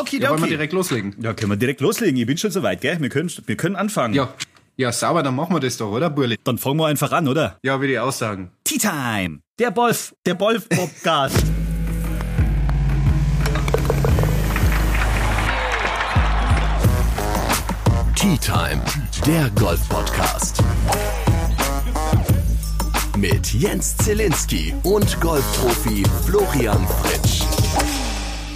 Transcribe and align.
Okay, 0.00 0.18
ja, 0.18 0.30
wollen 0.30 0.40
wir 0.42 0.48
direkt 0.48 0.72
loslegen? 0.72 1.14
Ja, 1.20 1.34
können 1.34 1.52
wir 1.52 1.56
direkt 1.56 1.80
loslegen. 1.80 2.16
Ich 2.16 2.26
bin 2.26 2.38
schon 2.38 2.50
soweit, 2.50 2.80
gell? 2.80 3.00
Wir 3.00 3.08
können, 3.10 3.30
wir 3.46 3.56
können 3.56 3.76
anfangen. 3.76 4.14
Ja. 4.14 4.32
Ja, 4.76 4.92
sauber, 4.92 5.22
dann 5.22 5.34
machen 5.36 5.54
wir 5.54 5.60
das 5.60 5.76
doch, 5.76 5.90
oder, 5.90 6.08
Burli? 6.08 6.38
Dann 6.42 6.56
fangen 6.56 6.78
wir 6.78 6.86
einfach 6.86 7.12
an, 7.12 7.28
oder? 7.28 7.58
Ja, 7.62 7.82
wie 7.82 7.88
die 7.88 7.98
aussagen. 7.98 8.50
Tea 8.64 8.78
Time! 8.78 9.40
Der 9.58 9.76
Wolf, 9.76 10.14
der 10.24 10.40
Wolf-Podcast. 10.40 11.36
Tea 18.16 18.38
Time, 18.38 18.82
der 19.26 19.50
Golf-Podcast. 19.50 20.62
Mit 23.18 23.52
Jens 23.52 23.96
Zielinski 23.98 24.72
und 24.82 25.20
Golfprofi 25.20 26.04
Florian 26.24 26.86
Fritsch. 27.02 27.59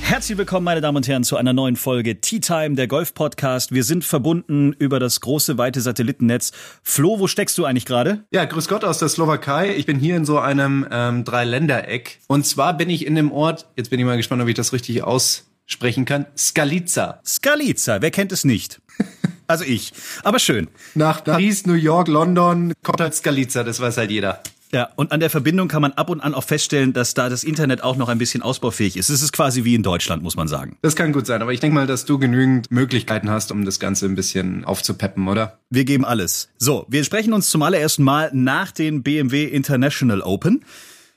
Herzlich 0.06 0.36
willkommen, 0.36 0.64
meine 0.64 0.82
Damen 0.82 0.98
und 0.98 1.08
Herren, 1.08 1.24
zu 1.24 1.38
einer 1.38 1.54
neuen 1.54 1.76
Folge 1.76 2.20
Tea 2.20 2.38
Time, 2.38 2.74
der 2.74 2.86
Golf 2.86 3.14
Podcast. 3.14 3.72
Wir 3.72 3.84
sind 3.84 4.04
verbunden 4.04 4.74
über 4.74 5.00
das 5.00 5.22
große, 5.22 5.56
weite 5.56 5.80
Satellitennetz. 5.80 6.52
Flo, 6.82 7.18
wo 7.20 7.26
steckst 7.26 7.56
du 7.56 7.64
eigentlich 7.64 7.86
gerade? 7.86 8.22
Ja, 8.30 8.44
grüß 8.44 8.68
Gott 8.68 8.84
aus 8.84 8.98
der 8.98 9.08
Slowakei. 9.08 9.74
Ich 9.74 9.86
bin 9.86 9.98
hier 9.98 10.14
in 10.16 10.26
so 10.26 10.38
einem 10.38 10.86
ähm, 10.90 11.24
Dreiländereck. 11.24 12.18
Und 12.26 12.44
zwar 12.44 12.76
bin 12.76 12.90
ich 12.90 13.06
in 13.06 13.14
dem 13.14 13.32
Ort, 13.32 13.66
jetzt 13.76 13.88
bin 13.88 13.98
ich 13.98 14.04
mal 14.04 14.18
gespannt, 14.18 14.42
ob 14.42 14.48
ich 14.48 14.54
das 14.54 14.74
richtig 14.74 15.02
aussprechen 15.02 16.04
kann, 16.04 16.26
Skalica. 16.36 17.20
Skalica, 17.24 18.02
wer 18.02 18.10
kennt 18.10 18.30
es 18.30 18.44
nicht? 18.44 18.82
Also 19.46 19.64
ich. 19.64 19.92
Aber 20.22 20.38
schön. 20.38 20.68
Nach 20.94 21.22
Paris, 21.22 21.66
New 21.66 21.74
York, 21.74 22.08
London 22.08 22.72
kommt 22.82 23.02
halt 23.02 23.14
Skalica, 23.14 23.62
das 23.62 23.78
weiß 23.78 23.98
halt 23.98 24.10
jeder. 24.10 24.40
Ja, 24.74 24.88
und 24.96 25.12
an 25.12 25.20
der 25.20 25.30
Verbindung 25.30 25.68
kann 25.68 25.82
man 25.82 25.92
ab 25.92 26.10
und 26.10 26.20
an 26.20 26.34
auch 26.34 26.42
feststellen, 26.42 26.92
dass 26.92 27.14
da 27.14 27.28
das 27.28 27.44
Internet 27.44 27.84
auch 27.84 27.94
noch 27.94 28.08
ein 28.08 28.18
bisschen 28.18 28.42
ausbaufähig 28.42 28.96
ist. 28.96 29.08
Es 29.08 29.22
ist 29.22 29.30
quasi 29.30 29.62
wie 29.62 29.76
in 29.76 29.84
Deutschland, 29.84 30.24
muss 30.24 30.34
man 30.34 30.48
sagen. 30.48 30.78
Das 30.82 30.96
kann 30.96 31.12
gut 31.12 31.28
sein, 31.28 31.42
aber 31.42 31.52
ich 31.52 31.60
denke 31.60 31.76
mal, 31.76 31.86
dass 31.86 32.06
du 32.06 32.18
genügend 32.18 32.72
Möglichkeiten 32.72 33.30
hast, 33.30 33.52
um 33.52 33.64
das 33.64 33.78
Ganze 33.78 34.06
ein 34.06 34.16
bisschen 34.16 34.64
aufzupeppen, 34.64 35.28
oder? 35.28 35.60
Wir 35.70 35.84
geben 35.84 36.04
alles. 36.04 36.48
So, 36.58 36.86
wir 36.88 37.04
sprechen 37.04 37.32
uns 37.34 37.50
zum 37.50 37.62
allerersten 37.62 38.02
Mal 38.02 38.32
nach 38.34 38.72
den 38.72 39.04
BMW 39.04 39.44
International 39.44 40.22
Open. 40.22 40.64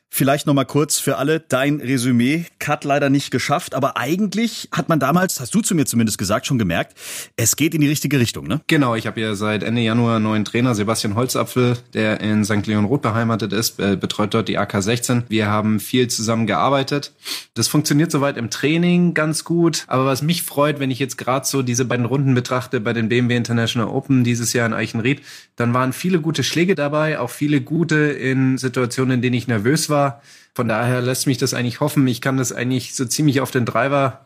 Vielleicht 0.09 0.47
noch 0.47 0.53
mal 0.53 0.65
kurz 0.65 0.99
für 0.99 1.17
alle 1.17 1.41
dein 1.41 1.79
Resümee. 1.81 2.45
Cut 2.59 2.85
leider 2.85 3.09
nicht 3.09 3.29
geschafft, 3.29 3.75
aber 3.75 3.97
eigentlich 3.97 4.69
hat 4.71 4.89
man 4.89 4.99
damals, 4.99 5.39
hast 5.39 5.53
du 5.53 5.61
zu 5.61 5.75
mir 5.75 5.85
zumindest 5.85 6.17
gesagt, 6.17 6.47
schon 6.47 6.57
gemerkt, 6.57 6.97
es 7.35 7.55
geht 7.55 7.75
in 7.75 7.81
die 7.81 7.89
richtige 7.89 8.19
Richtung, 8.19 8.47
ne? 8.47 8.61
Genau, 8.67 8.95
ich 8.95 9.05
habe 9.05 9.19
ja 9.19 9.35
seit 9.35 9.63
Ende 9.63 9.81
Januar 9.81 10.15
einen 10.15 10.23
neuen 10.23 10.45
Trainer, 10.45 10.73
Sebastian 10.75 11.15
Holzapfel, 11.15 11.77
der 11.93 12.21
in 12.21 12.45
St. 12.45 12.65
Leon 12.65 12.85
Roth 12.85 13.01
beheimatet 13.01 13.53
ist, 13.53 13.79
äh, 13.79 13.97
betreut 13.97 14.33
dort 14.33 14.47
die 14.47 14.57
AK16. 14.57 15.23
Wir 15.27 15.47
haben 15.47 15.79
viel 15.79 16.07
zusammen 16.07 16.47
gearbeitet. 16.47 17.11
Das 17.53 17.67
funktioniert 17.67 18.09
soweit 18.09 18.37
im 18.37 18.49
Training 18.49 19.13
ganz 19.13 19.43
gut, 19.43 19.83
aber 19.87 20.05
was 20.05 20.21
mich 20.21 20.41
freut, 20.41 20.79
wenn 20.79 20.89
ich 20.89 20.99
jetzt 20.99 21.17
gerade 21.17 21.45
so 21.45 21.61
diese 21.61 21.85
beiden 21.85 22.05
Runden 22.05 22.33
betrachte 22.33 22.79
bei 22.79 22.93
den 22.93 23.09
BMW 23.09 23.35
International 23.35 23.89
Open 23.89 24.23
dieses 24.23 24.53
Jahr 24.53 24.65
in 24.65 24.73
Eichenried, 24.73 25.21
dann 25.57 25.73
waren 25.73 25.91
viele 25.91 26.21
gute 26.21 26.43
Schläge 26.43 26.75
dabei, 26.75 27.19
auch 27.19 27.29
viele 27.29 27.61
gute 27.61 27.97
in 27.97 28.57
Situationen, 28.57 29.15
in 29.15 29.21
denen 29.21 29.35
ich 29.35 29.47
nervös 29.47 29.89
war 29.89 29.96
war. 29.97 30.21
Von 30.53 30.67
daher 30.67 31.01
lässt 31.01 31.27
mich 31.27 31.37
das 31.37 31.53
eigentlich 31.53 31.79
hoffen. 31.79 32.07
Ich 32.07 32.21
kann 32.21 32.37
das 32.37 32.51
eigentlich 32.51 32.95
so 32.95 33.05
ziemlich 33.05 33.41
auf 33.41 33.51
den 33.51 33.65
Driver 33.65 34.25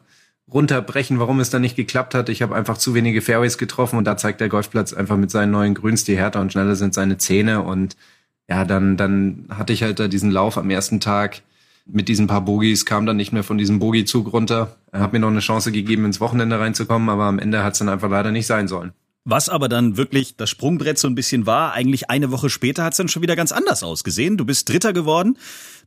runterbrechen, 0.52 1.20
warum 1.20 1.40
es 1.40 1.50
dann 1.50 1.62
nicht 1.62 1.76
geklappt 1.76 2.14
hat. 2.14 2.30
Ich 2.30 2.42
habe 2.42 2.56
einfach 2.56 2.78
zu 2.78 2.94
wenige 2.94 3.22
Fairways 3.22 3.58
getroffen 3.58 3.98
und 3.98 4.06
da 4.06 4.18
zeigt 4.18 4.42
der 4.42 4.50
Golfplatz 4.50 4.94
einfach 4.94 5.18
mit 5.18 5.32
seinen 5.32 5.52
neuen 5.52 5.74
Grüns, 5.74 6.04
die 6.04 6.18
härter 6.18 6.42
und 6.42 6.52
schneller 6.52 6.76
sind, 6.76 6.94
seine 6.94 7.18
Zähne 7.18 7.62
und 7.62 7.96
ja, 8.50 8.66
dann, 8.66 8.98
dann 8.98 9.46
hatte 9.50 9.72
ich 9.72 9.84
halt 9.84 10.00
da 10.00 10.08
diesen 10.10 10.30
Lauf 10.30 10.58
am 10.58 10.70
ersten 10.70 11.00
Tag 11.00 11.42
mit 11.86 12.10
diesen 12.10 12.28
paar 12.28 12.42
Bogies, 12.42 12.86
kam 12.86 13.06
dann 13.06 13.18
nicht 13.18 13.32
mehr 13.32 13.44
von 13.44 13.58
diesem 13.58 13.80
Bogiezug 13.80 14.32
runter. 14.34 14.76
Er 14.92 15.00
hat 15.00 15.14
mir 15.14 15.20
noch 15.20 15.30
eine 15.30 15.40
Chance 15.40 15.72
gegeben, 15.72 16.06
ins 16.06 16.20
Wochenende 16.20 16.60
reinzukommen, 16.60 17.10
aber 17.10 17.24
am 17.24 17.40
Ende 17.40 17.64
hat 17.64 17.74
es 17.74 17.80
dann 17.80 17.90
einfach 17.90 18.10
leider 18.10 18.32
nicht 18.32 18.48
sein 18.48 18.68
sollen. 18.68 18.92
Was 19.24 19.50
aber 19.50 19.70
dann 19.70 19.98
wirklich 19.98 20.36
das 20.36 20.50
Sprungbrett 20.50 20.98
so 20.98 21.08
ein 21.08 21.14
bisschen 21.14 21.46
war, 21.46 21.74
eigentlich 21.74 22.10
eine 22.10 22.32
Woche 22.32 22.50
später 22.50 22.84
hat 22.84 22.94
es 22.94 22.98
dann 22.98 23.08
schon 23.08 23.22
wieder 23.22 23.36
ganz 23.36 23.52
anders 23.52 23.84
ausgesehen. 23.84 24.36
Du 24.36 24.46
bist 24.46 24.68
Dritter 24.68 24.94
geworden 24.94 25.38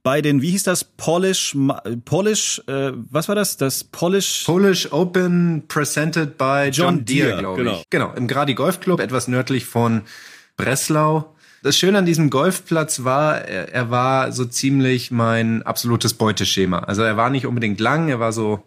bei 0.05 0.21
den, 0.23 0.41
wie 0.41 0.51
hieß 0.51 0.63
das, 0.63 0.85
Polish, 0.85 1.57
Polish, 2.05 2.63
äh, 2.69 2.93
was 3.11 3.27
war 3.27 3.35
das? 3.35 3.57
Das 3.57 3.83
Polish... 3.83 4.45
Polish 4.45 4.93
Open 4.93 5.65
presented 5.67 6.39
by 6.39 6.69
John, 6.71 6.99
John 6.99 7.05
Deere, 7.07 7.29
Deere 7.29 7.39
glaube 7.41 7.65
genau. 7.65 7.77
ich. 7.79 7.91
Genau, 7.91 8.13
im 8.13 8.29
Gradi 8.29 8.55
Golf 8.55 8.81
Club, 8.81 9.01
etwas 9.01 9.27
nördlich 9.27 9.65
von 9.65 10.03
Breslau. 10.57 11.35
Das 11.63 11.79
Schöne 11.79 11.99
an 11.99 12.07
diesem 12.07 12.29
Golfplatz 12.29 13.05
war, 13.05 13.41
er, 13.41 13.73
er 13.73 13.91
war 13.91 14.31
so 14.31 14.45
ziemlich 14.45 15.11
mein 15.11 15.63
absolutes 15.63 16.13
Beuteschema. 16.13 16.81
Also 16.81 17.03
er 17.03 17.17
war 17.17 17.31
nicht 17.31 17.47
unbedingt 17.47 17.81
lang, 17.81 18.11
er 18.11 18.21
war 18.21 18.33
so 18.33 18.63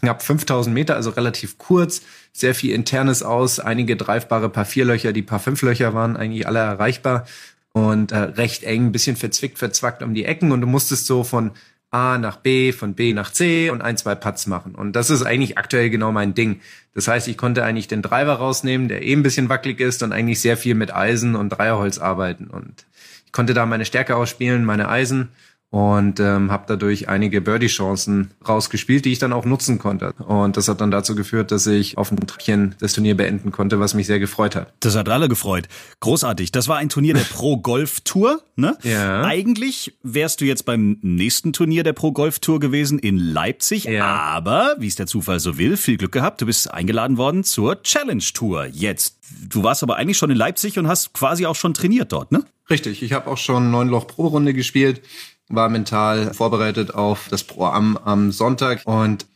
knapp 0.00 0.22
5000 0.22 0.74
Meter, 0.74 0.96
also 0.96 1.10
relativ 1.10 1.58
kurz, 1.58 2.02
sehr 2.32 2.54
viel 2.54 2.74
internes 2.74 3.22
aus, 3.22 3.60
einige 3.60 3.96
dreifbare 3.96 4.48
paar 4.48 4.64
Vierlöcher, 4.64 5.12
die 5.12 5.22
paar 5.22 5.40
Fünflöcher 5.40 5.94
waren 5.94 6.16
eigentlich 6.16 6.46
alle 6.46 6.58
erreichbar 6.58 7.26
und 7.72 8.12
äh, 8.12 8.18
recht 8.18 8.62
eng, 8.62 8.92
bisschen 8.92 9.16
verzwickt, 9.16 9.58
verzwackt 9.58 10.02
um 10.02 10.14
die 10.14 10.24
Ecken 10.24 10.52
und 10.52 10.60
du 10.60 10.66
musstest 10.66 11.06
so 11.06 11.24
von 11.24 11.52
A 11.90 12.18
nach 12.18 12.36
B, 12.36 12.72
von 12.72 12.94
B 12.94 13.14
nach 13.14 13.30
C 13.30 13.70
und 13.70 13.80
ein, 13.80 13.96
zwei 13.96 14.14
Putts 14.14 14.46
machen. 14.46 14.74
Und 14.74 14.94
das 14.94 15.08
ist 15.08 15.22
eigentlich 15.22 15.56
aktuell 15.56 15.88
genau 15.88 16.12
mein 16.12 16.34
Ding. 16.34 16.60
Das 16.94 17.08
heißt, 17.08 17.28
ich 17.28 17.38
konnte 17.38 17.64
eigentlich 17.64 17.88
den 17.88 18.02
Driver 18.02 18.34
rausnehmen, 18.34 18.88
der 18.88 19.02
eh 19.02 19.12
ein 19.12 19.22
bisschen 19.22 19.48
wackelig 19.48 19.80
ist 19.80 20.02
und 20.02 20.12
eigentlich 20.12 20.40
sehr 20.40 20.56
viel 20.56 20.74
mit 20.74 20.94
Eisen 20.94 21.36
und 21.36 21.50
Dreierholz 21.50 21.98
arbeiten. 21.98 22.48
Und 22.48 22.86
ich 23.24 23.32
konnte 23.32 23.54
da 23.54 23.64
meine 23.66 23.84
Stärke 23.84 24.16
ausspielen, 24.16 24.64
meine 24.64 24.88
Eisen 24.88 25.30
und 25.70 26.20
ähm, 26.20 26.50
habe 26.52 26.64
dadurch 26.68 27.08
einige 27.08 27.40
Birdie-Chancen 27.40 28.30
rausgespielt, 28.46 29.04
die 29.04 29.12
ich 29.12 29.18
dann 29.18 29.32
auch 29.32 29.44
nutzen 29.44 29.78
konnte. 29.78 30.12
Und 30.12 30.56
das 30.56 30.68
hat 30.68 30.80
dann 30.80 30.90
dazu 30.90 31.16
geführt, 31.16 31.50
dass 31.50 31.66
ich 31.66 31.98
auf 31.98 32.12
ein 32.12 32.24
Treppchen 32.26 32.76
das 32.78 32.92
Turnier 32.92 33.16
beenden 33.16 33.50
konnte, 33.50 33.80
was 33.80 33.94
mich 33.94 34.06
sehr 34.06 34.20
gefreut 34.20 34.54
hat. 34.54 34.72
Das 34.80 34.96
hat 34.96 35.08
alle 35.08 35.28
gefreut. 35.28 35.66
Großartig. 36.00 36.52
Das 36.52 36.68
war 36.68 36.76
ein 36.76 36.88
Turnier 36.88 37.14
der 37.14 37.20
Pro 37.30 37.56
Golf 37.58 38.00
Tour. 38.02 38.42
Ne? 38.54 38.78
Ja. 38.84 39.22
Eigentlich 39.24 39.98
wärst 40.02 40.40
du 40.40 40.44
jetzt 40.44 40.64
beim 40.64 40.98
nächsten 41.02 41.52
Turnier 41.52 41.82
der 41.82 41.92
Pro 41.92 42.12
Golf 42.12 42.38
Tour 42.38 42.60
gewesen 42.60 42.98
in 42.98 43.18
Leipzig. 43.18 43.84
Ja. 43.84 44.06
Aber, 44.06 44.76
wie 44.78 44.86
es 44.86 44.94
der 44.94 45.06
Zufall 45.06 45.40
so 45.40 45.58
will, 45.58 45.76
viel 45.76 45.96
Glück 45.96 46.12
gehabt. 46.12 46.40
Du 46.40 46.46
bist 46.46 46.70
eingeladen 46.70 47.16
worden 47.16 47.42
zur 47.42 47.82
Challenge 47.82 48.24
Tour 48.32 48.66
jetzt. 48.66 49.18
Du 49.48 49.64
warst 49.64 49.82
aber 49.82 49.96
eigentlich 49.96 50.16
schon 50.16 50.30
in 50.30 50.36
Leipzig 50.36 50.78
und 50.78 50.86
hast 50.86 51.12
quasi 51.12 51.44
auch 51.44 51.56
schon 51.56 51.74
trainiert 51.74 52.12
dort, 52.12 52.30
ne? 52.30 52.44
Richtig. 52.70 53.02
Ich 53.02 53.12
habe 53.12 53.30
auch 53.30 53.38
schon 53.38 53.70
neun 53.70 53.88
Loch 53.88 54.06
Pro 54.06 54.28
Runde 54.28 54.54
gespielt 54.54 55.02
war 55.48 55.68
mental 55.68 56.34
vorbereitet 56.34 56.94
auf 56.94 57.28
das 57.30 57.44
Pro-Am 57.44 57.96
am 57.96 58.32
Sonntag 58.32 58.82
und 58.84 59.26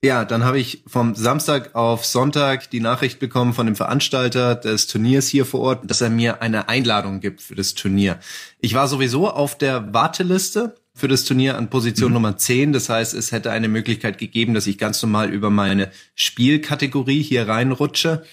ja, 0.00 0.24
dann 0.24 0.44
habe 0.44 0.60
ich 0.60 0.84
vom 0.86 1.16
Samstag 1.16 1.74
auf 1.74 2.04
Sonntag 2.04 2.70
die 2.70 2.78
Nachricht 2.78 3.18
bekommen 3.18 3.52
von 3.52 3.66
dem 3.66 3.74
Veranstalter 3.74 4.54
des 4.54 4.86
Turniers 4.86 5.26
hier 5.26 5.44
vor 5.44 5.60
Ort, 5.60 5.90
dass 5.90 6.00
er 6.00 6.08
mir 6.08 6.40
eine 6.40 6.68
Einladung 6.68 7.18
gibt 7.18 7.40
für 7.40 7.56
das 7.56 7.74
Turnier. 7.74 8.20
Ich 8.60 8.74
war 8.74 8.86
sowieso 8.86 9.28
auf 9.28 9.58
der 9.58 9.92
Warteliste 9.92 10.76
für 10.94 11.08
das 11.08 11.24
Turnier 11.24 11.56
an 11.56 11.68
Position 11.68 12.10
mhm. 12.10 12.14
Nummer 12.14 12.36
10. 12.36 12.72
Das 12.72 12.88
heißt, 12.88 13.12
es 13.12 13.32
hätte 13.32 13.50
eine 13.50 13.66
Möglichkeit 13.66 14.18
gegeben, 14.18 14.54
dass 14.54 14.68
ich 14.68 14.78
ganz 14.78 15.02
normal 15.02 15.30
über 15.30 15.50
meine 15.50 15.90
Spielkategorie 16.14 17.22
hier 17.22 17.48
reinrutsche. 17.48 18.24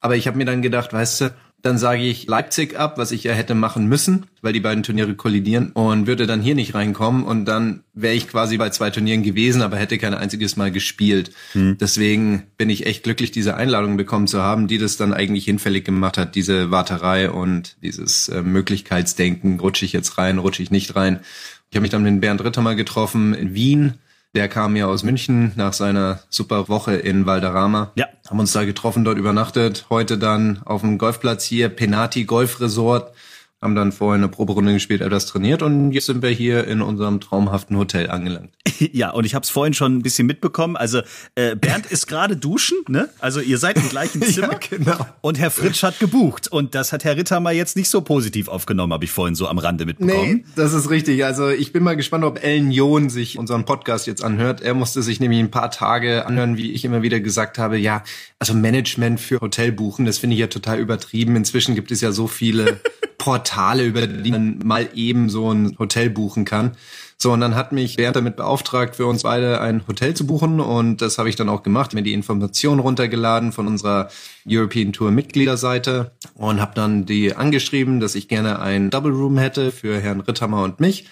Aber 0.00 0.16
ich 0.16 0.26
habe 0.26 0.36
mir 0.36 0.44
dann 0.44 0.60
gedacht, 0.60 0.92
weißt 0.92 1.20
du, 1.22 1.34
dann 1.64 1.78
sage 1.78 2.02
ich 2.02 2.26
Leipzig 2.26 2.78
ab, 2.78 2.98
was 2.98 3.10
ich 3.10 3.24
ja 3.24 3.32
hätte 3.32 3.54
machen 3.54 3.86
müssen, 3.86 4.26
weil 4.42 4.52
die 4.52 4.60
beiden 4.60 4.82
Turniere 4.82 5.14
kollidieren 5.14 5.72
und 5.72 6.06
würde 6.06 6.26
dann 6.26 6.42
hier 6.42 6.54
nicht 6.54 6.74
reinkommen 6.74 7.24
und 7.24 7.46
dann 7.46 7.84
wäre 7.94 8.12
ich 8.12 8.28
quasi 8.28 8.58
bei 8.58 8.68
zwei 8.68 8.90
Turnieren 8.90 9.22
gewesen, 9.22 9.62
aber 9.62 9.78
hätte 9.78 9.96
kein 9.96 10.12
einziges 10.12 10.56
Mal 10.56 10.70
gespielt. 10.70 11.30
Hm. 11.52 11.78
Deswegen 11.80 12.42
bin 12.58 12.68
ich 12.68 12.84
echt 12.84 13.02
glücklich, 13.02 13.30
diese 13.30 13.56
Einladung 13.56 13.96
bekommen 13.96 14.26
zu 14.26 14.42
haben, 14.42 14.68
die 14.68 14.76
das 14.76 14.98
dann 14.98 15.14
eigentlich 15.14 15.46
hinfällig 15.46 15.86
gemacht 15.86 16.18
hat, 16.18 16.34
diese 16.34 16.70
Warterei 16.70 17.30
und 17.30 17.78
dieses 17.82 18.28
äh, 18.28 18.42
Möglichkeitsdenken, 18.42 19.58
rutsche 19.58 19.86
ich 19.86 19.94
jetzt 19.94 20.18
rein, 20.18 20.36
rutsche 20.36 20.62
ich 20.62 20.70
nicht 20.70 20.94
rein. 20.96 21.20
Ich 21.70 21.76
habe 21.76 21.82
mich 21.82 21.90
dann 21.90 22.02
mit 22.02 22.20
Bernd 22.20 22.44
Ritter 22.44 22.60
mal 22.60 22.76
getroffen 22.76 23.32
in 23.32 23.54
Wien 23.54 23.94
der 24.34 24.48
kam 24.48 24.76
ja 24.76 24.86
aus 24.86 25.04
München 25.04 25.52
nach 25.56 25.72
seiner 25.72 26.20
super 26.28 26.68
Woche 26.68 26.94
in 26.94 27.26
Valderrama. 27.26 27.92
Ja. 27.94 28.06
Haben 28.28 28.40
uns 28.40 28.52
da 28.52 28.64
getroffen, 28.64 29.04
dort 29.04 29.18
übernachtet. 29.18 29.86
Heute 29.90 30.18
dann 30.18 30.60
auf 30.64 30.80
dem 30.80 30.98
Golfplatz 30.98 31.44
hier, 31.44 31.68
Penati 31.68 32.24
Golf 32.24 32.60
Resort 32.60 33.12
haben 33.64 33.74
dann 33.74 33.92
vorher 33.92 34.18
eine 34.18 34.28
Proberunde 34.28 34.74
gespielt, 34.74 35.00
etwas 35.00 35.26
trainiert 35.26 35.62
und 35.62 35.90
jetzt 35.92 36.06
sind 36.06 36.22
wir 36.22 36.30
hier 36.30 36.66
in 36.66 36.82
unserem 36.82 37.20
traumhaften 37.20 37.76
Hotel 37.76 38.10
angelangt. 38.10 38.50
Ja, 38.92 39.10
und 39.10 39.24
ich 39.24 39.36
habe 39.36 39.44
es 39.44 39.50
vorhin 39.50 39.72
schon 39.72 39.96
ein 39.96 40.02
bisschen 40.02 40.26
mitbekommen. 40.26 40.76
Also 40.76 41.00
äh, 41.36 41.54
Bernd 41.54 41.86
ist 41.86 42.08
gerade 42.08 42.36
duschen, 42.36 42.78
ne? 42.88 43.08
Also 43.20 43.40
ihr 43.40 43.58
seid 43.58 43.76
im 43.76 43.88
gleichen 43.88 44.20
Zimmer. 44.22 44.54
ja, 44.54 44.58
genau. 44.58 45.06
Und 45.20 45.38
Herr 45.38 45.52
Fritsch 45.52 45.84
hat 45.84 46.00
gebucht 46.00 46.48
und 46.48 46.74
das 46.74 46.92
hat 46.92 47.04
Herr 47.04 47.16
Ritter 47.16 47.38
mal 47.38 47.54
jetzt 47.54 47.76
nicht 47.76 47.88
so 47.88 48.00
positiv 48.00 48.48
aufgenommen, 48.48 48.92
habe 48.92 49.04
ich 49.04 49.12
vorhin 49.12 49.36
so 49.36 49.46
am 49.46 49.58
Rande 49.58 49.86
mitbekommen. 49.86 50.32
Nee, 50.38 50.44
das 50.56 50.72
ist 50.72 50.90
richtig. 50.90 51.24
Also 51.24 51.50
ich 51.50 51.72
bin 51.72 51.84
mal 51.84 51.94
gespannt, 51.94 52.24
ob 52.24 52.42
Ellen 52.42 52.72
John 52.72 53.10
sich 53.10 53.38
unseren 53.38 53.64
Podcast 53.64 54.08
jetzt 54.08 54.24
anhört. 54.24 54.60
Er 54.60 54.74
musste 54.74 55.02
sich 55.02 55.20
nämlich 55.20 55.38
ein 55.38 55.52
paar 55.52 55.70
Tage 55.70 56.26
anhören, 56.26 56.56
wie 56.56 56.72
ich 56.72 56.84
immer 56.84 57.02
wieder 57.02 57.20
gesagt 57.20 57.58
habe, 57.58 57.78
ja, 57.78 58.02
also 58.40 58.54
Management 58.54 59.20
für 59.20 59.40
Hotelbuchen, 59.40 60.04
das 60.04 60.18
finde 60.18 60.34
ich 60.34 60.40
ja 60.40 60.48
total 60.48 60.80
übertrieben. 60.80 61.36
Inzwischen 61.36 61.76
gibt 61.76 61.92
es 61.92 62.00
ja 62.00 62.10
so 62.10 62.26
viele 62.26 62.80
Portale, 63.18 63.53
über 63.84 64.06
die 64.06 64.30
man 64.30 64.58
mal 64.64 64.88
eben 64.94 65.28
so 65.28 65.52
ein 65.52 65.76
Hotel 65.78 66.10
buchen 66.10 66.44
kann. 66.44 66.72
So, 67.16 67.32
und 67.32 67.40
dann 67.40 67.54
hat 67.54 67.72
mich 67.72 67.96
Bernd 67.96 68.16
damit 68.16 68.36
beauftragt, 68.36 68.96
für 68.96 69.06
uns 69.06 69.22
beide 69.22 69.60
ein 69.60 69.86
Hotel 69.86 70.14
zu 70.14 70.26
buchen. 70.26 70.60
Und 70.60 71.00
das 71.00 71.18
habe 71.18 71.28
ich 71.28 71.36
dann 71.36 71.48
auch 71.48 71.62
gemacht, 71.62 71.94
mir 71.94 72.02
die 72.02 72.12
Informationen 72.12 72.80
runtergeladen 72.80 73.52
von 73.52 73.66
unserer 73.66 74.08
European 74.46 74.92
Tour 74.92 75.10
Mitgliederseite 75.10 76.12
und 76.34 76.60
habe 76.60 76.72
dann 76.74 77.06
die 77.06 77.34
angeschrieben, 77.34 78.00
dass 78.00 78.14
ich 78.14 78.28
gerne 78.28 78.60
ein 78.60 78.90
Double 78.90 79.12
Room 79.12 79.38
hätte 79.38 79.70
für 79.70 80.00
Herrn 80.00 80.20
Ritthammer 80.20 80.62
und 80.64 80.80
mich. 80.80 81.06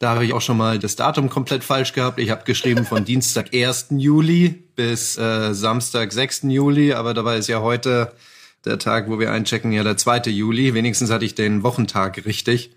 Da 0.00 0.14
habe 0.14 0.24
ich 0.24 0.32
auch 0.32 0.42
schon 0.42 0.58
mal 0.58 0.78
das 0.78 0.96
Datum 0.96 1.30
komplett 1.30 1.64
falsch 1.64 1.92
gehabt. 1.92 2.18
Ich 2.18 2.30
habe 2.30 2.44
geschrieben 2.44 2.84
von 2.84 3.04
Dienstag 3.06 3.54
1. 3.54 3.86
Juli 3.90 4.64
bis 4.76 5.16
äh, 5.16 5.54
Samstag 5.54 6.12
6. 6.12 6.42
Juli, 6.42 6.92
aber 6.92 7.14
dabei 7.14 7.38
ist 7.38 7.48
ja 7.48 7.62
heute 7.62 8.12
der 8.64 8.78
Tag, 8.78 9.08
wo 9.08 9.18
wir 9.18 9.32
einchecken, 9.32 9.72
ja 9.72 9.82
der 9.82 9.96
2. 9.96 10.30
Juli. 10.30 10.74
Wenigstens 10.74 11.10
hatte 11.10 11.24
ich 11.24 11.34
den 11.34 11.62
Wochentag 11.62 12.24
richtig. 12.24 12.74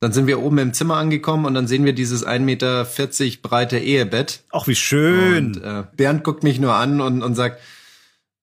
Dann 0.00 0.12
sind 0.12 0.26
wir 0.26 0.42
oben 0.42 0.58
im 0.58 0.74
Zimmer 0.74 0.96
angekommen 0.96 1.44
und 1.44 1.54
dann 1.54 1.68
sehen 1.68 1.84
wir 1.84 1.92
dieses 1.92 2.26
1,40 2.26 2.40
Meter 2.40 2.86
breite 3.40 3.78
Ehebett. 3.78 4.42
Ach, 4.50 4.66
wie 4.66 4.74
schön. 4.74 5.54
Und, 5.54 5.62
äh, 5.62 5.84
Bernd 5.96 6.24
guckt 6.24 6.42
mich 6.42 6.58
nur 6.58 6.74
an 6.74 7.00
und, 7.00 7.22
und 7.22 7.36
sagt, 7.36 7.60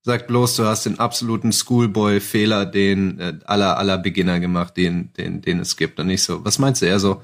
sagt 0.03 0.27
bloß, 0.27 0.55
du 0.55 0.63
hast 0.63 0.85
den 0.85 0.99
absoluten 0.99 1.51
Schoolboy-Fehler, 1.51 2.65
den 2.65 3.19
äh, 3.19 3.33
aller 3.45 3.77
aller 3.77 3.97
Beginner 3.97 4.39
gemacht, 4.39 4.77
den, 4.77 5.11
den, 5.13 5.41
den 5.41 5.59
es 5.59 5.75
gibt. 5.75 5.99
Und 5.99 6.09
ich 6.09 6.23
so, 6.23 6.45
was 6.45 6.59
meinst 6.59 6.81
du? 6.81 6.87
Er 6.87 6.99
so, 6.99 7.21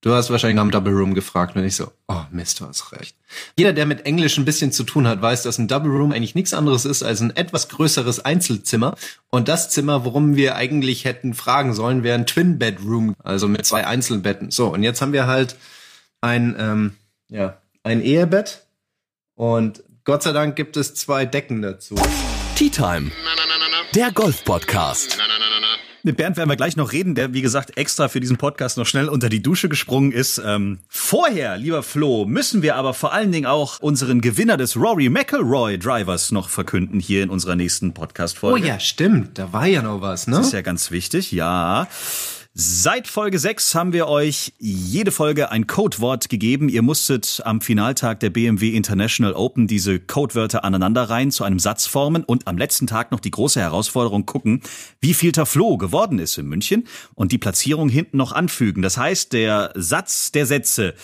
Du 0.00 0.12
hast 0.12 0.30
wahrscheinlich 0.30 0.54
nach 0.54 0.62
dem 0.62 0.70
Double 0.70 0.92
Room 0.92 1.14
gefragt 1.14 1.56
und 1.56 1.64
ich 1.64 1.74
so, 1.74 1.90
oh 2.06 2.22
Mist, 2.30 2.60
du 2.60 2.66
hast 2.66 2.92
recht. 2.92 3.16
Jeder, 3.56 3.72
der 3.72 3.84
mit 3.84 4.06
Englisch 4.06 4.38
ein 4.38 4.44
bisschen 4.44 4.70
zu 4.70 4.84
tun 4.84 5.08
hat, 5.08 5.20
weiß, 5.20 5.42
dass 5.42 5.58
ein 5.58 5.66
Double 5.66 5.90
Room 5.90 6.12
eigentlich 6.12 6.36
nichts 6.36 6.54
anderes 6.54 6.84
ist 6.84 7.02
als 7.02 7.20
ein 7.20 7.34
etwas 7.34 7.68
größeres 7.68 8.24
Einzelzimmer. 8.24 8.94
Und 9.30 9.48
das 9.48 9.70
Zimmer, 9.70 10.04
worum 10.04 10.36
wir 10.36 10.54
eigentlich 10.54 11.04
hätten 11.04 11.34
fragen 11.34 11.74
sollen, 11.74 12.04
wäre 12.04 12.16
ein 12.16 12.26
Twin 12.26 12.60
Bedroom, 12.60 13.16
also 13.24 13.48
mit 13.48 13.66
zwei 13.66 13.88
Einzelbetten. 13.88 14.52
So, 14.52 14.68
und 14.68 14.84
jetzt 14.84 15.02
haben 15.02 15.12
wir 15.12 15.26
halt 15.26 15.56
ein, 16.20 16.54
ähm, 16.58 16.94
ja, 17.28 17.58
ein 17.82 18.00
Ehebett 18.00 18.66
und 19.34 19.82
Gott 20.04 20.22
sei 20.22 20.30
Dank 20.32 20.54
gibt 20.54 20.76
es 20.76 20.94
zwei 20.94 21.26
Decken 21.26 21.60
dazu. 21.60 21.96
Tea 22.54 22.70
Time, 22.70 23.10
der 23.94 24.12
Golf-Podcast. 24.12 25.18
Mit 26.04 26.16
Bernd 26.16 26.36
werden 26.36 26.48
wir 26.48 26.56
gleich 26.56 26.76
noch 26.76 26.92
reden, 26.92 27.14
der, 27.16 27.34
wie 27.34 27.42
gesagt, 27.42 27.76
extra 27.76 28.08
für 28.08 28.20
diesen 28.20 28.36
Podcast 28.36 28.78
noch 28.78 28.86
schnell 28.86 29.08
unter 29.08 29.28
die 29.28 29.42
Dusche 29.42 29.68
gesprungen 29.68 30.12
ist. 30.12 30.40
Ähm, 30.44 30.78
vorher, 30.88 31.56
lieber 31.56 31.82
Flo, 31.82 32.24
müssen 32.24 32.62
wir 32.62 32.76
aber 32.76 32.94
vor 32.94 33.12
allen 33.12 33.32
Dingen 33.32 33.46
auch 33.46 33.80
unseren 33.80 34.20
Gewinner 34.20 34.56
des 34.56 34.76
Rory 34.76 35.08
McElroy 35.08 35.76
Drivers 35.76 36.30
noch 36.30 36.48
verkünden 36.48 37.00
hier 37.00 37.24
in 37.24 37.30
unserer 37.30 37.56
nächsten 37.56 37.94
Podcast-Folge. 37.94 38.64
Oh 38.64 38.68
ja, 38.68 38.78
stimmt, 38.78 39.38
da 39.38 39.52
war 39.52 39.66
ja 39.66 39.82
noch 39.82 40.00
was, 40.00 40.28
ne? 40.28 40.36
Das 40.36 40.46
ist 40.46 40.52
ja 40.52 40.62
ganz 40.62 40.92
wichtig, 40.92 41.32
ja. 41.32 41.88
Seit 42.54 43.06
Folge 43.06 43.38
6 43.38 43.76
haben 43.76 43.92
wir 43.92 44.08
euch 44.08 44.52
jede 44.58 45.12
Folge 45.12 45.52
ein 45.52 45.68
Codewort 45.68 46.28
gegeben. 46.28 46.68
Ihr 46.68 46.82
musstet 46.82 47.40
am 47.44 47.60
Finaltag 47.60 48.18
der 48.18 48.30
BMW 48.30 48.70
International 48.70 49.34
Open 49.34 49.68
diese 49.68 50.00
Codewörter 50.00 50.64
aneinanderreihen 50.64 51.30
zu 51.30 51.44
einem 51.44 51.60
Satz 51.60 51.86
formen 51.86 52.24
und 52.24 52.48
am 52.48 52.58
letzten 52.58 52.88
Tag 52.88 53.12
noch 53.12 53.20
die 53.20 53.30
große 53.30 53.60
Herausforderung 53.60 54.26
gucken, 54.26 54.62
wie 55.00 55.14
viel 55.14 55.32
Flo 55.32 55.76
geworden 55.76 56.18
ist 56.18 56.36
in 56.36 56.46
München 56.46 56.88
und 57.14 57.30
die 57.30 57.38
Platzierung 57.38 57.88
hinten 57.88 58.16
noch 58.16 58.32
anfügen. 58.32 58.82
Das 58.82 58.96
heißt, 58.96 59.32
der 59.34 59.72
Satz 59.76 60.32
der 60.32 60.46
Sätze 60.46 60.94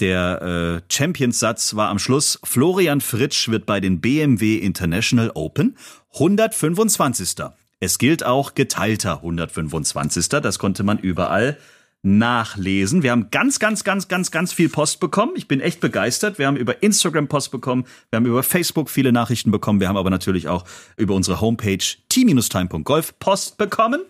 der 0.00 0.82
äh, 0.88 0.92
Champions-Satz 0.92 1.76
war 1.76 1.90
am 1.90 2.00
Schluss, 2.00 2.40
Florian 2.42 3.00
Fritsch 3.00 3.48
wird 3.48 3.66
bei 3.66 3.78
den 3.78 4.00
BMW 4.00 4.56
International 4.56 5.30
Open 5.34 5.76
125. 6.14 7.36
Es 7.84 7.98
gilt 7.98 8.24
auch 8.24 8.54
geteilter 8.54 9.16
125. 9.16 10.30
Das 10.30 10.58
konnte 10.58 10.84
man 10.84 10.98
überall 10.98 11.58
nachlesen. 12.02 13.02
Wir 13.02 13.10
haben 13.10 13.28
ganz, 13.30 13.58
ganz, 13.58 13.84
ganz, 13.84 14.08
ganz, 14.08 14.30
ganz 14.30 14.54
viel 14.54 14.70
Post 14.70 15.00
bekommen. 15.00 15.32
Ich 15.36 15.48
bin 15.48 15.60
echt 15.60 15.80
begeistert. 15.80 16.38
Wir 16.38 16.46
haben 16.46 16.56
über 16.56 16.82
Instagram 16.82 17.28
Post 17.28 17.50
bekommen. 17.50 17.84
Wir 18.08 18.16
haben 18.16 18.24
über 18.24 18.42
Facebook 18.42 18.88
viele 18.88 19.12
Nachrichten 19.12 19.50
bekommen. 19.50 19.80
Wir 19.80 19.88
haben 19.88 19.98
aber 19.98 20.08
natürlich 20.08 20.48
auch 20.48 20.64
über 20.96 21.14
unsere 21.14 21.42
Homepage 21.42 21.84
t-time.golf 22.08 23.18
Post 23.18 23.58
bekommen. 23.58 24.00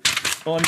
Und 0.44 0.62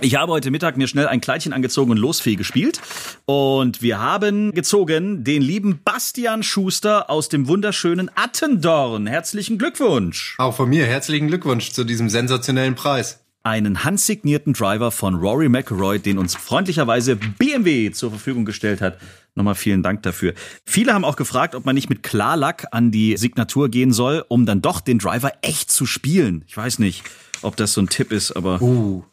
ich 0.00 0.14
habe 0.14 0.32
heute 0.32 0.50
Mittag 0.50 0.76
mir 0.76 0.86
schnell 0.86 1.06
ein 1.06 1.20
Kleidchen 1.20 1.52
angezogen 1.52 1.90
und 1.90 1.96
losfee 1.96 2.36
gespielt. 2.36 2.80
Und 3.26 3.82
wir 3.82 3.98
haben 3.98 4.52
gezogen 4.52 5.24
den 5.24 5.42
lieben 5.42 5.80
Bastian 5.84 6.42
Schuster 6.42 7.10
aus 7.10 7.28
dem 7.28 7.48
wunderschönen 7.48 8.10
Attendorn. 8.14 9.06
Herzlichen 9.06 9.58
Glückwunsch. 9.58 10.36
Auch 10.38 10.54
von 10.54 10.68
mir 10.68 10.86
herzlichen 10.86 11.28
Glückwunsch 11.28 11.72
zu 11.72 11.84
diesem 11.84 12.08
sensationellen 12.08 12.74
Preis. 12.74 13.24
Einen 13.42 13.84
handsignierten 13.84 14.52
Driver 14.52 14.90
von 14.90 15.14
Rory 15.14 15.48
McElroy, 15.48 15.98
den 15.98 16.18
uns 16.18 16.34
freundlicherweise 16.34 17.16
BMW 17.16 17.90
zur 17.90 18.10
Verfügung 18.10 18.44
gestellt 18.44 18.80
hat. 18.80 18.98
Nochmal 19.34 19.54
vielen 19.54 19.82
Dank 19.82 20.02
dafür. 20.02 20.34
Viele 20.64 20.92
haben 20.92 21.04
auch 21.04 21.16
gefragt, 21.16 21.54
ob 21.54 21.64
man 21.64 21.74
nicht 21.74 21.88
mit 21.88 22.02
Klarlack 22.02 22.66
an 22.72 22.90
die 22.90 23.16
Signatur 23.16 23.68
gehen 23.68 23.92
soll, 23.92 24.24
um 24.28 24.46
dann 24.46 24.60
doch 24.60 24.80
den 24.80 24.98
Driver 24.98 25.32
echt 25.42 25.70
zu 25.70 25.86
spielen. 25.86 26.44
Ich 26.46 26.56
weiß 26.56 26.78
nicht, 26.78 27.04
ob 27.42 27.56
das 27.56 27.72
so 27.72 27.80
ein 27.80 27.88
Tipp 27.88 28.12
ist, 28.12 28.32
aber. 28.32 28.60
Uh. 28.60 29.04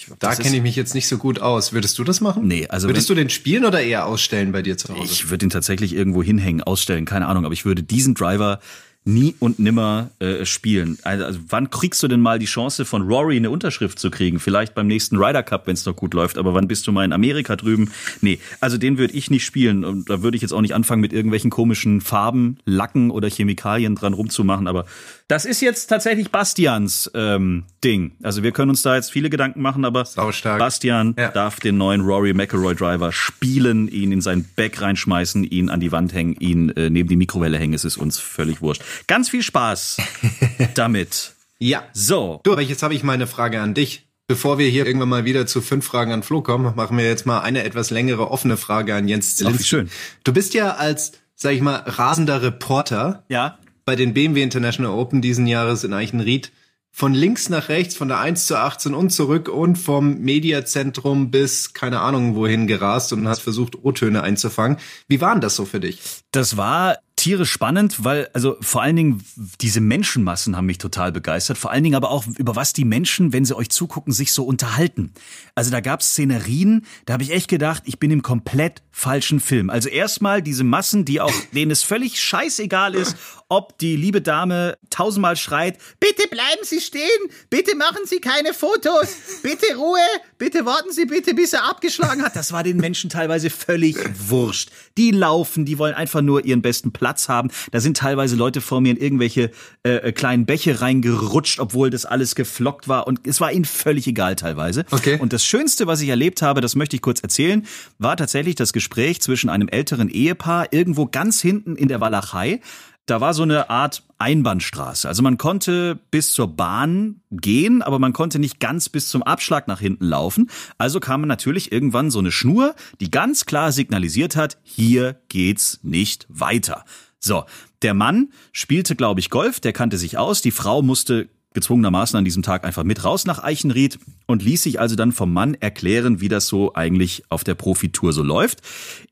Ich, 0.00 0.06
da 0.18 0.34
kenne 0.34 0.56
ich 0.56 0.62
mich 0.62 0.76
jetzt 0.76 0.94
nicht 0.94 1.06
so 1.06 1.18
gut 1.18 1.40
aus. 1.40 1.74
Würdest 1.74 1.98
du 1.98 2.04
das 2.04 2.22
machen? 2.22 2.46
Nee, 2.46 2.66
also 2.68 2.88
würdest 2.88 3.10
wenn, 3.10 3.16
du 3.16 3.22
den 3.22 3.28
spielen 3.28 3.66
oder 3.66 3.82
eher 3.82 4.06
ausstellen 4.06 4.50
bei 4.50 4.62
dir 4.62 4.78
zu 4.78 4.94
Hause? 4.94 5.12
Ich 5.12 5.28
würde 5.28 5.44
ihn 5.44 5.50
tatsächlich 5.50 5.94
irgendwo 5.94 6.22
hinhängen, 6.22 6.62
ausstellen, 6.62 7.04
keine 7.04 7.26
Ahnung, 7.26 7.44
aber 7.44 7.52
ich 7.52 7.66
würde 7.66 7.82
diesen 7.82 8.14
Driver 8.14 8.60
nie 9.04 9.34
und 9.38 9.58
nimmer 9.58 10.10
äh, 10.18 10.44
spielen. 10.44 10.98
Also, 11.02 11.24
also 11.24 11.40
wann 11.48 11.70
kriegst 11.70 12.02
du 12.02 12.08
denn 12.08 12.20
mal 12.20 12.38
die 12.38 12.46
Chance 12.46 12.84
von 12.84 13.02
Rory 13.02 13.36
eine 13.36 13.50
Unterschrift 13.50 13.98
zu 13.98 14.10
kriegen? 14.10 14.38
Vielleicht 14.38 14.74
beim 14.74 14.86
nächsten 14.86 15.16
Ryder 15.16 15.42
Cup, 15.42 15.66
wenn 15.66 15.74
es 15.74 15.86
noch 15.86 15.96
gut 15.96 16.12
läuft. 16.12 16.36
Aber 16.36 16.54
wann 16.54 16.68
bist 16.68 16.86
du 16.86 16.92
mal 16.92 17.04
in 17.04 17.12
Amerika 17.12 17.56
drüben? 17.56 17.90
Nee, 18.20 18.38
also 18.60 18.76
den 18.76 18.98
würde 18.98 19.14
ich 19.14 19.30
nicht 19.30 19.44
spielen. 19.44 19.84
Und 19.84 20.10
da 20.10 20.22
würde 20.22 20.36
ich 20.36 20.42
jetzt 20.42 20.52
auch 20.52 20.60
nicht 20.60 20.74
anfangen, 20.74 21.00
mit 21.00 21.12
irgendwelchen 21.12 21.50
komischen 21.50 22.00
Farben, 22.00 22.58
Lacken 22.66 23.10
oder 23.10 23.28
Chemikalien 23.28 23.94
dran 23.94 24.12
rumzumachen. 24.12 24.66
Aber 24.66 24.84
das 25.28 25.44
ist 25.44 25.60
jetzt 25.60 25.86
tatsächlich 25.86 26.30
Bastians 26.30 27.10
ähm, 27.14 27.64
Ding. 27.82 28.12
Also 28.22 28.42
wir 28.42 28.52
können 28.52 28.70
uns 28.70 28.82
da 28.82 28.96
jetzt 28.96 29.10
viele 29.10 29.30
Gedanken 29.30 29.62
machen, 29.62 29.84
aber 29.84 30.04
Saustark. 30.04 30.58
Bastian 30.58 31.14
ja. 31.16 31.28
darf 31.28 31.60
den 31.60 31.78
neuen 31.78 32.02
Rory 32.02 32.34
McElroy 32.34 32.74
Driver 32.74 33.12
spielen, 33.12 33.88
ihn 33.88 34.12
in 34.12 34.20
sein 34.20 34.44
Back 34.56 34.82
reinschmeißen, 34.82 35.44
ihn 35.44 35.70
an 35.70 35.80
die 35.80 35.92
Wand 35.92 36.12
hängen, 36.12 36.34
ihn 36.40 36.70
äh, 36.70 36.90
neben 36.90 37.08
die 37.08 37.16
Mikrowelle 37.16 37.58
hängen. 37.58 37.74
Es 37.74 37.84
ist 37.84 37.96
uns 37.96 38.18
völlig 38.18 38.60
wurscht. 38.60 38.82
Ganz 39.06 39.28
viel 39.28 39.42
Spaß 39.42 39.98
damit. 40.74 41.34
Ja. 41.58 41.84
So. 41.92 42.40
Du, 42.42 42.52
aber 42.52 42.62
jetzt 42.62 42.82
habe 42.82 42.94
ich 42.94 43.02
mal 43.02 43.12
eine 43.12 43.26
Frage 43.26 43.60
an 43.60 43.74
dich. 43.74 44.06
Bevor 44.26 44.58
wir 44.58 44.68
hier 44.68 44.86
irgendwann 44.86 45.08
mal 45.08 45.24
wieder 45.24 45.46
zu 45.46 45.60
fünf 45.60 45.84
Fragen 45.84 46.12
an 46.12 46.22
Flo 46.22 46.40
kommen, 46.40 46.76
machen 46.76 46.96
wir 46.96 47.04
jetzt 47.04 47.26
mal 47.26 47.40
eine 47.40 47.64
etwas 47.64 47.90
längere 47.90 48.30
offene 48.30 48.56
Frage 48.56 48.94
an 48.94 49.08
Jens 49.08 49.44
wie 49.44 49.62
schön. 49.62 49.90
Du 50.22 50.32
bist 50.32 50.54
ja 50.54 50.76
als, 50.76 51.12
sag 51.34 51.52
ich 51.52 51.60
mal, 51.60 51.82
rasender 51.84 52.40
Reporter 52.40 53.24
ja. 53.28 53.58
bei 53.84 53.96
den 53.96 54.14
BMW 54.14 54.42
International 54.42 54.92
Open 54.92 55.20
diesen 55.20 55.48
Jahres 55.48 55.82
in 55.82 55.92
Eichenried 55.92 56.52
von 56.92 57.14
links 57.14 57.48
nach 57.48 57.68
rechts, 57.68 57.94
von 57.94 58.08
der 58.08 58.18
1 58.18 58.46
zu 58.46 58.56
18 58.56 58.94
und 58.94 59.10
zurück 59.10 59.48
und 59.48 59.76
vom 59.76 60.18
Mediazentrum 60.18 61.30
bis 61.30 61.72
keine 61.72 62.00
Ahnung 62.00 62.34
wohin 62.34 62.66
gerast 62.66 63.12
und 63.12 63.26
hast 63.28 63.40
versucht, 63.40 63.84
O-Töne 63.84 64.22
einzufangen. 64.22 64.78
Wie 65.08 65.20
waren 65.20 65.40
das 65.40 65.56
so 65.56 65.64
für 65.64 65.80
dich? 65.80 66.00
Das 66.32 66.56
war 66.56 66.98
tierisch 67.20 67.50
spannend, 67.50 68.02
weil 68.02 68.30
also 68.32 68.56
vor 68.62 68.80
allen 68.80 68.96
Dingen 68.96 69.22
diese 69.60 69.82
Menschenmassen 69.82 70.56
haben 70.56 70.64
mich 70.64 70.78
total 70.78 71.12
begeistert. 71.12 71.58
Vor 71.58 71.70
allen 71.70 71.84
Dingen 71.84 71.94
aber 71.94 72.10
auch 72.10 72.24
über 72.38 72.56
was 72.56 72.72
die 72.72 72.86
Menschen, 72.86 73.34
wenn 73.34 73.44
sie 73.44 73.54
euch 73.54 73.68
zugucken, 73.68 74.10
sich 74.12 74.32
so 74.32 74.44
unterhalten. 74.44 75.12
Also 75.54 75.70
da 75.70 75.80
gab 75.80 76.00
es 76.00 76.12
Szenerien, 76.12 76.86
da 77.04 77.12
habe 77.12 77.22
ich 77.22 77.30
echt 77.30 77.48
gedacht, 77.48 77.82
ich 77.84 77.98
bin 77.98 78.10
im 78.10 78.22
komplett 78.22 78.82
falschen 78.90 79.38
Film. 79.38 79.68
Also 79.68 79.90
erstmal 79.90 80.40
diese 80.40 80.64
Massen, 80.64 81.04
die 81.04 81.20
auch 81.20 81.34
denen 81.54 81.70
es 81.70 81.82
völlig 81.82 82.18
scheißegal 82.18 82.94
ist, 82.94 83.16
ob 83.50 83.76
die 83.78 83.96
liebe 83.96 84.22
Dame 84.22 84.78
tausendmal 84.88 85.36
schreit, 85.36 85.76
bitte 85.98 86.26
bleiben 86.28 86.62
Sie 86.62 86.80
stehen, 86.80 87.02
bitte 87.50 87.76
machen 87.76 88.06
Sie 88.06 88.20
keine 88.20 88.54
Fotos, 88.54 89.08
bitte 89.42 89.76
Ruhe, 89.76 89.98
bitte 90.38 90.64
warten 90.64 90.92
Sie 90.92 91.04
bitte, 91.04 91.34
bis 91.34 91.52
er 91.52 91.64
abgeschlagen 91.68 92.22
hat. 92.22 92.36
Das 92.36 92.52
war 92.52 92.62
den 92.62 92.76
Menschen 92.78 93.10
teilweise 93.10 93.50
völlig 93.50 93.96
wurscht. 94.28 94.70
Die 94.96 95.10
laufen, 95.10 95.64
die 95.64 95.78
wollen 95.78 95.94
einfach 95.94 96.19
nur 96.22 96.44
ihren 96.44 96.62
besten 96.62 96.92
Platz 96.92 97.28
haben. 97.28 97.50
Da 97.70 97.80
sind 97.80 97.96
teilweise 97.96 98.36
Leute 98.36 98.60
vor 98.60 98.80
mir 98.80 98.90
in 98.90 98.96
irgendwelche 98.96 99.50
äh, 99.82 99.96
äh 99.96 100.12
kleinen 100.12 100.46
Bäche 100.46 100.80
reingerutscht, 100.80 101.60
obwohl 101.60 101.90
das 101.90 102.04
alles 102.04 102.34
geflockt 102.34 102.88
war 102.88 103.06
und 103.06 103.20
es 103.26 103.40
war 103.40 103.52
ihnen 103.52 103.64
völlig 103.64 104.06
egal 104.06 104.36
teilweise. 104.36 104.84
Okay. 104.90 105.18
Und 105.18 105.32
das 105.32 105.44
Schönste, 105.44 105.86
was 105.86 106.00
ich 106.00 106.08
erlebt 106.08 106.42
habe, 106.42 106.60
das 106.60 106.76
möchte 106.76 106.96
ich 106.96 107.02
kurz 107.02 107.20
erzählen, 107.20 107.66
war 107.98 108.16
tatsächlich 108.16 108.54
das 108.54 108.72
Gespräch 108.72 109.20
zwischen 109.20 109.50
einem 109.50 109.68
älteren 109.68 110.08
Ehepaar 110.08 110.72
irgendwo 110.72 111.06
ganz 111.06 111.40
hinten 111.40 111.76
in 111.76 111.88
der 111.88 112.00
Walachei 112.00 112.60
da 113.06 113.20
war 113.20 113.34
so 113.34 113.42
eine 113.42 113.70
Art 113.70 114.04
Einbahnstraße. 114.18 115.08
Also 115.08 115.22
man 115.22 115.38
konnte 115.38 115.98
bis 116.10 116.32
zur 116.32 116.48
Bahn 116.48 117.22
gehen, 117.30 117.82
aber 117.82 117.98
man 117.98 118.12
konnte 118.12 118.38
nicht 118.38 118.60
ganz 118.60 118.88
bis 118.88 119.08
zum 119.08 119.22
Abschlag 119.22 119.66
nach 119.66 119.80
hinten 119.80 120.04
laufen. 120.04 120.50
Also 120.78 121.00
kam 121.00 121.22
man 121.22 121.28
natürlich 121.28 121.72
irgendwann 121.72 122.10
so 122.10 122.18
eine 122.18 122.30
Schnur, 122.30 122.74
die 123.00 123.10
ganz 123.10 123.46
klar 123.46 123.72
signalisiert 123.72 124.36
hat, 124.36 124.58
hier 124.62 125.20
geht's 125.28 125.80
nicht 125.82 126.26
weiter. 126.28 126.84
So, 127.18 127.44
der 127.82 127.94
Mann 127.94 128.32
spielte, 128.52 128.96
glaube 128.96 129.20
ich, 129.20 129.30
Golf, 129.30 129.60
der 129.60 129.72
kannte 129.72 129.98
sich 129.98 130.16
aus. 130.16 130.42
Die 130.42 130.50
Frau 130.50 130.82
musste 130.82 131.28
gezwungenermaßen 131.54 132.16
an 132.16 132.24
diesem 132.24 132.42
Tag 132.42 132.64
einfach 132.64 132.84
mit 132.84 133.04
raus 133.04 133.26
nach 133.26 133.42
Eichenried 133.42 133.98
und 134.26 134.42
ließ 134.42 134.62
sich 134.62 134.78
also 134.78 134.96
dann 134.96 135.12
vom 135.12 135.32
Mann 135.32 135.54
erklären, 135.54 136.20
wie 136.20 136.28
das 136.28 136.46
so 136.46 136.74
eigentlich 136.74 137.24
auf 137.28 137.44
der 137.44 137.54
Profitour 137.54 138.12
so 138.12 138.22
läuft. 138.22 138.60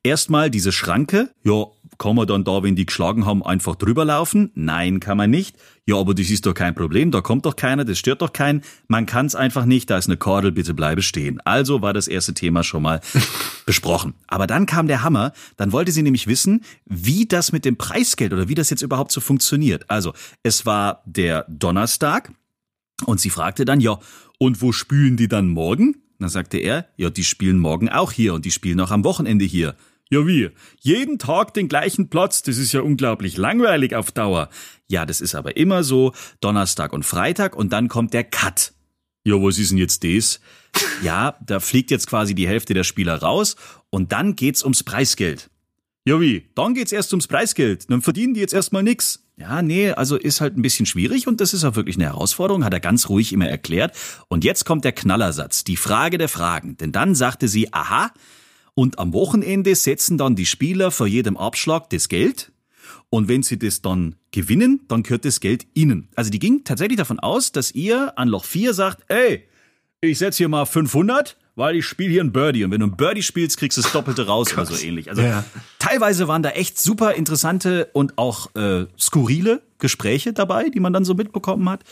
Erstmal 0.03 0.51
diese 0.51 0.73
Schranke. 0.73 1.31
Ja, 1.43 1.67
kann 1.99 2.15
man 2.15 2.29
dann 2.29 2.45
da, 2.45 2.63
wenn 2.63 2.77
die 2.77 2.87
geschlagen 2.87 3.27
haben, 3.27 3.45
einfach 3.45 3.75
drüber 3.75 4.05
laufen? 4.05 4.53
Nein, 4.55 5.01
kann 5.01 5.17
man 5.17 5.31
nicht. 5.31 5.57
Ja, 5.89 5.97
aber 5.97 6.13
das 6.13 6.29
ist 6.29 6.45
doch 6.45 6.53
kein 6.53 6.75
Problem, 6.75 7.11
da 7.11 7.23
kommt 7.23 7.47
doch 7.47 7.57
keiner, 7.57 7.83
das 7.83 7.99
stört 7.99 8.21
doch 8.21 8.35
keinen. 8.35 8.61
Man 8.89 9.07
kann 9.07 9.25
es 9.25 9.35
einfach 9.35 9.65
nicht, 9.65 9.89
da 9.89 9.97
ist 9.97 10.07
eine 10.07 10.19
Kordel, 10.19 10.53
bitte 10.53 10.75
bleibe 10.75 11.01
stehen. 11.01 11.41
Also 11.47 11.81
war 11.81 11.95
das 11.95 12.09
erste 12.09 12.35
Thema 12.35 12.63
schon 12.63 12.83
mal 12.83 13.01
besprochen. 13.65 14.13
Aber 14.27 14.47
dann 14.47 14.67
kam 14.67 14.87
der 14.87 15.03
Hammer, 15.03 15.33
dann 15.57 15.73
wollte 15.73 15.91
sie 15.91 16.03
nämlich 16.03 16.27
wissen, 16.27 16.63
wie 16.85 17.25
das 17.25 17.53
mit 17.53 17.65
dem 17.65 17.79
Preisgeld 17.79 18.35
oder 18.35 18.49
wie 18.49 18.55
das 18.55 18.69
jetzt 18.69 18.83
überhaupt 18.83 19.13
so 19.13 19.23
funktioniert. 19.23 19.89
Also, 19.89 20.13
es 20.43 20.67
war 20.67 21.03
der 21.07 21.47
Donnerstag 21.49 22.33
und 23.07 23.19
sie 23.19 23.31
fragte 23.31 23.65
dann, 23.65 23.81
ja, 23.81 23.99
und 24.39 24.61
wo 24.61 24.73
spielen 24.73 25.17
die 25.17 25.29
dann 25.29 25.49
morgen? 25.49 26.03
Dann 26.19 26.29
sagte 26.29 26.59
er, 26.59 26.87
ja, 26.99 27.09
die 27.09 27.25
spielen 27.25 27.59
morgen 27.59 27.89
auch 27.89 28.13
hier 28.13 28.35
und 28.35 28.45
die 28.45 28.51
spielen 28.51 28.79
auch 28.81 28.91
am 28.91 29.05
Wochenende 29.05 29.47
hier. 29.47 29.75
Ja, 30.11 30.27
wie? 30.27 30.51
Jeden 30.81 31.19
Tag 31.19 31.53
den 31.55 31.69
gleichen 31.69 32.09
Platz, 32.09 32.43
das 32.43 32.57
ist 32.57 32.73
ja 32.73 32.81
unglaublich 32.81 33.37
langweilig 33.37 33.95
auf 33.95 34.11
Dauer. 34.11 34.49
Ja, 34.87 35.05
das 35.05 35.21
ist 35.21 35.35
aber 35.35 35.57
immer 35.57 35.85
so, 35.85 36.13
Donnerstag 36.41 36.93
und 36.93 37.05
Freitag 37.05 37.55
und 37.55 37.73
dann 37.73 37.89
kommt 37.89 38.15
der 38.15 38.25
Cut. 38.25 38.73
Ja, 39.25 39.35
was 39.35 39.59
ist 39.59 39.71
denn 39.71 39.79
jetzt 39.79 40.05
das? 40.05 40.41
Ja, 41.03 41.37
da 41.45 41.61
fliegt 41.61 41.91
jetzt 41.91 42.07
quasi 42.07 42.35
die 42.35 42.49
Hälfte 42.49 42.73
der 42.73 42.85
Spieler 42.85 43.17
raus 43.21 43.57
und 43.91 44.13
dann 44.13 44.35
geht's 44.35 44.63
ums 44.63 44.83
Preisgeld. 44.83 45.51
Ja, 46.07 46.19
wie? 46.21 46.49
Dann 46.55 46.73
geht's 46.73 46.93
erst 46.93 47.13
ums 47.13 47.27
Preisgeld. 47.27 47.91
Dann 47.91 48.01
verdienen 48.01 48.33
die 48.33 48.41
jetzt 48.41 48.55
erstmal 48.55 48.83
nix. 48.83 49.25
Ja, 49.37 49.61
nee, 49.61 49.91
also 49.91 50.17
ist 50.17 50.41
halt 50.41 50.57
ein 50.57 50.63
bisschen 50.63 50.87
schwierig 50.87 51.29
und 51.29 51.41
das 51.41 51.53
ist 51.53 51.65
auch 51.65 51.77
wirklich 51.77 51.97
eine 51.97 52.07
Herausforderung, 52.07 52.65
hat 52.65 52.73
er 52.73 52.81
ganz 52.81 53.09
ruhig 53.11 53.33
immer 53.33 53.49
erklärt. 53.49 53.95
Und 54.29 54.43
jetzt 54.43 54.65
kommt 54.65 54.85
der 54.85 54.93
Knallersatz, 54.93 55.65
die 55.65 55.77
Frage 55.77 56.17
der 56.17 56.29
Fragen. 56.29 56.79
Denn 56.79 56.93
dann 56.93 57.15
sagte 57.15 57.47
sie, 57.47 57.73
aha, 57.73 58.11
und 58.79 59.01
am 59.01 59.13
Wochenende 59.13 59.75
setzen 59.75 60.19
dann 60.19 60.37
die 60.37 60.47
Spieler 60.47 60.93
vor 60.93 61.09
jedem 61.09 61.37
Abschlag 61.37 61.91
das 61.91 62.09
Geld. 62.09 62.53
Und 63.11 63.27
wenn 63.27 63.43
sie 63.43 63.59
das 63.59 63.83
dann 63.83 64.15
gewinnen, 64.31 64.83
dann 64.87 65.03
gehört 65.03 65.25
das 65.25 65.41
Geld 65.41 65.67
ihnen. 65.75 66.07
Also 66.15 66.31
die 66.31 66.39
ging 66.39 66.63
tatsächlich 66.63 66.97
davon 66.97 67.19
aus, 67.19 67.51
dass 67.51 67.73
ihr 67.73 68.17
an 68.17 68.29
Loch 68.29 68.45
4 68.45 68.73
sagt, 68.75 69.03
ey, 69.09 69.43
ich 70.01 70.19
setze 70.19 70.37
hier 70.39 70.49
mal 70.49 70.65
500, 70.65 71.37
weil 71.57 71.75
ich 71.75 71.87
spiele 71.87 72.11
hier 72.13 72.23
ein 72.23 72.31
Birdie. 72.31 72.63
Und 72.63 72.71
wenn 72.71 72.79
du 72.79 72.87
ein 72.87 72.97
Birdie 72.97 73.25
spielst, 73.25 73.57
kriegst 73.59 73.79
du 73.79 73.83
das 73.83 73.91
Doppelte 73.91 74.29
raus 74.29 74.53
oder 74.53 74.65
so 74.65 74.77
ähnlich. 74.77 75.11
Also 75.11 75.23
Ja. 75.23 75.45
teilweise 75.81 76.29
waren 76.29 76.45
da 76.45 76.51
echt 76.51 76.79
super 76.79 77.15
interessante 77.15 77.91
und 77.95 78.17
auch 78.17 78.55
äh, 78.55 78.87
skurrile 78.97 79.61
Gespräche 79.81 80.33
dabei, 80.33 80.69
die 80.69 80.79
man 80.79 80.93
dann 80.93 81.05
so 81.05 81.15
mitbekommen 81.15 81.69
hat. 81.69 81.83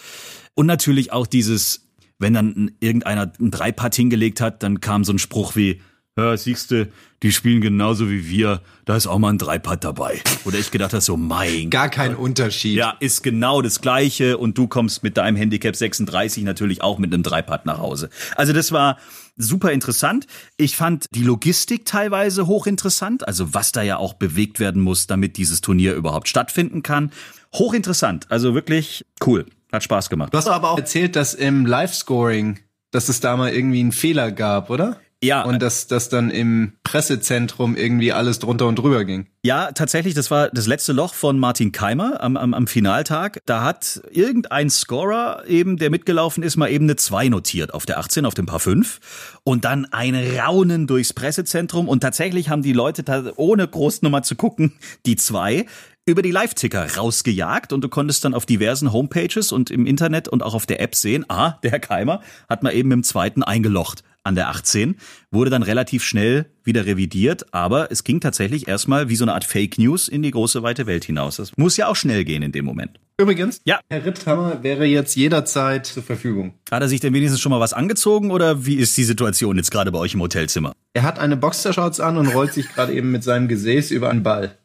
Und 0.54 0.66
natürlich 0.66 1.12
auch 1.12 1.26
dieses, 1.26 1.88
wenn 2.20 2.34
dann 2.34 2.70
irgendeiner 2.78 3.32
ein 3.40 3.50
Dreipad 3.50 3.96
hingelegt 3.96 4.40
hat, 4.40 4.62
dann 4.62 4.78
kam 4.78 5.02
so 5.02 5.12
ein 5.12 5.18
Spruch 5.18 5.56
wie, 5.56 5.80
ja, 6.18 6.36
siehste, 6.36 6.88
die 7.22 7.30
spielen 7.30 7.60
genauso 7.60 8.08
wie 8.10 8.28
wir, 8.28 8.62
da 8.86 8.96
ist 8.96 9.06
auch 9.06 9.18
mal 9.18 9.30
ein 9.30 9.38
Dreipad 9.38 9.84
dabei. 9.84 10.20
Oder 10.44 10.58
ich 10.58 10.70
gedacht 10.70 10.92
habe 10.92 11.02
so, 11.02 11.16
mein 11.16 11.68
Gar 11.68 11.90
kein 11.90 12.14
Unterschied. 12.14 12.76
ja, 12.76 12.96
ist 13.00 13.22
genau 13.22 13.60
das 13.60 13.80
Gleiche 13.82 14.38
und 14.38 14.56
du 14.56 14.66
kommst 14.66 15.02
mit 15.02 15.18
deinem 15.18 15.36
Handicap 15.36 15.76
36 15.76 16.44
natürlich 16.44 16.82
auch 16.82 16.98
mit 16.98 17.12
einem 17.12 17.22
Dreipad 17.22 17.66
nach 17.66 17.78
Hause. 17.78 18.08
Also 18.34 18.54
das 18.54 18.72
war 18.72 18.96
super 19.36 19.72
interessant. 19.72 20.26
Ich 20.56 20.76
fand 20.76 21.06
die 21.10 21.22
Logistik 21.22 21.84
teilweise 21.84 22.46
hochinteressant, 22.46 23.26
also 23.28 23.52
was 23.52 23.72
da 23.72 23.82
ja 23.82 23.98
auch 23.98 24.14
bewegt 24.14 24.58
werden 24.58 24.80
muss, 24.80 25.06
damit 25.06 25.36
dieses 25.36 25.60
Turnier 25.60 25.94
überhaupt 25.94 26.28
stattfinden 26.28 26.82
kann. 26.82 27.12
Hochinteressant, 27.54 28.30
also 28.30 28.54
wirklich 28.54 29.04
cool. 29.26 29.44
Hat 29.70 29.82
Spaß 29.82 30.08
gemacht. 30.08 30.32
Du 30.32 30.38
hast 30.38 30.48
aber 30.48 30.70
auch 30.70 30.78
erzählt, 30.78 31.16
dass 31.16 31.34
im 31.34 31.66
Live-Scoring, 31.66 32.60
dass 32.90 33.08
es 33.10 33.20
da 33.20 33.36
mal 33.36 33.52
irgendwie 33.52 33.80
einen 33.80 33.92
Fehler 33.92 34.30
gab, 34.32 34.70
oder? 34.70 34.98
Ja. 35.22 35.44
Und 35.44 35.62
dass 35.62 35.86
das 35.86 36.08
dann 36.08 36.30
im 36.30 36.72
Pressezentrum 36.84 37.74
irgendwie 37.74 38.12
alles 38.12 38.38
drunter 38.38 38.66
und 38.66 38.78
drüber 38.78 39.04
ging. 39.04 39.26
Ja, 39.42 39.72
tatsächlich, 39.72 40.14
das 40.14 40.30
war 40.30 40.50
das 40.50 40.66
letzte 40.66 40.92
Loch 40.92 41.14
von 41.14 41.38
Martin 41.38 41.72
Keimer 41.72 42.20
am, 42.20 42.36
am, 42.36 42.52
am 42.52 42.66
Finaltag. 42.66 43.40
Da 43.46 43.62
hat 43.62 44.02
irgendein 44.10 44.68
Scorer 44.68 45.44
eben, 45.48 45.78
der 45.78 45.90
mitgelaufen 45.90 46.42
ist, 46.42 46.56
mal 46.56 46.70
eben 46.70 46.84
eine 46.84 46.96
2 46.96 47.28
notiert 47.28 47.72
auf 47.72 47.86
der 47.86 47.98
18, 47.98 48.26
auf 48.26 48.34
dem 48.34 48.46
Paar 48.46 48.60
5. 48.60 49.38
Und 49.42 49.64
dann 49.64 49.86
ein 49.86 50.14
Raunen 50.14 50.86
durchs 50.86 51.14
Pressezentrum. 51.14 51.88
Und 51.88 52.00
tatsächlich 52.00 52.50
haben 52.50 52.62
die 52.62 52.74
Leute, 52.74 53.02
da, 53.02 53.24
ohne 53.36 53.66
groß 53.66 54.02
nochmal 54.02 54.24
zu 54.24 54.36
gucken, 54.36 54.74
die 55.06 55.16
2 55.16 55.64
über 56.08 56.22
die 56.22 56.30
Live-Ticker 56.30 56.96
rausgejagt 56.96 57.72
und 57.72 57.80
du 57.80 57.88
konntest 57.88 58.24
dann 58.24 58.32
auf 58.32 58.46
diversen 58.46 58.92
Homepages 58.92 59.50
und 59.50 59.72
im 59.72 59.86
Internet 59.86 60.28
und 60.28 60.44
auch 60.44 60.54
auf 60.54 60.64
der 60.64 60.80
App 60.80 60.94
sehen, 60.94 61.24
ah, 61.28 61.58
der 61.64 61.72
Herr 61.72 61.80
Keimer 61.80 62.20
hat 62.48 62.62
mal 62.62 62.72
eben 62.72 62.92
im 62.92 63.02
zweiten 63.02 63.42
eingelocht 63.42 64.04
an 64.26 64.34
der 64.34 64.48
18, 64.50 64.96
wurde 65.30 65.50
dann 65.50 65.62
relativ 65.62 66.04
schnell 66.04 66.46
wieder 66.64 66.84
revidiert, 66.84 67.54
aber 67.54 67.90
es 67.90 68.04
ging 68.04 68.20
tatsächlich 68.20 68.68
erstmal 68.68 69.08
wie 69.08 69.16
so 69.16 69.24
eine 69.24 69.32
Art 69.34 69.44
Fake 69.44 69.78
News 69.78 70.08
in 70.08 70.22
die 70.22 70.30
große 70.32 70.62
weite 70.62 70.86
Welt 70.86 71.04
hinaus. 71.04 71.36
Das 71.36 71.56
muss 71.56 71.76
ja 71.76 71.86
auch 71.88 71.96
schnell 71.96 72.24
gehen 72.24 72.42
in 72.42 72.52
dem 72.52 72.64
Moment. 72.64 72.98
Übrigens, 73.18 73.60
Ja. 73.64 73.80
Herr 73.88 74.04
Ritthammer 74.04 74.62
wäre 74.62 74.84
jetzt 74.84 75.16
jederzeit 75.16 75.86
zur 75.86 76.02
Verfügung. 76.02 76.54
Hat 76.70 76.82
er 76.82 76.88
sich 76.88 77.00
denn 77.00 77.14
wenigstens 77.14 77.40
schon 77.40 77.50
mal 77.50 77.60
was 77.60 77.72
angezogen 77.72 78.30
oder 78.30 78.66
wie 78.66 78.74
ist 78.76 78.96
die 78.96 79.04
Situation 79.04 79.56
jetzt 79.56 79.70
gerade 79.70 79.90
bei 79.90 79.98
euch 79.98 80.12
im 80.14 80.20
Hotelzimmer? 80.20 80.72
Er 80.92 81.02
hat 81.04 81.18
eine 81.18 81.36
Boxershorts 81.36 82.00
an 82.00 82.18
und 82.18 82.28
rollt 82.28 82.52
sich 82.52 82.68
gerade 82.68 82.92
eben 82.92 83.10
mit 83.12 83.24
seinem 83.24 83.48
Gesäß 83.48 83.90
über 83.90 84.10
einen 84.10 84.22
Ball. 84.22 84.58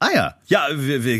Ah 0.00 0.08
ja, 0.14 0.34
ja, 0.46 0.68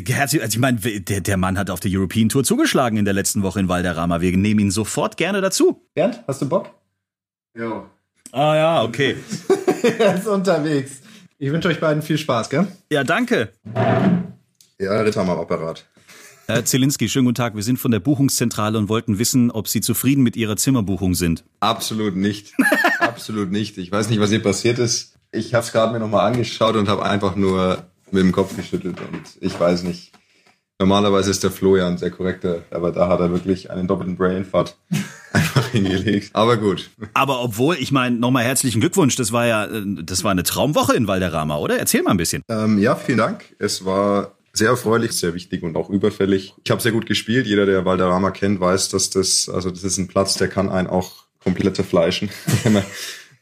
herzlich- 0.06 0.40
also 0.40 0.54
ich 0.54 0.58
meine, 0.60 0.78
der, 0.78 1.20
der 1.20 1.36
Mann 1.36 1.58
hat 1.58 1.68
auf 1.68 1.80
der 1.80 1.90
European 1.92 2.28
Tour 2.28 2.44
zugeschlagen 2.44 2.96
in 2.96 3.04
der 3.04 3.12
letzten 3.12 3.42
Woche 3.42 3.58
in 3.58 3.68
Valderrama. 3.68 4.20
Wir 4.20 4.36
nehmen 4.36 4.60
ihn 4.60 4.70
sofort 4.70 5.16
gerne 5.16 5.40
dazu. 5.40 5.82
Bernd, 5.94 6.22
hast 6.28 6.42
du 6.42 6.48
Bock? 6.48 6.70
Ja. 7.58 7.90
Ah 8.30 8.54
ja, 8.54 8.82
okay. 8.84 9.16
er 9.98 10.14
ist 10.14 10.28
unterwegs. 10.28 11.00
Ich 11.38 11.50
wünsche 11.50 11.68
euch 11.68 11.80
beiden 11.80 12.02
viel 12.02 12.16
Spaß, 12.16 12.50
gell? 12.50 12.68
Ja, 12.88 13.02
danke. 13.02 13.48
Ja, 14.78 15.00
Ritter 15.00 15.22
am 15.22 15.30
Apparat. 15.30 15.84
Herr 16.46 16.64
Zielinski, 16.64 17.08
schönen 17.08 17.26
guten 17.26 17.34
Tag. 17.34 17.56
Wir 17.56 17.64
sind 17.64 17.78
von 17.78 17.90
der 17.90 17.98
Buchungszentrale 17.98 18.78
und 18.78 18.88
wollten 18.88 19.18
wissen, 19.18 19.50
ob 19.50 19.66
Sie 19.66 19.80
zufrieden 19.80 20.22
mit 20.22 20.36
Ihrer 20.36 20.56
Zimmerbuchung 20.56 21.14
sind. 21.14 21.42
Absolut 21.58 22.14
nicht. 22.14 22.54
Absolut 23.00 23.50
nicht. 23.50 23.76
Ich 23.76 23.90
weiß 23.90 24.08
nicht, 24.08 24.20
was 24.20 24.30
hier 24.30 24.42
passiert 24.42 24.78
ist. 24.78 25.16
Ich 25.32 25.52
habe 25.52 25.66
es 25.66 25.72
gerade 25.72 25.92
mir 25.92 25.98
nochmal 25.98 26.28
angeschaut 26.28 26.76
und 26.76 26.88
habe 26.88 27.04
einfach 27.04 27.34
nur 27.34 27.82
mit 28.12 28.22
dem 28.22 28.30
Kopf 28.30 28.54
geschüttelt 28.54 28.98
und 29.00 29.22
ich 29.40 29.58
weiß 29.58 29.82
nicht. 29.82 30.12
Normalerweise 30.80 31.32
ist 31.32 31.42
der 31.42 31.50
Flo 31.50 31.76
ja 31.76 31.88
ein 31.88 31.98
sehr 31.98 32.12
korrekter, 32.12 32.62
aber 32.70 32.92
da 32.92 33.08
hat 33.08 33.18
er 33.18 33.32
wirklich 33.32 33.68
einen 33.68 33.88
doppelten 33.88 34.16
Brainfart 34.16 34.76
einfach 35.32 35.66
hingelegt. 35.70 36.30
Aber 36.34 36.56
gut. 36.56 36.88
Aber 37.14 37.42
obwohl, 37.42 37.76
ich 37.80 37.90
meine, 37.90 38.16
nochmal 38.16 38.44
herzlichen 38.44 38.80
Glückwunsch. 38.80 39.16
Das 39.16 39.32
war 39.32 39.44
ja, 39.44 39.64
äh, 39.64 39.82
das 40.04 40.22
war 40.22 40.30
eine 40.30 40.44
Traumwoche 40.44 40.94
in 40.94 41.08
Valderrama, 41.08 41.58
oder? 41.58 41.80
Erzähl 41.80 42.02
mal 42.04 42.12
ein 42.12 42.16
bisschen. 42.16 42.42
Ähm, 42.48 42.78
ja, 42.78 42.94
vielen 42.94 43.18
Dank. 43.18 43.56
Es 43.58 43.84
war 43.84 44.36
sehr 44.52 44.70
erfreulich, 44.70 45.12
sehr 45.12 45.34
wichtig 45.34 45.64
und 45.64 45.76
auch 45.76 45.90
überfällig. 45.90 46.54
Ich 46.64 46.70
habe 46.70 46.80
sehr 46.80 46.92
gut 46.92 47.06
gespielt. 47.06 47.48
Jeder, 47.48 47.66
der 47.66 47.84
Valderrama 47.84 48.30
kennt, 48.30 48.60
weiß, 48.60 48.88
dass 48.90 49.10
das, 49.10 49.48
also 49.48 49.70
das 49.72 49.82
ist 49.82 49.98
ein 49.98 50.06
Platz, 50.06 50.34
der 50.34 50.46
kann 50.46 50.68
einen 50.68 50.86
auch 50.86 51.24
komplett 51.42 51.74
zerfleischen, 51.74 52.30
wenn 52.62 52.74
man, 52.74 52.84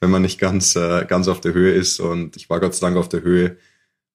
wenn 0.00 0.10
man 0.10 0.22
nicht 0.22 0.38
ganz, 0.40 0.74
äh, 0.74 1.04
ganz 1.04 1.28
auf 1.28 1.42
der 1.42 1.52
Höhe 1.52 1.74
ist. 1.74 2.00
Und 2.00 2.36
ich 2.36 2.48
war 2.48 2.60
Gott 2.60 2.74
sei 2.74 2.86
Dank 2.86 2.96
auf 2.96 3.10
der 3.10 3.20
Höhe 3.20 3.58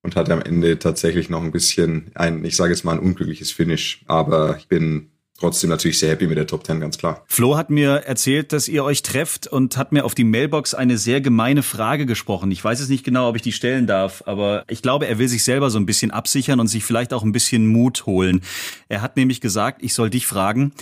und 0.03 0.15
hatte 0.15 0.33
am 0.33 0.41
Ende 0.41 0.79
tatsächlich 0.79 1.29
noch 1.29 1.43
ein 1.43 1.51
bisschen 1.51 2.11
ein, 2.15 2.43
ich 2.43 2.55
sage 2.55 2.73
jetzt 2.73 2.83
mal 2.83 2.93
ein 2.93 2.99
unglückliches 2.99 3.51
Finish. 3.51 4.03
Aber 4.07 4.57
ich 4.57 4.67
bin 4.67 5.11
trotzdem 5.41 5.69
natürlich 5.69 5.99
sehr 5.99 6.11
happy 6.11 6.27
mit 6.27 6.37
der 6.37 6.47
Top 6.47 6.65
10, 6.65 6.79
ganz 6.79 6.97
klar. 6.97 7.23
Flo 7.27 7.57
hat 7.57 7.69
mir 7.69 8.03
erzählt, 8.05 8.53
dass 8.53 8.67
ihr 8.67 8.83
euch 8.83 9.01
trefft 9.01 9.47
und 9.47 9.75
hat 9.75 9.91
mir 9.91 10.05
auf 10.05 10.13
die 10.13 10.23
Mailbox 10.23 10.73
eine 10.73 10.97
sehr 10.97 11.19
gemeine 11.19 11.63
Frage 11.63 12.05
gesprochen. 12.05 12.51
Ich 12.51 12.63
weiß 12.63 12.79
jetzt 12.79 12.89
nicht 12.89 13.03
genau, 13.03 13.27
ob 13.27 13.35
ich 13.35 13.41
die 13.41 13.51
stellen 13.51 13.87
darf, 13.87 14.23
aber 14.25 14.63
ich 14.69 14.81
glaube, 14.81 15.07
er 15.07 15.17
will 15.17 15.27
sich 15.27 15.43
selber 15.43 15.69
so 15.69 15.79
ein 15.79 15.87
bisschen 15.87 16.11
absichern 16.11 16.59
und 16.59 16.67
sich 16.67 16.83
vielleicht 16.83 17.13
auch 17.13 17.23
ein 17.23 17.31
bisschen 17.31 17.67
Mut 17.67 18.05
holen. 18.05 18.41
Er 18.87 19.01
hat 19.01 19.17
nämlich 19.17 19.41
gesagt, 19.41 19.81
ich 19.83 19.93
soll 19.93 20.11
dich 20.11 20.27
fragen, 20.27 20.73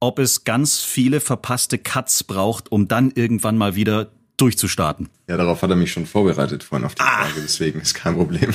ob 0.00 0.18
es 0.18 0.44
ganz 0.44 0.80
viele 0.80 1.20
verpasste 1.20 1.78
Cuts 1.78 2.24
braucht, 2.24 2.72
um 2.72 2.88
dann 2.88 3.12
irgendwann 3.14 3.58
mal 3.58 3.76
wieder 3.76 4.10
durchzustarten. 4.36 5.08
Ja, 5.28 5.36
darauf 5.36 5.62
hat 5.62 5.70
er 5.70 5.76
mich 5.76 5.92
schon 5.92 6.06
vorbereitet 6.06 6.62
vorhin 6.62 6.86
auf 6.86 6.94
die 6.94 7.02
Frage, 7.02 7.40
deswegen 7.42 7.80
ist 7.80 7.94
kein 7.94 8.14
Problem. 8.14 8.50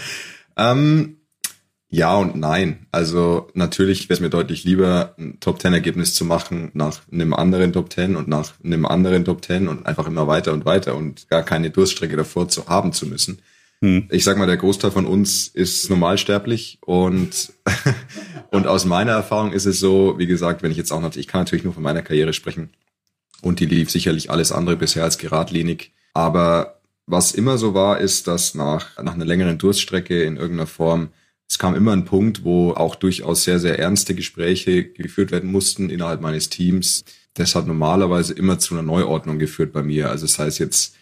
ähm, 0.56 1.16
ja 1.88 2.14
und 2.16 2.36
nein. 2.36 2.86
Also 2.92 3.48
natürlich 3.54 4.08
wäre 4.08 4.14
es 4.14 4.20
mir 4.20 4.30
deutlich 4.30 4.64
lieber, 4.64 5.14
ein 5.18 5.38
Top 5.40 5.60
10 5.60 5.72
Ergebnis 5.72 6.14
zu 6.14 6.24
machen 6.24 6.70
nach 6.74 7.00
einem 7.10 7.32
anderen 7.32 7.72
Top 7.72 7.92
10 7.92 8.16
und 8.16 8.28
nach 8.28 8.54
einem 8.64 8.86
anderen 8.86 9.24
Top 9.24 9.44
10 9.44 9.68
und 9.68 9.86
einfach 9.86 10.06
immer 10.06 10.26
weiter 10.26 10.52
und 10.52 10.64
weiter 10.64 10.96
und 10.96 11.28
gar 11.28 11.42
keine 11.42 11.70
Durststrecke 11.70 12.16
davor 12.16 12.48
zu 12.48 12.66
haben 12.66 12.92
zu 12.92 13.06
müssen. 13.06 13.40
Ich 14.08 14.24
sag 14.24 14.38
mal, 14.38 14.46
der 14.46 14.56
Großteil 14.56 14.90
von 14.90 15.04
uns 15.04 15.48
ist 15.48 15.90
normalsterblich 15.90 16.78
und 16.80 17.52
und 18.50 18.66
aus 18.66 18.86
meiner 18.86 19.12
Erfahrung 19.12 19.52
ist 19.52 19.66
es 19.66 19.78
so, 19.78 20.14
wie 20.18 20.26
gesagt, 20.26 20.62
wenn 20.62 20.70
ich 20.70 20.78
jetzt 20.78 20.92
auch 20.92 21.02
natürlich, 21.02 21.26
ich 21.26 21.30
kann 21.30 21.42
natürlich 21.42 21.64
nur 21.64 21.74
von 21.74 21.82
meiner 21.82 22.00
Karriere 22.00 22.32
sprechen 22.32 22.70
und 23.42 23.60
die 23.60 23.66
lief 23.66 23.90
sicherlich 23.90 24.30
alles 24.30 24.52
andere 24.52 24.76
bisher 24.76 25.04
als 25.04 25.18
geradlinig. 25.18 25.92
Aber 26.14 26.80
was 27.06 27.32
immer 27.32 27.58
so 27.58 27.74
war, 27.74 28.00
ist, 28.00 28.26
dass 28.26 28.54
nach, 28.54 29.00
nach 29.02 29.14
einer 29.14 29.24
längeren 29.24 29.58
Durststrecke 29.58 30.22
in 30.22 30.36
irgendeiner 30.36 30.66
Form 30.66 31.10
es 31.48 31.58
kam 31.58 31.74
immer 31.74 31.92
ein 31.92 32.04
Punkt, 32.04 32.44
wo 32.44 32.72
auch 32.72 32.96
durchaus 32.96 33.44
sehr, 33.44 33.60
sehr 33.60 33.78
ernste 33.78 34.14
Gespräche 34.14 34.84
geführt 34.84 35.30
werden 35.30 35.50
mussten 35.50 35.90
innerhalb 35.90 36.20
meines 36.20 36.48
Teams. 36.48 37.04
Das 37.34 37.54
hat 37.54 37.66
normalerweise 37.66 38.34
immer 38.34 38.58
zu 38.58 38.74
einer 38.74 38.82
Neuordnung 38.82 39.38
geführt 39.38 39.72
bei 39.72 39.82
mir. 39.82 40.10
Also 40.10 40.26
das 40.26 40.38
heißt 40.38 40.58
jetzt 40.58 40.96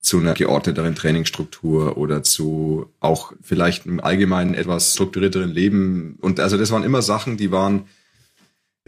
zu 0.00 0.18
einer 0.18 0.32
geordneteren 0.32 0.94
Trainingsstruktur 0.94 1.98
oder 1.98 2.22
zu 2.22 2.90
auch 3.00 3.34
vielleicht 3.42 3.86
einem 3.86 4.00
allgemeinen 4.00 4.54
etwas 4.54 4.94
strukturierteren 4.94 5.50
Leben. 5.50 6.16
Und 6.22 6.40
also 6.40 6.56
das 6.56 6.70
waren 6.70 6.84
immer 6.84 7.02
Sachen, 7.02 7.36
die 7.36 7.52
waren, 7.52 7.84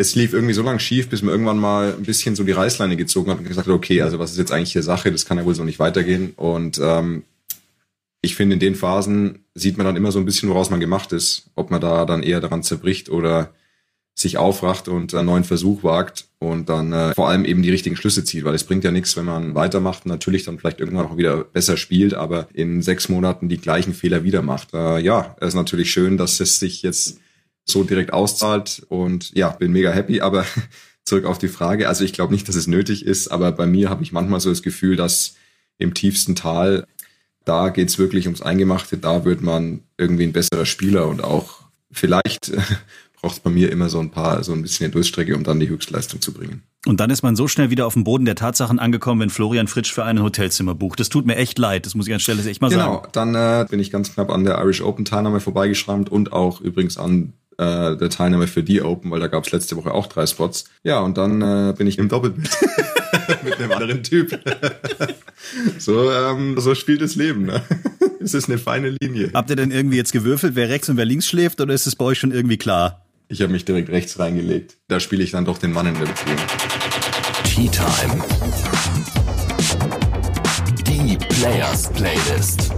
es 0.03 0.15
lief 0.15 0.33
irgendwie 0.33 0.53
so 0.53 0.63
lang 0.63 0.79
schief, 0.79 1.09
bis 1.09 1.23
man 1.23 1.33
irgendwann 1.33 1.59
mal 1.59 1.95
ein 1.95 2.03
bisschen 2.03 2.35
so 2.37 2.45
die 2.45 2.53
Reißleine 2.53 2.97
gezogen 2.97 3.31
hat 3.31 3.39
und 3.39 3.49
gesagt 3.49 3.69
hat, 3.69 3.75
okay, 3.75 4.03
also 4.03 4.19
was 4.19 4.33
ist 4.33 4.39
jetzt 4.39 4.53
eigentlich 4.53 4.73
hier 4.73 4.83
Sache? 4.83 5.11
Das 5.11 5.25
kann 5.25 5.39
ja 5.39 5.45
wohl 5.45 5.55
so 5.55 5.65
nicht 5.65 5.79
weitergehen. 5.79 6.33
Und 6.37 6.79
ähm, 6.83 7.23
ich 8.21 8.35
finde, 8.35 8.55
in 8.55 8.61
den 8.61 8.75
Phasen 8.75 9.45
sieht 9.55 9.79
man 9.79 9.87
dann 9.87 9.97
immer 9.97 10.13
so 10.13 10.19
ein 10.19 10.25
bisschen, 10.25 10.49
woraus 10.49 10.71
man 10.71 10.81
gemacht 10.81 11.13
ist. 11.13 11.51
Ob 11.55 11.71
man 11.71 11.81
da 11.81 12.05
dann 12.05 12.23
eher 12.23 12.41
daran 12.41 12.63
zerbricht 12.63 13.11
oder 13.11 13.53
sich 14.15 14.37
aufracht 14.37 14.89
und 14.89 15.15
einen 15.15 15.27
neuen 15.27 15.45
Versuch 15.45 15.85
wagt 15.85 16.27
und 16.39 16.69
dann 16.69 16.93
äh, 16.93 17.15
vor 17.15 17.31
allem 17.31 17.47
eben 17.47 17.63
die 17.63 17.71
richtigen 17.71 17.97
Schlüsse 17.97 18.25
zieht, 18.25 18.45
weil 18.45 18.55
es 18.55 18.65
bringt 18.65 18.85
ja 18.85 18.91
nichts, 18.91 19.17
wenn 19.17 19.25
man 19.25 19.55
weitermacht 19.55 20.05
und 20.05 20.11
natürlich 20.11 20.45
dann 20.45 20.59
vielleicht 20.59 20.81
irgendwann 20.81 21.07
auch 21.07 21.17
wieder 21.17 21.45
besser 21.45 21.79
spielt, 21.79 22.13
aber 22.13 22.47
in 22.53 22.83
sechs 22.83 23.09
Monaten 23.09 23.49
die 23.49 23.57
gleichen 23.57 23.95
Fehler 23.95 24.23
wieder 24.23 24.43
macht. 24.43 24.75
Äh, 24.75 24.99
ja, 24.99 25.35
es 25.41 25.49
ist 25.49 25.55
natürlich 25.55 25.91
schön, 25.91 26.19
dass 26.19 26.41
es 26.41 26.59
sich 26.59 26.83
jetzt 26.83 27.21
so 27.65 27.85
direkt 27.85 28.13
auszahlt 28.13 28.85
und 28.89 29.33
ja, 29.35 29.51
bin 29.51 29.73
mega 29.73 29.91
happy, 29.91 30.21
aber 30.21 30.45
zurück 31.05 31.25
auf 31.25 31.39
die 31.39 31.49
Frage. 31.49 31.89
Also 31.89 32.05
ich 32.05 32.13
glaube 32.13 32.33
nicht, 32.33 32.49
dass 32.49 32.57
es 32.57 32.67
nötig 32.67 33.05
ist, 33.05 33.29
aber 33.29 33.53
bei 33.53 33.67
mir 33.67 33.91
habe 33.91 34.03
ich 34.03 34.13
manchmal 34.13 34.41
so 34.41 34.51
das 34.51 34.63
Gefühl, 34.63 34.97
dass 34.97 35.35
im 35.79 35.95
tiefsten 35.95 36.35
Tal 36.35 36.87
da 37.45 37.71
geht's 37.71 37.99
wirklich 37.99 38.27
ums 38.27 38.43
Eingemachte, 38.43 38.99
da 38.99 39.25
wird 39.25 39.43
man 39.43 39.81
irgendwie 39.99 40.25
ein 40.25 40.33
besserer 40.33 40.67
Spieler 40.67 41.09
und 41.09 41.25
auch 41.25 41.63
vielleicht 41.91 42.53
braucht 43.21 43.35
es 43.35 43.41
bei 43.41 43.51
mir 43.51 43.71
immer 43.71 43.89
so 43.89 44.01
ein 44.01 44.11
paar, 44.11 44.43
so 44.45 44.53
ein 44.53 44.63
bisschen 44.63 44.85
eine 44.85 44.93
Durststrecke, 44.93 45.37
um 45.37 45.45
dann 45.45 45.61
die 45.61 45.69
Höchstleistung 45.69 46.21
zu 46.21 46.33
bringen. 46.33 46.63
Und 46.87 46.99
dann 46.99 47.11
ist 47.11 47.23
man 47.23 47.37
so 47.37 47.47
schnell 47.47 47.71
wieder 47.71 47.87
auf 47.87 47.95
dem 47.95 48.03
Boden 48.03 48.25
der 48.25 48.35
Tatsachen 48.35 48.81
angekommen, 48.81 49.21
wenn 49.21 49.31
Florian 49.31 49.69
Fritsch 49.69 49.93
für 49.93 50.05
einen 50.05 50.23
Hotelzimmer 50.23 50.75
bucht. 50.75 50.99
Das 50.99 51.09
tut 51.09 51.27
mir 51.27 51.37
echt 51.37 51.59
leid, 51.59 51.87
das 51.87 51.95
muss 51.95 52.09
ich 52.09 52.15
an 52.15 52.21
Stelle 52.21 52.45
echt 52.45 52.61
mal 52.61 52.71
genau, 52.71 52.83
sagen. 52.83 53.09
Genau, 53.13 53.13
dann 53.13 53.35
äh, 53.35 53.67
bin 53.69 53.79
ich 53.79 53.93
ganz 53.93 54.13
knapp 54.13 54.31
an 54.31 54.45
der 54.45 54.59
Irish 54.59 54.83
Open 54.83 55.05
Teilnahme 55.05 55.39
vorbeigeschrammt 55.39 56.11
und 56.11 56.33
auch 56.33 56.61
übrigens 56.61 56.99
an 56.99 57.33
äh, 57.63 57.97
der 57.97 58.11
Teilnahme 58.11 58.47
für 58.47 58.63
die 58.63 58.83
Open, 58.83 59.11
weil 59.11 59.21
da 59.21 59.29
gab 59.29 59.45
es 59.45 59.53
letzte 59.53 59.77
Woche 59.77 59.93
auch 59.93 60.07
drei 60.07 60.27
Spots. 60.27 60.65
Ja, 60.83 61.01
und 61.01 61.17
dann 61.17 61.43
äh, 61.43 61.75
bin 61.77 61.87
ich 61.87 61.99
im 61.99 62.09
Doppelbild 62.09 62.51
mit 63.45 63.59
einem 63.59 63.73
anderen 63.73 64.03
Typ. 64.03 64.39
so, 65.79 66.11
ähm, 66.11 66.59
so 66.59 66.75
spielt 66.75 67.03
das 67.03 67.15
Leben. 67.15 67.47
Ne? 67.47 67.63
es 68.21 68.35
ist 68.35 68.49
eine 68.49 68.59
feine 68.59 68.97
Linie. 69.01 69.31
Habt 69.35 69.51
ihr 69.51 69.57
denn 69.57 69.71
irgendwie 69.71 69.97
jetzt 69.97 70.13
gewürfelt, 70.13 70.55
wer 70.57 70.69
rechts 70.69 70.89
und 70.89 70.97
wer 70.97 71.05
links 71.05 71.27
schläft, 71.27 71.61
oder 71.61 71.75
ist 71.75 71.87
es 71.87 71.97
bei 71.97 72.05
euch 72.05 72.19
schon 72.19 72.33
irgendwie 72.33 72.59
klar? 72.59 73.07
Ich 73.29 73.41
habe 73.41 73.53
mich 73.53 73.65
direkt 73.65 73.89
rechts 73.89 74.19
reingelegt. 74.19 74.77
Da 74.89 75.01
spiele 75.01 75.23
ich 75.23 75.31
dann 75.31 75.45
doch 75.45 75.59
den 75.59 75.73
Mann 75.73 75.87
in 75.87 75.95
der 75.95 76.07
Beziehung. 76.07 76.37
Tea 77.45 77.69
Time. 77.69 78.23
Die 80.87 81.17
Players 81.17 81.91
Playlist. 81.93 82.71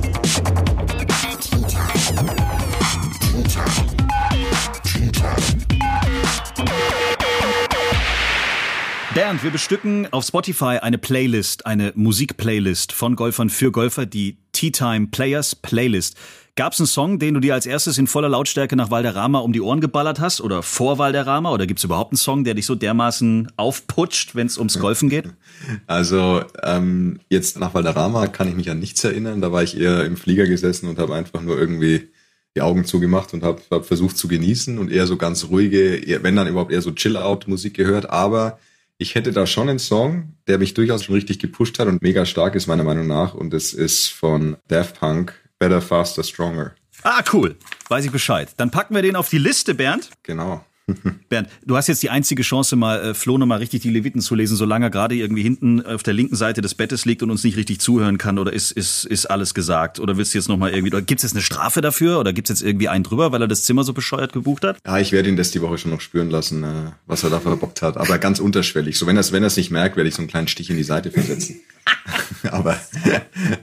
Bernd, 9.14 9.44
wir 9.44 9.52
bestücken 9.52 10.12
auf 10.12 10.25
Spotify 10.25 10.78
eine 10.83 10.99
Playlist, 10.99 11.66
eine 11.66 11.92
Musikplaylist 11.94 12.90
von 12.90 13.14
Golfern 13.14 13.49
für 13.49 13.71
Golfer, 13.71 14.06
die 14.06 14.38
Tea 14.50 14.73
Time 14.73 15.06
Players 15.06 15.54
Playlist. 15.54 16.16
Gab 16.56 16.73
es 16.73 16.80
einen 16.80 16.88
Song, 16.88 17.21
den 17.21 17.35
du 17.35 17.38
dir 17.38 17.54
als 17.54 17.64
erstes 17.64 17.97
in 17.97 18.09
voller 18.09 18.28
Lautstärke 18.28 18.75
nach 18.75 18.90
Valderrama 18.90 19.38
um 19.38 19.52
die 19.52 19.61
Ohren 19.61 19.80
geballert 19.80 20.18
hast 20.18 20.40
oder 20.40 20.64
vor 20.64 20.99
Valderrama? 20.99 21.52
Oder 21.52 21.68
gibt 21.68 21.78
es 21.78 21.85
überhaupt 21.85 22.11
einen 22.11 22.16
Song, 22.16 22.42
der 22.42 22.54
dich 22.54 22.66
so 22.66 22.75
dermaßen 22.75 23.52
aufputscht, 23.56 24.35
wenn 24.35 24.49
es 24.49 24.59
ums 24.59 24.80
Golfen 24.80 25.09
geht? 25.09 25.26
Also 25.87 26.42
ähm, 26.64 27.21
jetzt 27.28 27.61
nach 27.61 27.73
Valderrama 27.73 28.26
kann 28.26 28.49
ich 28.49 28.56
mich 28.56 28.68
an 28.68 28.80
nichts 28.80 29.04
erinnern. 29.04 29.40
Da 29.40 29.52
war 29.52 29.62
ich 29.62 29.78
eher 29.78 30.04
im 30.04 30.16
Flieger 30.16 30.47
gesessen 30.47 30.88
und 30.88 30.99
habe 30.99 31.14
einfach 31.14 31.40
nur 31.40 31.56
irgendwie 31.56 32.09
die 32.56 32.62
Augen 32.62 32.85
zugemacht 32.85 33.33
und 33.33 33.44
habe 33.44 33.62
hab 33.71 33.87
versucht 33.87 34.18
zu 34.18 34.26
genießen 34.26 34.76
und 34.76 34.90
eher 34.90 35.06
so 35.06 35.16
ganz 35.16 35.50
ruhige, 35.50 36.21
wenn 36.23 36.35
dann 36.35 36.49
überhaupt 36.49 36.73
eher 36.73 36.83
so 36.83 36.90
Chill-Out-Musik 36.90 37.75
gehört. 37.75 38.11
Aber 38.11 38.59
ich 39.04 39.14
hätte 39.14 39.32
da 39.32 39.46
schon 39.46 39.68
einen 39.68 39.78
Song, 39.78 40.33
der 40.46 40.57
mich 40.57 40.72
durchaus 40.72 41.05
schon 41.05 41.14
richtig 41.14 41.38
gepusht 41.38 41.79
hat 41.79 41.88
und 41.88 42.00
mega 42.00 42.24
stark 42.24 42.55
ist 42.55 42.66
meiner 42.66 42.85
Meinung 42.85 43.07
nach. 43.07 43.35
Und 43.35 43.52
es 43.52 43.74
ist 43.74 44.09
von 44.09 44.57
Daft 44.68 44.98
Punk, 44.98 45.35
Better, 45.59 45.83
Faster, 45.83 46.24
Stronger. 46.24 46.74
Ah, 47.02 47.22
cool. 47.35 47.57
Weiß 47.90 48.07
ich 48.07 48.11
Bescheid. 48.11 48.48
Dann 48.57 48.70
packen 48.70 48.94
wir 48.94 49.02
den 49.02 49.14
auf 49.14 49.29
die 49.29 49.37
Liste, 49.37 49.74
Bernd. 49.74 50.09
Genau. 50.22 50.64
Bernd, 51.31 51.49
du 51.64 51.77
hast 51.77 51.87
jetzt 51.87 52.03
die 52.03 52.11
einzige 52.11 52.42
Chance, 52.42 52.77
mal 52.77 53.01
äh, 53.01 53.14
Flo 53.14 53.38
nochmal 53.38 53.59
richtig 53.59 53.83
die 53.83 53.90
Leviten 53.90 54.20
zu 54.20 54.35
lesen, 54.35 54.57
solange 54.57 54.87
er 54.87 54.90
gerade 54.90 55.14
irgendwie 55.14 55.42
hinten 55.42 55.85
auf 55.85 56.03
der 56.03 56.12
linken 56.12 56.37
Seite 56.37 56.61
des 56.61 56.75
Bettes 56.75 57.07
liegt 57.07 57.23
und 57.23 57.31
uns 57.31 57.42
nicht 57.42 57.57
richtig 57.57 57.81
zuhören 57.81 58.18
kann. 58.18 58.38
Oder 58.38 58.53
ist, 58.53 58.70
ist, 58.70 59.07
ist 59.07 59.27
alles 59.27 59.55
gesagt? 59.55 59.99
Oder 59.99 60.18
willst 60.18 60.35
du 60.35 60.38
jetzt 60.38 60.49
nochmal 60.49 60.75
irgendwie, 60.75 60.90
gibt 60.90 61.20
es 61.20 61.23
jetzt 61.23 61.33
eine 61.33 61.42
Strafe 61.42 61.81
dafür? 61.81 62.20
Oder 62.20 62.35
gibt 62.35 62.51
es 62.51 62.61
jetzt 62.61 62.66
irgendwie 62.66 62.88
einen 62.88 63.03
drüber, 63.03 63.33
weil 63.33 63.40
er 63.40 63.49
das 63.49 63.62
Zimmer 63.62 63.83
so 63.83 63.94
bescheuert 63.94 64.35
gebucht 64.35 64.64
hat? 64.64 64.77
Ja, 64.87 64.99
ich 64.99 65.12
werde 65.12 65.31
ihn 65.31 65.37
das 65.37 65.51
die 65.51 65.62
Woche 65.62 65.79
schon 65.79 65.90
noch 65.90 66.03
spüren 66.03 66.29
lassen, 66.29 66.64
äh, 66.64 66.92
was 67.07 67.25
er 67.25 67.31
da 67.31 67.40
verbockt 67.40 67.81
hat. 67.81 67.97
Aber 67.97 68.18
ganz 68.18 68.38
unterschwellig. 68.38 68.99
So, 68.99 69.07
wenn 69.07 69.16
er 69.16 69.20
es 69.20 69.33
wenn 69.33 69.42
er's 69.42 69.57
nicht 69.57 69.70
merkt, 69.70 69.97
werde 69.97 70.09
ich 70.09 70.14
so 70.14 70.20
einen 70.20 70.29
kleinen 70.29 70.49
Stich 70.49 70.68
in 70.68 70.77
die 70.77 70.83
Seite 70.83 71.11
versetzen. 71.11 71.61
aber, 72.51 72.79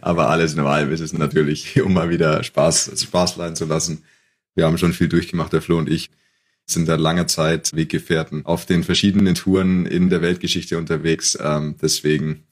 aber 0.02 0.30
alles 0.30 0.54
in 0.54 0.60
allem 0.62 0.92
ist 0.92 1.02
es 1.02 1.14
natürlich, 1.14 1.80
um 1.84 1.94
mal 1.94 2.10
wieder 2.10 2.44
Spaß, 2.44 2.92
Spaß 3.00 3.38
leihen 3.38 3.56
zu 3.56 3.66
lassen. 3.66 4.04
Wir 4.56 4.66
haben 4.66 4.80
schon 4.80 4.94
viel 4.94 5.08
durchgemacht, 5.08 5.54
der 5.54 5.62
Flo 5.62 5.78
und 5.78 5.88
ich 5.88 6.10
sind 6.72 6.88
da 6.88 6.96
lange 6.96 7.28
Zeit 7.28 7.72
Weggefährten 7.74 8.46
auf 8.46 8.66
den 8.66 8.84
verschiedenen 8.84 9.36
Touren 9.36 9.86
in 9.86 10.10
der 10.10 10.22
Weltgeschichte 10.22 10.78
unterwegs. 10.78 11.38
Ähm, 11.42 11.76
deswegen, 11.82 12.44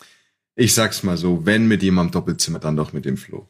ich 0.55 0.73
sag's 0.73 1.03
mal 1.03 1.17
so, 1.17 1.45
wenn 1.45 1.67
mit 1.67 1.83
jemandem 1.83 2.11
Doppelzimmer, 2.11 2.59
dann 2.59 2.75
doch 2.75 2.93
mit 2.93 3.05
dem 3.05 3.17
Flo. 3.17 3.47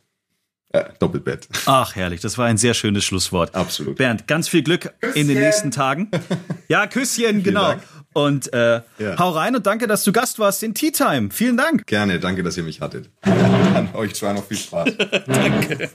Äh, 0.72 0.84
Doppelbett. 1.00 1.48
Ach, 1.66 1.96
herrlich. 1.96 2.22
Das 2.22 2.38
war 2.38 2.46
ein 2.46 2.58
sehr 2.58 2.76
schönes 2.76 3.04
Schlusswort. 3.04 3.56
Absolut. 3.56 3.96
Bernd, 3.98 4.28
ganz 4.28 4.48
viel 4.48 4.62
Glück 4.62 4.94
Küsschen. 5.02 5.20
in 5.20 5.28
den 5.28 5.40
nächsten 5.40 5.72
Tagen. 5.72 6.10
Ja, 6.68 6.86
Küsschen, 6.86 7.42
genau. 7.42 7.74
Und 8.14 8.54
äh, 8.54 8.82
ja. 9.00 9.18
hau 9.18 9.32
rein 9.32 9.56
und 9.56 9.66
danke, 9.66 9.88
dass 9.88 10.04
du 10.04 10.12
Gast 10.12 10.38
warst 10.38 10.62
in 10.62 10.76
Tea 10.76 10.92
Time. 10.92 11.30
Vielen 11.32 11.58
Dank. 11.58 11.88
Gerne, 11.88 12.20
danke, 12.20 12.44
dass 12.44 12.58
ihr 12.58 12.64
mich 12.64 12.80
hattet. 12.80 13.10
An 13.22 13.90
euch 13.96 14.14
zwei 14.14 14.34
noch 14.34 14.46
viel 14.46 14.58
Spaß. 14.58 14.90
danke. 15.26 15.90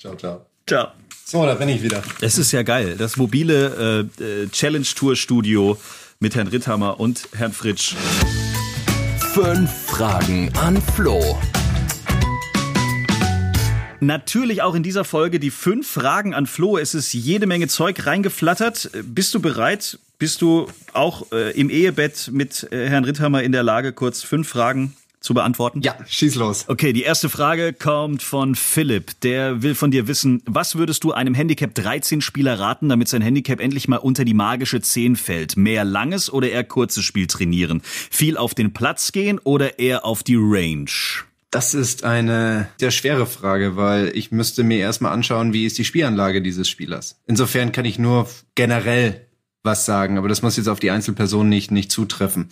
Ciao, 0.00 0.16
ciao. 0.16 0.46
Ciao. 0.66 0.88
So, 1.28 1.44
da 1.44 1.54
bin 1.54 1.68
ich 1.68 1.82
wieder. 1.82 2.04
Es 2.20 2.38
ist 2.38 2.52
ja 2.52 2.62
geil. 2.62 2.94
Das 2.96 3.16
mobile 3.16 4.08
äh, 4.20 4.22
äh, 4.22 4.48
Challenge 4.48 4.86
Tour 4.94 5.16
Studio 5.16 5.76
mit 6.20 6.36
Herrn 6.36 6.46
Ritthammer 6.46 7.00
und 7.00 7.28
Herrn 7.34 7.52
Fritsch. 7.52 7.96
Fünf 9.34 9.68
Fragen 9.86 10.52
an 10.54 10.80
Flo. 10.80 11.36
Natürlich 13.98 14.62
auch 14.62 14.76
in 14.76 14.84
dieser 14.84 15.02
Folge 15.02 15.40
die 15.40 15.50
fünf 15.50 15.90
Fragen 15.90 16.32
an 16.32 16.46
Flo. 16.46 16.78
Es 16.78 16.94
ist 16.94 17.12
jede 17.12 17.48
Menge 17.48 17.66
Zeug 17.66 18.06
reingeflattert. 18.06 18.90
Bist 19.02 19.34
du 19.34 19.40
bereit? 19.40 19.98
Bist 20.20 20.42
du 20.42 20.68
auch 20.92 21.32
äh, 21.32 21.50
im 21.60 21.70
Ehebett 21.70 22.30
mit 22.32 22.68
äh, 22.70 22.88
Herrn 22.88 23.02
Ritthammer 23.02 23.42
in 23.42 23.50
der 23.50 23.64
Lage, 23.64 23.92
kurz 23.92 24.22
fünf 24.22 24.48
Fragen 24.48 24.94
zu 25.26 25.34
beantworten? 25.34 25.82
Ja, 25.82 25.96
schieß 26.06 26.36
los. 26.36 26.64
Okay, 26.68 26.92
die 26.92 27.02
erste 27.02 27.28
Frage 27.28 27.72
kommt 27.72 28.22
von 28.22 28.54
Philipp. 28.54 29.20
Der 29.20 29.62
will 29.62 29.74
von 29.74 29.90
dir 29.90 30.06
wissen, 30.06 30.40
was 30.46 30.76
würdest 30.76 31.04
du 31.04 31.12
einem 31.12 31.34
Handicap 31.34 31.74
13 31.74 32.20
Spieler 32.20 32.58
raten, 32.58 32.88
damit 32.88 33.08
sein 33.08 33.22
Handicap 33.22 33.60
endlich 33.60 33.88
mal 33.88 33.96
unter 33.96 34.24
die 34.24 34.34
magische 34.34 34.80
10 34.80 35.16
fällt? 35.16 35.56
Mehr 35.56 35.84
langes 35.84 36.32
oder 36.32 36.48
eher 36.48 36.64
kurzes 36.64 37.04
Spiel 37.04 37.26
trainieren? 37.26 37.82
Viel 37.84 38.36
auf 38.36 38.54
den 38.54 38.72
Platz 38.72 39.10
gehen 39.12 39.40
oder 39.40 39.80
eher 39.80 40.04
auf 40.04 40.22
die 40.22 40.36
Range? 40.38 40.86
Das 41.50 41.74
ist 41.74 42.04
eine 42.04 42.68
sehr 42.78 42.90
schwere 42.90 43.26
Frage, 43.26 43.76
weil 43.76 44.16
ich 44.16 44.30
müsste 44.30 44.62
mir 44.62 44.78
erstmal 44.78 45.12
anschauen, 45.12 45.52
wie 45.52 45.66
ist 45.66 45.78
die 45.78 45.84
Spielanlage 45.84 46.42
dieses 46.42 46.68
Spielers. 46.68 47.20
Insofern 47.26 47.72
kann 47.72 47.84
ich 47.84 47.98
nur 47.98 48.28
generell 48.54 49.25
was 49.66 49.84
sagen, 49.84 50.16
aber 50.16 50.28
das 50.28 50.40
muss 50.40 50.56
jetzt 50.56 50.68
auf 50.68 50.80
die 50.80 50.90
Einzelperson 50.90 51.46
nicht, 51.46 51.70
nicht 51.70 51.92
zutreffen 51.92 52.48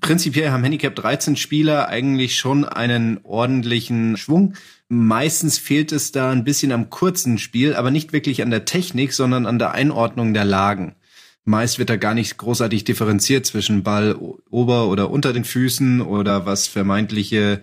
prinzipiell 0.00 0.50
haben 0.50 0.64
Handicap 0.64 0.94
13 0.94 1.36
Spieler 1.36 1.88
eigentlich 1.88 2.36
schon 2.36 2.64
einen 2.64 3.20
ordentlichen 3.22 4.16
Schwung. 4.16 4.54
Meistens 4.88 5.58
fehlt 5.58 5.92
es 5.92 6.12
da 6.12 6.30
ein 6.30 6.44
bisschen 6.44 6.72
am 6.72 6.90
kurzen 6.90 7.38
Spiel, 7.38 7.74
aber 7.74 7.90
nicht 7.90 8.12
wirklich 8.12 8.42
an 8.42 8.50
der 8.50 8.64
Technik, 8.64 9.12
sondern 9.12 9.46
an 9.46 9.58
der 9.58 9.72
Einordnung 9.72 10.34
der 10.34 10.44
Lagen. 10.44 10.96
Meist 11.44 11.78
wird 11.78 11.90
da 11.90 11.96
gar 11.96 12.14
nicht 12.14 12.36
großartig 12.36 12.84
differenziert 12.84 13.46
zwischen 13.46 13.82
Ball 13.82 14.16
ober 14.50 14.88
oder 14.88 15.10
unter 15.10 15.32
den 15.32 15.44
Füßen 15.44 16.00
oder 16.00 16.46
was 16.46 16.68
vermeintliche 16.68 17.62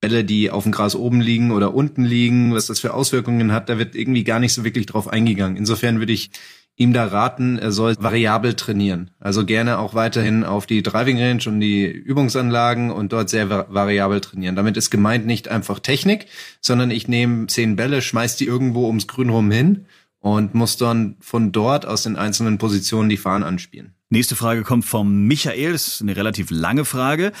Bälle, 0.00 0.24
die 0.24 0.50
auf 0.50 0.64
dem 0.64 0.72
Gras 0.72 0.94
oben 0.94 1.22
liegen 1.22 1.50
oder 1.50 1.74
unten 1.74 2.04
liegen, 2.04 2.54
was 2.54 2.66
das 2.66 2.80
für 2.80 2.92
Auswirkungen 2.92 3.52
hat, 3.52 3.70
da 3.70 3.78
wird 3.78 3.94
irgendwie 3.94 4.24
gar 4.24 4.40
nicht 4.40 4.52
so 4.52 4.62
wirklich 4.62 4.84
drauf 4.84 5.08
eingegangen. 5.08 5.56
Insofern 5.56 6.00
würde 6.00 6.12
ich 6.12 6.30
ihm 6.76 6.92
da 6.92 7.06
raten, 7.06 7.58
er 7.58 7.70
soll 7.70 7.94
variabel 7.98 8.54
trainieren. 8.54 9.10
Also 9.20 9.44
gerne 9.44 9.78
auch 9.78 9.94
weiterhin 9.94 10.44
auf 10.44 10.66
die 10.66 10.82
Driving 10.82 11.18
Range 11.20 11.42
und 11.46 11.60
die 11.60 11.86
Übungsanlagen 11.86 12.90
und 12.90 13.12
dort 13.12 13.30
sehr 13.30 13.48
variabel 13.48 14.20
trainieren. 14.20 14.56
Damit 14.56 14.76
ist 14.76 14.90
gemeint 14.90 15.26
nicht 15.26 15.48
einfach 15.48 15.78
Technik, 15.78 16.26
sondern 16.60 16.90
ich 16.90 17.06
nehme 17.06 17.46
zehn 17.46 17.76
Bälle, 17.76 18.02
schmeiß 18.02 18.36
die 18.36 18.46
irgendwo 18.46 18.86
ums 18.86 19.06
Grün 19.06 19.30
rum 19.30 19.50
hin 19.50 19.86
und 20.18 20.54
muss 20.54 20.76
dann 20.76 21.16
von 21.20 21.52
dort 21.52 21.86
aus 21.86 22.02
den 22.02 22.16
einzelnen 22.16 22.58
Positionen 22.58 23.08
die 23.08 23.18
Fahnen 23.18 23.44
anspielen. 23.44 23.94
Nächste 24.14 24.36
Frage 24.36 24.62
kommt 24.62 24.84
vom 24.84 25.24
Michael, 25.24 25.72
das 25.72 25.88
ist 25.88 26.00
eine 26.00 26.14
relativ 26.14 26.52
lange 26.52 26.84
Frage. 26.84 27.32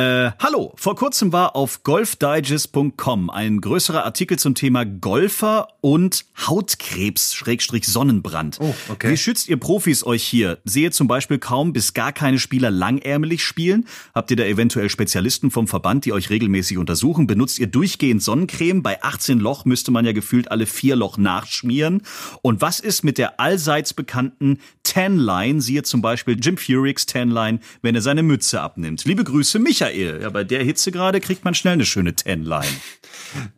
Äh, 0.00 0.32
hallo, 0.38 0.72
vor 0.76 0.96
kurzem 0.96 1.30
war 1.30 1.54
auf 1.54 1.82
golfdigest.com 1.82 3.28
ein 3.28 3.60
größerer 3.60 4.04
Artikel 4.06 4.38
zum 4.38 4.54
Thema 4.54 4.86
Golfer 4.86 5.68
und 5.82 6.24
Hautkrebs, 6.46 7.34
Schrägstrich 7.34 7.86
Sonnenbrand. 7.86 8.58
Oh, 8.62 8.74
okay. 8.88 9.10
Wie 9.10 9.18
schützt 9.18 9.50
ihr 9.50 9.58
Profis 9.58 10.06
euch 10.06 10.22
hier? 10.22 10.58
Sehe 10.64 10.90
zum 10.90 11.06
Beispiel 11.06 11.38
kaum 11.38 11.74
bis 11.74 11.92
gar 11.92 12.12
keine 12.12 12.38
Spieler 12.38 12.70
langärmelig 12.70 13.44
spielen. 13.44 13.86
Habt 14.14 14.30
ihr 14.30 14.38
da 14.38 14.44
eventuell 14.44 14.88
Spezialisten 14.88 15.50
vom 15.50 15.68
Verband, 15.68 16.06
die 16.06 16.14
euch 16.14 16.30
regelmäßig 16.30 16.78
untersuchen? 16.78 17.26
Benutzt 17.26 17.58
ihr 17.58 17.66
durchgehend 17.66 18.22
Sonnencreme? 18.22 18.82
Bei 18.82 19.02
18 19.02 19.38
Loch 19.38 19.66
müsste 19.66 19.90
man 19.90 20.06
ja 20.06 20.12
gefühlt 20.12 20.50
alle 20.50 20.64
vier 20.64 20.96
Loch 20.96 21.18
nachschmieren. 21.18 22.04
Und 22.40 22.62
was 22.62 22.80
ist 22.80 23.04
mit 23.04 23.18
der 23.18 23.38
allseits 23.38 23.92
bekannten 23.92 24.60
Tanline? 24.82 25.60
Siehe 25.60 25.82
zum 25.82 26.00
Beispiel 26.00 26.19
Jim 26.26 26.56
Furyk's 26.56 27.06
Tanline, 27.06 27.60
wenn 27.82 27.94
er 27.94 28.02
seine 28.02 28.22
Mütze 28.22 28.60
abnimmt. 28.60 29.04
Liebe 29.04 29.24
Grüße, 29.24 29.58
Michael. 29.58 30.20
Ja, 30.22 30.30
bei 30.30 30.44
der 30.44 30.64
Hitze 30.64 30.92
gerade 30.92 31.20
kriegt 31.20 31.44
man 31.44 31.54
schnell 31.54 31.74
eine 31.74 31.86
schöne 31.86 32.14
Tanline. 32.14 32.64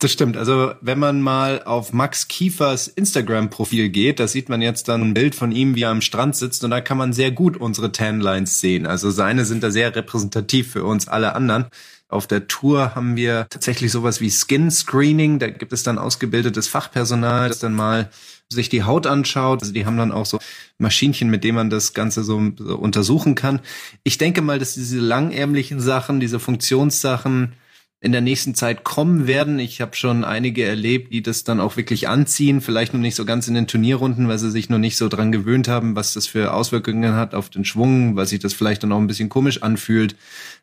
Das 0.01 0.13
stimmt. 0.13 0.37
Also 0.37 0.75
wenn 0.83 0.99
man 0.99 1.23
mal 1.23 1.63
auf 1.63 1.95
Max 1.95 2.29
Kiefers 2.29 2.89
Instagram-Profil 2.89 3.89
geht, 3.89 4.21
da 4.21 4.29
sieht 4.29 4.51
man 4.51 4.61
jetzt 4.61 4.89
dann 4.89 5.01
ein 5.01 5.15
Bild 5.15 5.35
von 5.35 5.51
ihm, 5.51 5.75
wie 5.75 5.83
er 5.83 5.91
am 5.91 6.03
Strand 6.03 6.37
sitzt 6.37 6.63
und 6.65 6.71
da 6.71 6.83
kann 6.83 6.99
man 6.99 7.15
sehr 7.15 7.31
gut 7.31 7.57
unsere 7.57 7.91
Tanlines 7.91 8.61
sehen. 8.61 8.87
Also 8.87 9.11
seine 9.11 9.47
sind 9.47 9.63
da 9.63 9.71
sehr 9.71 9.95
repräsentativ 9.95 10.73
für 10.73 10.85
uns 10.85 11.09
alle 11.09 11.35
anderen. 11.35 11.67
Auf 12.13 12.27
der 12.27 12.47
Tour 12.47 12.95
haben 12.95 13.17
wir 13.17 13.47
tatsächlich 13.49 13.91
sowas 13.91 14.21
wie 14.21 14.31
Skin 14.31 14.71
Screening. 14.71 15.39
Da 15.39 15.49
gibt 15.49 15.73
es 15.73 15.83
dann 15.83 15.99
ausgebildetes 15.99 16.69
Fachpersonal, 16.69 17.49
das 17.49 17.59
dann 17.59 17.73
mal 17.73 18.11
sich 18.51 18.69
die 18.69 18.83
Haut 18.85 19.07
anschaut. 19.07 19.63
Also 19.63 19.73
die 19.73 19.87
haben 19.87 19.97
dann 19.97 20.13
auch 20.13 20.27
so 20.27 20.39
Maschinchen, 20.77 21.31
mit 21.31 21.43
denen 21.43 21.57
man 21.57 21.71
das 21.71 21.95
Ganze 21.95 22.23
so, 22.23 22.41
so 22.59 22.77
untersuchen 22.77 23.35
kann. 23.35 23.61
Ich 24.05 24.19
denke 24.19 24.43
mal, 24.43 24.59
dass 24.59 24.75
diese 24.75 24.99
langärmlichen 24.99 25.81
Sachen, 25.81 26.21
diese 26.21 26.39
Funktionssachen 26.39 27.55
in 28.03 28.11
der 28.11 28.21
nächsten 28.21 28.57
Zeit 28.57 28.83
kommen 28.83 29.29
werden. 29.29 29.61
Ich 29.61 29.81
habe 29.81 29.95
schon 29.95 30.25
einige 30.25 30.65
erlebt, 30.65 31.13
die 31.13 31.23
das 31.23 31.45
dann 31.45 31.61
auch 31.61 31.77
wirklich 31.77 32.09
anziehen, 32.09 32.61
vielleicht 32.61 32.95
noch 32.95 33.01
nicht 33.01 33.15
so 33.15 33.25
ganz 33.25 33.47
in 33.47 33.55
den 33.55 33.69
Turnierrunden, 33.69 34.27
weil 34.27 34.41
sie 34.41 34.51
sich 34.51 34.69
noch 34.69 34.79
nicht 34.79 34.97
so 34.97 35.09
dran 35.09 35.31
gewöhnt 35.31 35.69
haben, 35.69 35.95
was 35.95 36.13
das 36.13 36.27
für 36.27 36.53
Auswirkungen 36.53 37.15
hat 37.15 37.33
auf 37.33 37.49
den 37.49 37.65
Schwung, 37.65 38.17
weil 38.17 38.27
sich 38.27 38.41
das 38.41 38.55
vielleicht 38.55 38.83
dann 38.83 38.91
auch 38.91 38.99
ein 38.99 39.07
bisschen 39.07 39.29
komisch 39.29 39.63
anfühlt. 39.63 40.17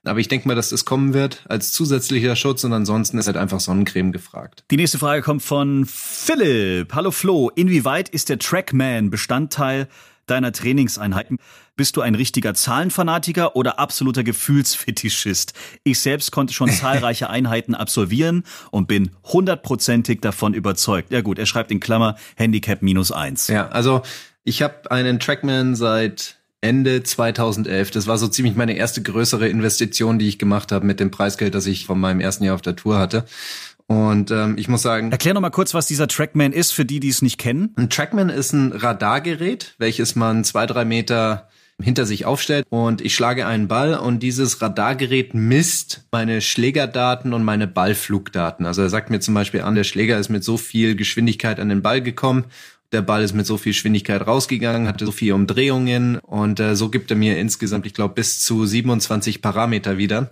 Aber 0.03 0.19
ich 0.19 0.27
denke 0.27 0.49
mal, 0.49 0.55
dass 0.55 0.69
das 0.69 0.83
kommen 0.83 1.13
wird 1.13 1.45
als 1.47 1.71
zusätzlicher 1.71 2.35
Schutz 2.35 2.65
und 2.65 2.73
ansonsten 2.73 3.17
ist 3.17 3.27
halt 3.27 3.37
einfach 3.37 3.61
Sonnencreme 3.61 4.11
gefragt. 4.11 4.65
Die 4.69 4.77
nächste 4.77 4.97
Frage 4.97 5.21
kommt 5.21 5.41
von 5.41 5.85
Philipp. 5.85 6.93
Hallo 6.93 7.11
Flo, 7.11 7.51
inwieweit 7.55 8.09
ist 8.09 8.27
der 8.27 8.39
Trackman 8.39 9.09
Bestandteil 9.09 9.87
deiner 10.29 10.51
Trainingseinheiten? 10.51 11.37
Bist 11.75 11.95
du 11.95 12.01
ein 12.01 12.15
richtiger 12.15 12.53
Zahlenfanatiker 12.53 13.55
oder 13.55 13.79
absoluter 13.79 14.23
Gefühlsfetischist? 14.23 15.53
Ich 15.83 15.99
selbst 15.99 16.31
konnte 16.31 16.53
schon 16.53 16.69
zahlreiche 16.71 17.29
Einheiten 17.29 17.75
absolvieren 17.75 18.43
und 18.71 18.87
bin 18.87 19.11
hundertprozentig 19.23 20.21
davon 20.21 20.53
überzeugt. 20.53 21.11
Ja 21.11 21.21
gut, 21.21 21.39
er 21.39 21.45
schreibt 21.45 21.71
in 21.71 21.79
Klammer 21.79 22.15
Handicap 22.35 22.81
minus 22.81 23.11
eins. 23.11 23.47
Ja, 23.47 23.69
also 23.69 24.01
ich 24.43 24.61
habe 24.61 24.91
einen 24.91 25.19
Trackman 25.19 25.75
seit 25.75 26.39
Ende 26.61 27.03
2011. 27.03 27.91
Das 27.91 28.07
war 28.07 28.17
so 28.17 28.27
ziemlich 28.27 28.55
meine 28.55 28.75
erste 28.75 29.01
größere 29.01 29.47
Investition, 29.47 30.19
die 30.19 30.27
ich 30.27 30.39
gemacht 30.39 30.71
habe 30.71 30.85
mit 30.85 30.99
dem 30.99 31.11
Preisgeld, 31.11 31.55
das 31.55 31.65
ich 31.67 31.85
von 31.85 31.99
meinem 31.99 32.19
ersten 32.19 32.43
Jahr 32.43 32.55
auf 32.55 32.61
der 32.61 32.75
Tour 32.75 32.99
hatte. 32.99 33.25
Und 33.89 34.29
ähm, 34.29 34.55
ich 34.59 34.67
muss 34.67 34.83
sagen, 34.83 35.11
Erklär 35.11 35.33
noch 35.33 35.41
mal 35.41 35.49
kurz, 35.49 35.73
was 35.73 35.87
dieser 35.87 36.07
Trackman 36.07 36.53
ist, 36.53 36.71
für 36.71 36.85
die, 36.85 36.99
die 36.99 37.09
es 37.09 37.23
nicht 37.23 37.39
kennen. 37.39 37.73
ein 37.75 37.89
Trackman 37.89 38.29
ist 38.29 38.53
ein 38.53 38.71
Radargerät, 38.71 39.73
welches 39.79 40.15
man 40.15 40.43
zwei, 40.43 40.67
drei 40.67 40.85
Meter 40.85 41.49
hinter 41.81 42.05
sich 42.05 42.25
aufstellt 42.25 42.67
und 42.69 43.01
ich 43.01 43.15
schlage 43.15 43.47
einen 43.47 43.67
Ball 43.67 43.95
und 43.95 44.21
dieses 44.21 44.61
Radargerät 44.61 45.33
misst 45.33 46.05
meine 46.11 46.41
Schlägerdaten 46.41 47.33
und 47.33 47.43
meine 47.43 47.67
Ballflugdaten. 47.67 48.65
Also 48.65 48.81
er 48.83 48.89
sagt 48.89 49.09
mir 49.09 49.21
zum 49.21 49.33
Beispiel 49.33 49.61
an, 49.61 49.75
der 49.75 49.85
Schläger 49.85 50.19
ist 50.19 50.29
mit 50.29 50.43
so 50.43 50.57
viel 50.57 50.95
Geschwindigkeit 50.95 51.59
an 51.59 51.69
den 51.69 51.81
Ball 51.81 52.01
gekommen, 52.01 52.45
der 52.91 53.01
Ball 53.01 53.23
ist 53.23 53.33
mit 53.33 53.45
so 53.45 53.57
viel 53.57 53.71
Geschwindigkeit 53.71 54.25
rausgegangen, 54.25 54.87
hatte 54.87 55.05
so 55.05 55.11
viele 55.11 55.35
Umdrehungen 55.35 56.17
und 56.19 56.59
äh, 56.59 56.75
so 56.75 56.89
gibt 56.89 57.11
er 57.11 57.17
mir 57.17 57.37
insgesamt, 57.37 57.85
ich 57.85 57.93
glaube, 57.93 58.15
bis 58.15 58.41
zu 58.41 58.65
27 58.65 59.41
Parameter 59.41 59.97
wieder. 59.97 60.29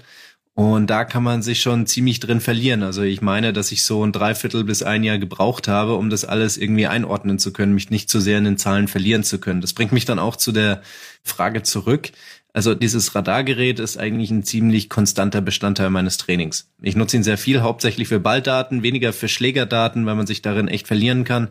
Und 0.58 0.88
da 0.88 1.06
kann 1.06 1.22
man 1.22 1.44
sich 1.44 1.62
schon 1.62 1.86
ziemlich 1.86 2.20
drin 2.20 2.42
verlieren. 2.42 2.82
Also 2.82 3.04
ich 3.04 3.22
meine, 3.22 3.54
dass 3.54 3.72
ich 3.72 3.86
so 3.86 4.04
ein 4.04 4.12
Dreiviertel 4.12 4.64
bis 4.64 4.82
ein 4.82 5.04
Jahr 5.04 5.20
gebraucht 5.20 5.68
habe, 5.68 5.94
um 5.94 6.10
das 6.10 6.26
alles 6.26 6.58
irgendwie 6.58 6.88
einordnen 6.88 7.38
zu 7.38 7.54
können, 7.54 7.76
mich 7.76 7.92
nicht 7.92 8.10
zu 8.10 8.20
sehr 8.20 8.40
in 8.40 8.44
den 8.46 8.58
Zahlen 8.58 8.88
verlieren 8.88 9.24
zu 9.24 9.38
können. 9.40 9.62
Das 9.62 9.74
bringt 9.74 9.92
mich 9.92 10.06
dann 10.06 10.18
auch 10.18 10.36
zu 10.36 10.52
der 10.52 10.82
Frage 11.22 11.62
zurück. 11.62 12.10
Also 12.54 12.74
dieses 12.74 13.14
Radargerät 13.14 13.80
ist 13.80 14.00
eigentlich 14.00 14.32
ein 14.32 14.42
ziemlich 14.42 14.90
konstanter 14.90 15.42
Bestandteil 15.42 15.92
meines 15.92 16.18
Trainings. 16.18 16.72
Ich 16.82 16.96
nutze 16.96 17.18
ihn 17.18 17.24
sehr 17.24 17.38
viel, 17.38 17.62
hauptsächlich 17.62 18.08
für 18.08 18.20
Balldaten, 18.20 18.82
weniger 18.82 19.14
für 19.14 19.28
Schlägerdaten, 19.28 20.08
weil 20.08 20.16
man 20.16 20.26
sich 20.26 20.42
darin 20.42 20.68
echt 20.68 20.88
verlieren 20.88 21.24
kann. 21.24 21.50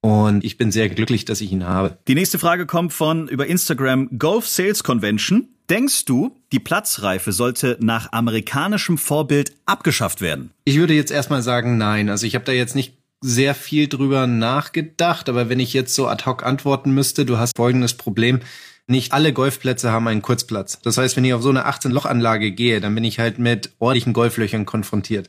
Und 0.00 0.44
ich 0.44 0.56
bin 0.56 0.70
sehr 0.70 0.88
glücklich, 0.88 1.24
dass 1.24 1.40
ich 1.40 1.50
ihn 1.50 1.64
habe. 1.64 1.98
Die 2.06 2.14
nächste 2.14 2.38
Frage 2.38 2.66
kommt 2.66 2.92
von 2.92 3.28
über 3.28 3.46
Instagram 3.46 4.18
Golf 4.18 4.46
Sales 4.46 4.84
Convention. 4.84 5.48
Denkst 5.68 6.04
du, 6.04 6.36
die 6.52 6.60
Platzreife 6.60 7.32
sollte 7.32 7.76
nach 7.80 8.12
amerikanischem 8.12 8.96
Vorbild 8.96 9.52
abgeschafft 9.66 10.20
werden? 10.20 10.50
Ich 10.64 10.78
würde 10.78 10.94
jetzt 10.94 11.10
erstmal 11.10 11.42
sagen, 11.42 11.76
nein. 11.76 12.08
Also 12.08 12.26
ich 12.26 12.34
habe 12.34 12.44
da 12.44 12.52
jetzt 12.52 12.74
nicht 12.74 12.94
sehr 13.20 13.54
viel 13.54 13.88
drüber 13.88 14.26
nachgedacht, 14.26 15.28
aber 15.28 15.48
wenn 15.48 15.60
ich 15.60 15.72
jetzt 15.72 15.94
so 15.94 16.06
ad 16.06 16.24
hoc 16.24 16.44
antworten 16.44 16.92
müsste, 16.92 17.26
du 17.26 17.36
hast 17.38 17.56
folgendes 17.56 17.94
Problem. 17.94 18.40
Nicht 18.86 19.12
alle 19.12 19.34
Golfplätze 19.34 19.92
haben 19.92 20.08
einen 20.08 20.22
Kurzplatz. 20.22 20.80
Das 20.80 20.96
heißt, 20.96 21.16
wenn 21.16 21.24
ich 21.24 21.34
auf 21.34 21.42
so 21.42 21.50
eine 21.50 21.66
18-Loch-Anlage 21.66 22.52
gehe, 22.52 22.80
dann 22.80 22.94
bin 22.94 23.04
ich 23.04 23.18
halt 23.18 23.38
mit 23.38 23.72
ordentlichen 23.78 24.14
Golflöchern 24.14 24.64
konfrontiert. 24.64 25.28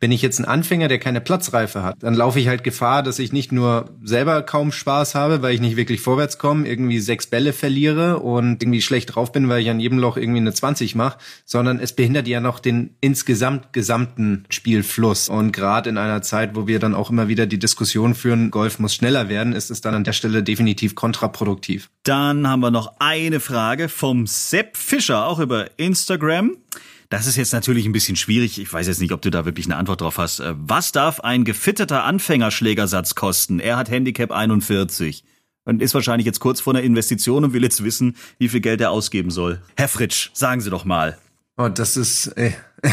Wenn 0.00 0.12
ich 0.12 0.22
jetzt 0.22 0.38
ein 0.38 0.46
Anfänger, 0.46 0.88
der 0.88 0.98
keine 0.98 1.20
Platzreife 1.20 1.82
hat, 1.82 1.96
dann 2.02 2.14
laufe 2.14 2.40
ich 2.40 2.48
halt 2.48 2.64
Gefahr, 2.64 3.02
dass 3.02 3.18
ich 3.18 3.32
nicht 3.32 3.52
nur 3.52 3.90
selber 4.02 4.40
kaum 4.42 4.72
Spaß 4.72 5.14
habe, 5.14 5.42
weil 5.42 5.54
ich 5.54 5.60
nicht 5.60 5.76
wirklich 5.76 6.00
vorwärts 6.00 6.38
komme, 6.38 6.66
irgendwie 6.66 7.00
sechs 7.00 7.26
Bälle 7.26 7.52
verliere 7.52 8.20
und 8.20 8.62
irgendwie 8.62 8.80
schlecht 8.80 9.14
drauf 9.14 9.30
bin, 9.30 9.50
weil 9.50 9.60
ich 9.60 9.68
an 9.68 9.78
jedem 9.78 9.98
Loch 9.98 10.16
irgendwie 10.16 10.40
eine 10.40 10.54
20 10.54 10.94
mache, 10.94 11.18
sondern 11.44 11.78
es 11.78 11.92
behindert 11.92 12.26
ja 12.28 12.40
noch 12.40 12.60
den 12.60 12.96
insgesamt 13.02 13.74
gesamten 13.74 14.44
Spielfluss. 14.48 15.28
Und 15.28 15.52
gerade 15.52 15.90
in 15.90 15.98
einer 15.98 16.22
Zeit, 16.22 16.56
wo 16.56 16.66
wir 16.66 16.78
dann 16.78 16.94
auch 16.94 17.10
immer 17.10 17.28
wieder 17.28 17.46
die 17.46 17.58
Diskussion 17.58 18.14
führen, 18.14 18.50
Golf 18.50 18.78
muss 18.78 18.94
schneller 18.94 19.28
werden, 19.28 19.52
ist 19.52 19.70
es 19.70 19.82
dann 19.82 19.94
an 19.94 20.04
der 20.04 20.14
Stelle 20.14 20.42
definitiv 20.42 20.94
kontraproduktiv. 20.94 21.90
Dann 22.04 22.48
haben 22.48 22.60
wir 22.60 22.70
noch 22.70 22.94
eine 23.00 23.38
Frage 23.38 23.90
vom 23.90 24.26
Sepp 24.26 24.78
Fischer, 24.78 25.26
auch 25.26 25.40
über 25.40 25.78
Instagram. 25.78 26.56
Das 27.10 27.26
ist 27.26 27.36
jetzt 27.36 27.52
natürlich 27.52 27.86
ein 27.86 27.92
bisschen 27.92 28.14
schwierig. 28.14 28.60
Ich 28.60 28.72
weiß 28.72 28.86
jetzt 28.86 29.00
nicht, 29.00 29.12
ob 29.12 29.20
du 29.20 29.30
da 29.30 29.44
wirklich 29.44 29.66
eine 29.66 29.76
Antwort 29.76 30.00
drauf 30.00 30.16
hast. 30.18 30.38
Äh, 30.38 30.54
Was 30.56 30.92
darf 30.92 31.20
ein 31.20 31.44
gefitteter 31.44 32.04
Anfängerschlägersatz 32.04 33.16
kosten? 33.16 33.58
Er 33.58 33.76
hat 33.76 33.90
Handicap 33.90 34.30
41 34.30 35.24
und 35.64 35.82
ist 35.82 35.92
wahrscheinlich 35.92 36.24
jetzt 36.24 36.38
kurz 36.38 36.60
vor 36.60 36.72
einer 36.72 36.84
Investition 36.84 37.44
und 37.44 37.52
will 37.52 37.64
jetzt 37.64 37.82
wissen, 37.82 38.16
wie 38.38 38.48
viel 38.48 38.60
Geld 38.60 38.80
er 38.80 38.92
ausgeben 38.92 39.32
soll. 39.32 39.60
Herr 39.76 39.88
Fritsch, 39.88 40.30
sagen 40.34 40.60
Sie 40.60 40.70
doch 40.70 40.84
mal. 40.84 41.18
Oh, 41.56 41.68
das 41.68 41.96
ist. 41.96 42.28
Äh, 42.36 42.52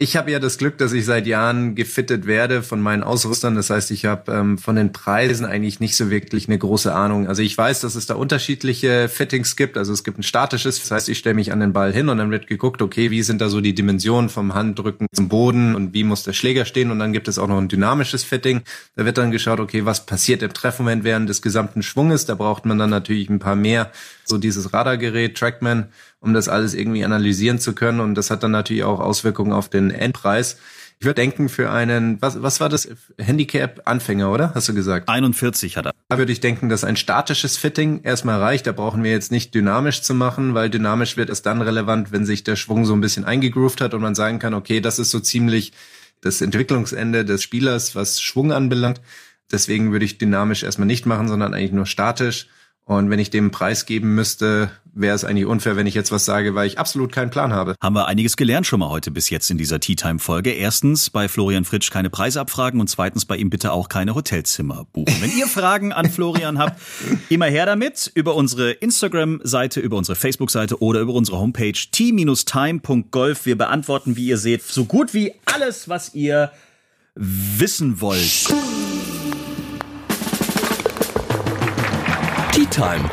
ich 0.00 0.16
habe 0.16 0.30
ja 0.30 0.38
das 0.38 0.58
Glück, 0.58 0.78
dass 0.78 0.92
ich 0.92 1.04
seit 1.04 1.26
Jahren 1.26 1.74
gefittet 1.74 2.28
werde 2.28 2.62
von 2.62 2.80
meinen 2.80 3.02
Ausrüstern. 3.02 3.56
Das 3.56 3.68
heißt, 3.68 3.90
ich 3.90 4.04
habe 4.04 4.30
ähm, 4.30 4.56
von 4.56 4.76
den 4.76 4.92
Preisen 4.92 5.44
eigentlich 5.44 5.80
nicht 5.80 5.96
so 5.96 6.08
wirklich 6.08 6.46
eine 6.46 6.56
große 6.56 6.94
Ahnung. 6.94 7.26
Also 7.26 7.42
ich 7.42 7.58
weiß, 7.58 7.80
dass 7.80 7.96
es 7.96 8.06
da 8.06 8.14
unterschiedliche 8.14 9.08
Fittings 9.08 9.56
gibt. 9.56 9.76
Also 9.76 9.92
es 9.92 10.04
gibt 10.04 10.20
ein 10.20 10.22
statisches, 10.22 10.80
das 10.80 10.92
heißt, 10.92 11.08
ich 11.08 11.18
stelle 11.18 11.34
mich 11.34 11.50
an 11.50 11.58
den 11.58 11.72
Ball 11.72 11.92
hin 11.92 12.08
und 12.10 12.18
dann 12.18 12.30
wird 12.30 12.46
geguckt, 12.46 12.80
okay, 12.80 13.10
wie 13.10 13.24
sind 13.24 13.40
da 13.40 13.48
so 13.48 13.60
die 13.60 13.74
Dimensionen 13.74 14.30
vom 14.30 14.54
Handrücken 14.54 15.08
zum 15.12 15.28
Boden 15.28 15.74
und 15.74 15.94
wie 15.94 16.04
muss 16.04 16.22
der 16.22 16.32
Schläger 16.32 16.64
stehen. 16.64 16.92
Und 16.92 17.00
dann 17.00 17.12
gibt 17.12 17.26
es 17.26 17.36
auch 17.36 17.48
noch 17.48 17.58
ein 17.58 17.68
dynamisches 17.68 18.22
Fitting. 18.22 18.62
Da 18.94 19.04
wird 19.04 19.18
dann 19.18 19.32
geschaut, 19.32 19.58
okay, 19.58 19.84
was 19.84 20.06
passiert 20.06 20.44
im 20.44 20.52
Treffmoment 20.52 21.02
während 21.02 21.28
des 21.28 21.42
gesamten 21.42 21.82
Schwunges. 21.82 22.24
Da 22.24 22.36
braucht 22.36 22.66
man 22.66 22.78
dann 22.78 22.90
natürlich 22.90 23.28
ein 23.28 23.40
paar 23.40 23.56
mehr, 23.56 23.90
so 24.24 24.38
dieses 24.38 24.72
Radargerät, 24.72 25.36
Trackman 25.36 25.88
um 26.20 26.34
das 26.34 26.48
alles 26.48 26.74
irgendwie 26.74 27.04
analysieren 27.04 27.58
zu 27.58 27.74
können. 27.74 28.00
Und 28.00 28.14
das 28.14 28.30
hat 28.30 28.42
dann 28.42 28.50
natürlich 28.50 28.84
auch 28.84 29.00
Auswirkungen 29.00 29.52
auf 29.52 29.68
den 29.68 29.90
Endpreis. 29.90 30.58
Ich 31.00 31.06
würde 31.06 31.20
denken, 31.20 31.48
für 31.48 31.70
einen, 31.70 32.20
was, 32.20 32.42
was 32.42 32.58
war 32.58 32.68
das? 32.68 32.88
Handicap-Anfänger, 33.18 34.32
oder? 34.32 34.52
Hast 34.54 34.68
du 34.68 34.74
gesagt? 34.74 35.08
41 35.08 35.76
hat 35.76 35.86
er. 35.86 35.92
Da 36.08 36.18
würde 36.18 36.32
ich 36.32 36.40
denken, 36.40 36.68
dass 36.68 36.82
ein 36.82 36.96
statisches 36.96 37.56
Fitting 37.56 38.02
erstmal 38.02 38.40
reicht. 38.40 38.66
Da 38.66 38.72
brauchen 38.72 39.04
wir 39.04 39.12
jetzt 39.12 39.30
nicht 39.30 39.54
dynamisch 39.54 40.02
zu 40.02 40.12
machen, 40.12 40.54
weil 40.54 40.70
dynamisch 40.70 41.16
wird 41.16 41.30
es 41.30 41.42
dann 41.42 41.62
relevant, 41.62 42.10
wenn 42.10 42.26
sich 42.26 42.42
der 42.42 42.56
Schwung 42.56 42.84
so 42.84 42.94
ein 42.94 43.00
bisschen 43.00 43.24
eingegroovt 43.24 43.80
hat 43.80 43.94
und 43.94 44.02
man 44.02 44.16
sagen 44.16 44.40
kann, 44.40 44.54
okay, 44.54 44.80
das 44.80 44.98
ist 44.98 45.10
so 45.10 45.20
ziemlich 45.20 45.72
das 46.20 46.40
Entwicklungsende 46.40 47.24
des 47.24 47.44
Spielers, 47.44 47.94
was 47.94 48.20
Schwung 48.20 48.50
anbelangt. 48.50 49.00
Deswegen 49.52 49.92
würde 49.92 50.04
ich 50.04 50.18
dynamisch 50.18 50.64
erstmal 50.64 50.86
nicht 50.86 51.06
machen, 51.06 51.28
sondern 51.28 51.54
eigentlich 51.54 51.72
nur 51.72 51.86
statisch. 51.86 52.48
Und 52.84 53.08
wenn 53.08 53.20
ich 53.20 53.30
dem 53.30 53.50
Preis 53.52 53.86
geben 53.86 54.14
müsste, 54.14 54.70
wäre 55.00 55.14
es 55.14 55.24
eigentlich 55.24 55.46
unfair, 55.46 55.76
wenn 55.76 55.86
ich 55.86 55.94
jetzt 55.94 56.12
was 56.12 56.24
sage, 56.24 56.54
weil 56.54 56.66
ich 56.66 56.78
absolut 56.78 57.12
keinen 57.12 57.30
Plan 57.30 57.52
habe. 57.52 57.74
Haben 57.82 57.94
wir 57.94 58.06
einiges 58.06 58.36
gelernt 58.36 58.66
schon 58.66 58.80
mal 58.80 58.90
heute 58.90 59.10
bis 59.10 59.30
jetzt 59.30 59.50
in 59.50 59.58
dieser 59.58 59.80
Tea 59.80 59.96
Time 59.96 60.18
Folge. 60.18 60.50
Erstens 60.50 61.10
bei 61.10 61.28
Florian 61.28 61.64
Fritsch 61.64 61.90
keine 61.90 62.10
Preise 62.10 62.40
abfragen 62.40 62.80
und 62.80 62.88
zweitens 62.88 63.24
bei 63.24 63.36
ihm 63.36 63.50
bitte 63.50 63.72
auch 63.72 63.88
keine 63.88 64.14
Hotelzimmer 64.14 64.86
buchen. 64.92 65.14
Wenn 65.20 65.36
ihr 65.36 65.46
Fragen 65.46 65.92
an 65.92 66.10
Florian 66.10 66.58
habt, 66.58 66.80
immer 67.28 67.46
her 67.46 67.66
damit 67.66 68.10
über 68.14 68.34
unsere 68.34 68.72
Instagram-Seite, 68.72 69.80
über 69.80 69.96
unsere 69.96 70.16
Facebook-Seite 70.16 70.82
oder 70.82 71.00
über 71.00 71.14
unsere 71.14 71.38
Homepage 71.38 71.72
t-time.golf. 71.72 73.46
Wir 73.46 73.58
beantworten, 73.58 74.16
wie 74.16 74.26
ihr 74.26 74.38
seht, 74.38 74.62
so 74.62 74.84
gut 74.84 75.14
wie 75.14 75.32
alles, 75.44 75.88
was 75.88 76.14
ihr 76.14 76.50
wissen 77.14 78.00
wollt. 78.00 78.46
Tea 82.52 82.66
Time. 82.66 83.08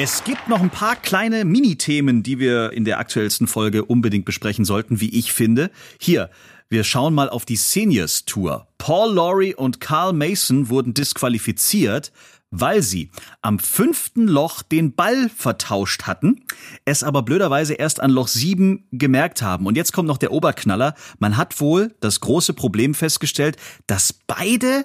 Es 0.00 0.22
gibt 0.22 0.46
noch 0.48 0.60
ein 0.60 0.70
paar 0.70 0.94
kleine 0.94 1.44
Mini-Themen, 1.44 2.22
die 2.22 2.38
wir 2.38 2.72
in 2.72 2.84
der 2.84 3.00
aktuellsten 3.00 3.48
Folge 3.48 3.84
unbedingt 3.84 4.24
besprechen 4.26 4.64
sollten, 4.64 5.00
wie 5.00 5.08
ich 5.08 5.32
finde. 5.32 5.72
Hier, 5.98 6.30
wir 6.68 6.84
schauen 6.84 7.14
mal 7.14 7.28
auf 7.28 7.44
die 7.44 7.56
Seniors 7.56 8.24
Tour. 8.24 8.68
Paul 8.78 9.12
Laurie 9.12 9.56
und 9.56 9.80
Carl 9.80 10.12
Mason 10.12 10.68
wurden 10.68 10.94
disqualifiziert, 10.94 12.12
weil 12.52 12.80
sie 12.80 13.10
am 13.42 13.58
fünften 13.58 14.28
Loch 14.28 14.62
den 14.62 14.94
Ball 14.94 15.28
vertauscht 15.36 16.04
hatten, 16.04 16.44
es 16.84 17.02
aber 17.02 17.22
blöderweise 17.22 17.74
erst 17.74 17.98
an 17.98 18.12
Loch 18.12 18.28
sieben 18.28 18.86
gemerkt 18.92 19.42
haben. 19.42 19.66
Und 19.66 19.76
jetzt 19.76 19.92
kommt 19.92 20.06
noch 20.06 20.18
der 20.18 20.30
Oberknaller. 20.30 20.94
Man 21.18 21.36
hat 21.36 21.60
wohl 21.60 21.92
das 21.98 22.20
große 22.20 22.52
Problem 22.52 22.94
festgestellt, 22.94 23.56
dass 23.88 24.12
beide 24.12 24.84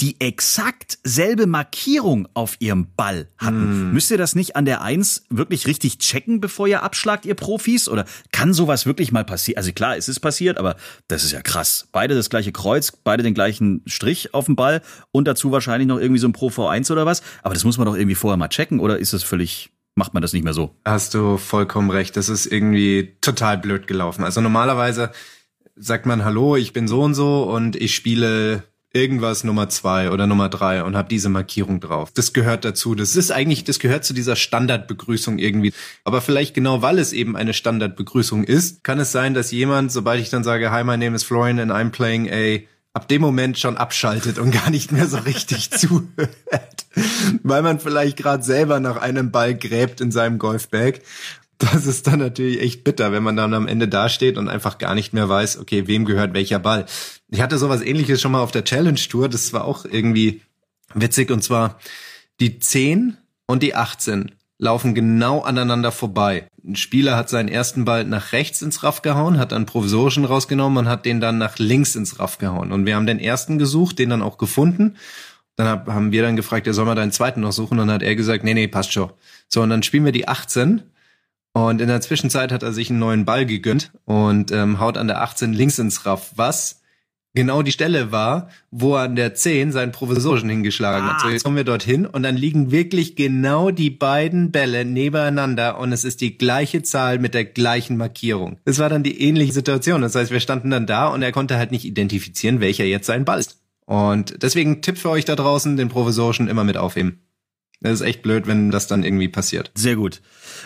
die 0.00 0.20
exakt 0.20 0.98
selbe 1.04 1.46
Markierung 1.46 2.26
auf 2.32 2.56
ihrem 2.58 2.88
Ball 2.96 3.28
hatten. 3.36 3.92
Müsst 3.92 4.10
ihr 4.10 4.16
das 4.16 4.34
nicht 4.34 4.56
an 4.56 4.64
der 4.64 4.80
Eins 4.80 5.24
wirklich 5.28 5.66
richtig 5.66 5.98
checken, 5.98 6.40
bevor 6.40 6.66
ihr 6.66 6.82
abschlagt, 6.82 7.26
ihr 7.26 7.34
Profis? 7.34 7.88
Oder 7.88 8.06
kann 8.32 8.54
sowas 8.54 8.86
wirklich 8.86 9.12
mal 9.12 9.24
passieren? 9.24 9.58
Also 9.58 9.72
klar, 9.72 9.96
es 9.96 10.08
ist 10.08 10.20
passiert, 10.20 10.56
aber 10.58 10.76
das 11.08 11.24
ist 11.24 11.32
ja 11.32 11.42
krass. 11.42 11.88
Beide 11.92 12.14
das 12.14 12.30
gleiche 12.30 12.52
Kreuz, 12.52 12.92
beide 12.92 13.22
den 13.22 13.34
gleichen 13.34 13.82
Strich 13.86 14.32
auf 14.32 14.46
dem 14.46 14.56
Ball 14.56 14.80
und 15.12 15.28
dazu 15.28 15.52
wahrscheinlich 15.52 15.86
noch 15.86 15.98
irgendwie 15.98 16.20
so 16.20 16.28
ein 16.28 16.32
Pro 16.32 16.48
V1 16.48 16.90
oder 16.90 17.04
was. 17.04 17.22
Aber 17.42 17.54
das 17.54 17.64
muss 17.64 17.76
man 17.76 17.86
doch 17.86 17.96
irgendwie 17.96 18.14
vorher 18.14 18.38
mal 18.38 18.48
checken 18.48 18.80
oder 18.80 18.98
ist 18.98 19.12
das 19.12 19.22
völlig, 19.22 19.70
macht 19.96 20.14
man 20.14 20.22
das 20.22 20.32
nicht 20.32 20.44
mehr 20.44 20.54
so? 20.54 20.74
Hast 20.86 21.12
du 21.12 21.36
vollkommen 21.36 21.90
recht. 21.90 22.16
Das 22.16 22.30
ist 22.30 22.46
irgendwie 22.46 23.16
total 23.20 23.58
blöd 23.58 23.86
gelaufen. 23.86 24.24
Also 24.24 24.40
normalerweise 24.40 25.12
sagt 25.76 26.06
man, 26.06 26.24
hallo, 26.24 26.56
ich 26.56 26.72
bin 26.72 26.88
so 26.88 27.02
und 27.02 27.14
so 27.14 27.44
und 27.44 27.76
ich 27.76 27.94
spiele 27.94 28.64
irgendwas 28.92 29.44
Nummer 29.44 29.68
zwei 29.68 30.10
oder 30.10 30.26
Nummer 30.26 30.48
drei 30.48 30.82
und 30.82 30.96
habe 30.96 31.08
diese 31.08 31.28
Markierung 31.28 31.80
drauf. 31.80 32.10
Das 32.12 32.32
gehört 32.32 32.64
dazu. 32.64 32.94
Das 32.94 33.16
ist 33.16 33.30
eigentlich, 33.30 33.64
das 33.64 33.78
gehört 33.78 34.04
zu 34.04 34.14
dieser 34.14 34.36
Standardbegrüßung 34.36 35.38
irgendwie. 35.38 35.72
Aber 36.04 36.20
vielleicht 36.20 36.54
genau, 36.54 36.82
weil 36.82 36.98
es 36.98 37.12
eben 37.12 37.36
eine 37.36 37.54
Standardbegrüßung 37.54 38.44
ist, 38.44 38.82
kann 38.82 38.98
es 38.98 39.12
sein, 39.12 39.34
dass 39.34 39.52
jemand, 39.52 39.92
sobald 39.92 40.20
ich 40.20 40.30
dann 40.30 40.44
sage, 40.44 40.70
hi, 40.70 40.82
my 40.82 40.96
name 40.96 41.14
is 41.14 41.22
Florian 41.22 41.60
and 41.60 41.70
I'm 41.70 41.90
playing 41.90 42.28
a 42.32 42.60
ab 42.92 43.06
dem 43.08 43.22
Moment 43.22 43.58
schon 43.58 43.76
abschaltet 43.76 44.38
und 44.38 44.50
gar 44.50 44.70
nicht 44.70 44.90
mehr 44.90 45.06
so 45.06 45.18
richtig 45.18 45.70
zuhört, 45.70 46.86
weil 47.42 47.62
man 47.62 47.78
vielleicht 47.78 48.16
gerade 48.16 48.42
selber 48.42 48.80
nach 48.80 48.96
einem 48.96 49.30
Ball 49.30 49.54
gräbt 49.54 50.00
in 50.00 50.10
seinem 50.10 50.38
Golfbag 50.38 51.00
das 51.60 51.86
ist 51.86 52.06
dann 52.06 52.18
natürlich 52.18 52.60
echt 52.60 52.84
bitter, 52.84 53.12
wenn 53.12 53.22
man 53.22 53.36
dann 53.36 53.54
am 53.54 53.68
Ende 53.68 53.86
dasteht 53.86 54.38
und 54.38 54.48
einfach 54.48 54.78
gar 54.78 54.94
nicht 54.94 55.12
mehr 55.12 55.28
weiß, 55.28 55.58
okay, 55.58 55.86
wem 55.86 56.04
gehört 56.04 56.34
welcher 56.34 56.58
Ball. 56.58 56.86
Ich 57.28 57.40
hatte 57.40 57.58
sowas 57.58 57.82
ähnliches 57.82 58.20
schon 58.20 58.32
mal 58.32 58.40
auf 58.40 58.50
der 58.50 58.64
Challenge 58.64 58.98
Tour, 58.98 59.28
das 59.28 59.52
war 59.52 59.64
auch 59.64 59.84
irgendwie 59.84 60.40
witzig 60.94 61.30
und 61.30 61.42
zwar 61.42 61.78
die 62.40 62.58
10 62.58 63.16
und 63.46 63.62
die 63.62 63.74
18 63.74 64.32
laufen 64.58 64.94
genau 64.94 65.40
aneinander 65.40 65.92
vorbei. 65.92 66.46
Ein 66.64 66.76
Spieler 66.76 67.16
hat 67.16 67.30
seinen 67.30 67.48
ersten 67.48 67.84
Ball 67.84 68.04
nach 68.04 68.32
rechts 68.32 68.60
ins 68.62 68.82
Raff 68.82 69.02
gehauen, 69.02 69.38
hat 69.38 69.52
dann 69.52 69.66
provisorischen 69.66 70.24
rausgenommen 70.26 70.84
und 70.84 70.90
hat 70.90 71.06
den 71.06 71.20
dann 71.20 71.38
nach 71.38 71.58
links 71.58 71.96
ins 71.96 72.18
Raff 72.18 72.38
gehauen. 72.38 72.70
Und 72.70 72.84
wir 72.84 72.96
haben 72.96 73.06
den 73.06 73.18
ersten 73.18 73.58
gesucht, 73.58 73.98
den 73.98 74.10
dann 74.10 74.22
auch 74.22 74.36
gefunden. 74.36 74.96
Dann 75.56 75.86
haben 75.86 76.12
wir 76.12 76.22
dann 76.22 76.36
gefragt, 76.36 76.66
ja, 76.66 76.74
soll 76.74 76.84
man 76.84 76.96
deinen 76.96 77.12
zweiten 77.12 77.40
noch 77.40 77.52
suchen? 77.52 77.78
Und 77.78 77.88
dann 77.88 77.94
hat 77.94 78.02
er 78.02 78.14
gesagt, 78.16 78.44
nee, 78.44 78.52
nee, 78.52 78.68
passt 78.68 78.92
schon. 78.92 79.10
So, 79.48 79.62
und 79.62 79.70
dann 79.70 79.82
spielen 79.82 80.04
wir 80.04 80.12
die 80.12 80.28
18 80.28 80.82
und 81.52 81.80
in 81.80 81.88
der 81.88 82.00
Zwischenzeit 82.00 82.52
hat 82.52 82.62
er 82.62 82.72
sich 82.72 82.90
einen 82.90 83.00
neuen 83.00 83.24
Ball 83.24 83.46
gegönnt 83.46 83.92
und 84.04 84.52
ähm, 84.52 84.78
haut 84.78 84.96
an 84.96 85.08
der 85.08 85.22
18 85.22 85.52
links 85.52 85.78
ins 85.78 86.06
Raff, 86.06 86.32
was 86.36 86.80
genau 87.34 87.62
die 87.62 87.72
Stelle 87.72 88.12
war, 88.12 88.48
wo 88.70 88.94
er 88.94 89.02
an 89.02 89.16
der 89.16 89.34
10 89.34 89.72
seinen 89.72 89.92
Provisorischen 89.92 90.48
hingeschlagen 90.48 91.08
ah. 91.08 91.14
hat. 91.14 91.20
So, 91.20 91.28
jetzt 91.28 91.44
kommen 91.44 91.56
wir 91.56 91.64
dorthin 91.64 92.06
und 92.06 92.22
dann 92.22 92.36
liegen 92.36 92.70
wirklich 92.70 93.16
genau 93.16 93.70
die 93.70 93.90
beiden 93.90 94.52
Bälle 94.52 94.84
nebeneinander 94.84 95.78
und 95.78 95.92
es 95.92 96.04
ist 96.04 96.20
die 96.20 96.38
gleiche 96.38 96.82
Zahl 96.82 97.18
mit 97.18 97.34
der 97.34 97.44
gleichen 97.44 97.96
Markierung. 97.96 98.58
Es 98.64 98.78
war 98.78 98.88
dann 98.88 99.02
die 99.02 99.20
ähnliche 99.20 99.52
Situation. 99.52 100.02
Das 100.02 100.14
heißt, 100.14 100.30
wir 100.30 100.40
standen 100.40 100.70
dann 100.70 100.86
da 100.86 101.08
und 101.08 101.22
er 101.22 101.32
konnte 101.32 101.56
halt 101.56 101.72
nicht 101.72 101.84
identifizieren, 101.84 102.60
welcher 102.60 102.84
jetzt 102.84 103.06
sein 103.06 103.24
Ball 103.24 103.40
ist. 103.40 103.60
Und 103.86 104.40
deswegen 104.42 104.82
Tipp 104.82 104.98
für 104.98 105.10
euch 105.10 105.24
da 105.24 105.34
draußen, 105.34 105.76
den 105.76 105.88
Provisorischen 105.88 106.46
immer 106.46 106.62
mit 106.62 106.76
aufheben. 106.76 107.22
Das 107.82 107.94
ist 107.94 108.06
echt 108.06 108.22
blöd, 108.22 108.46
wenn 108.46 108.70
das 108.70 108.88
dann 108.88 109.04
irgendwie 109.04 109.28
passiert. 109.28 109.70
Sehr 109.74 109.96
gut. 109.96 110.20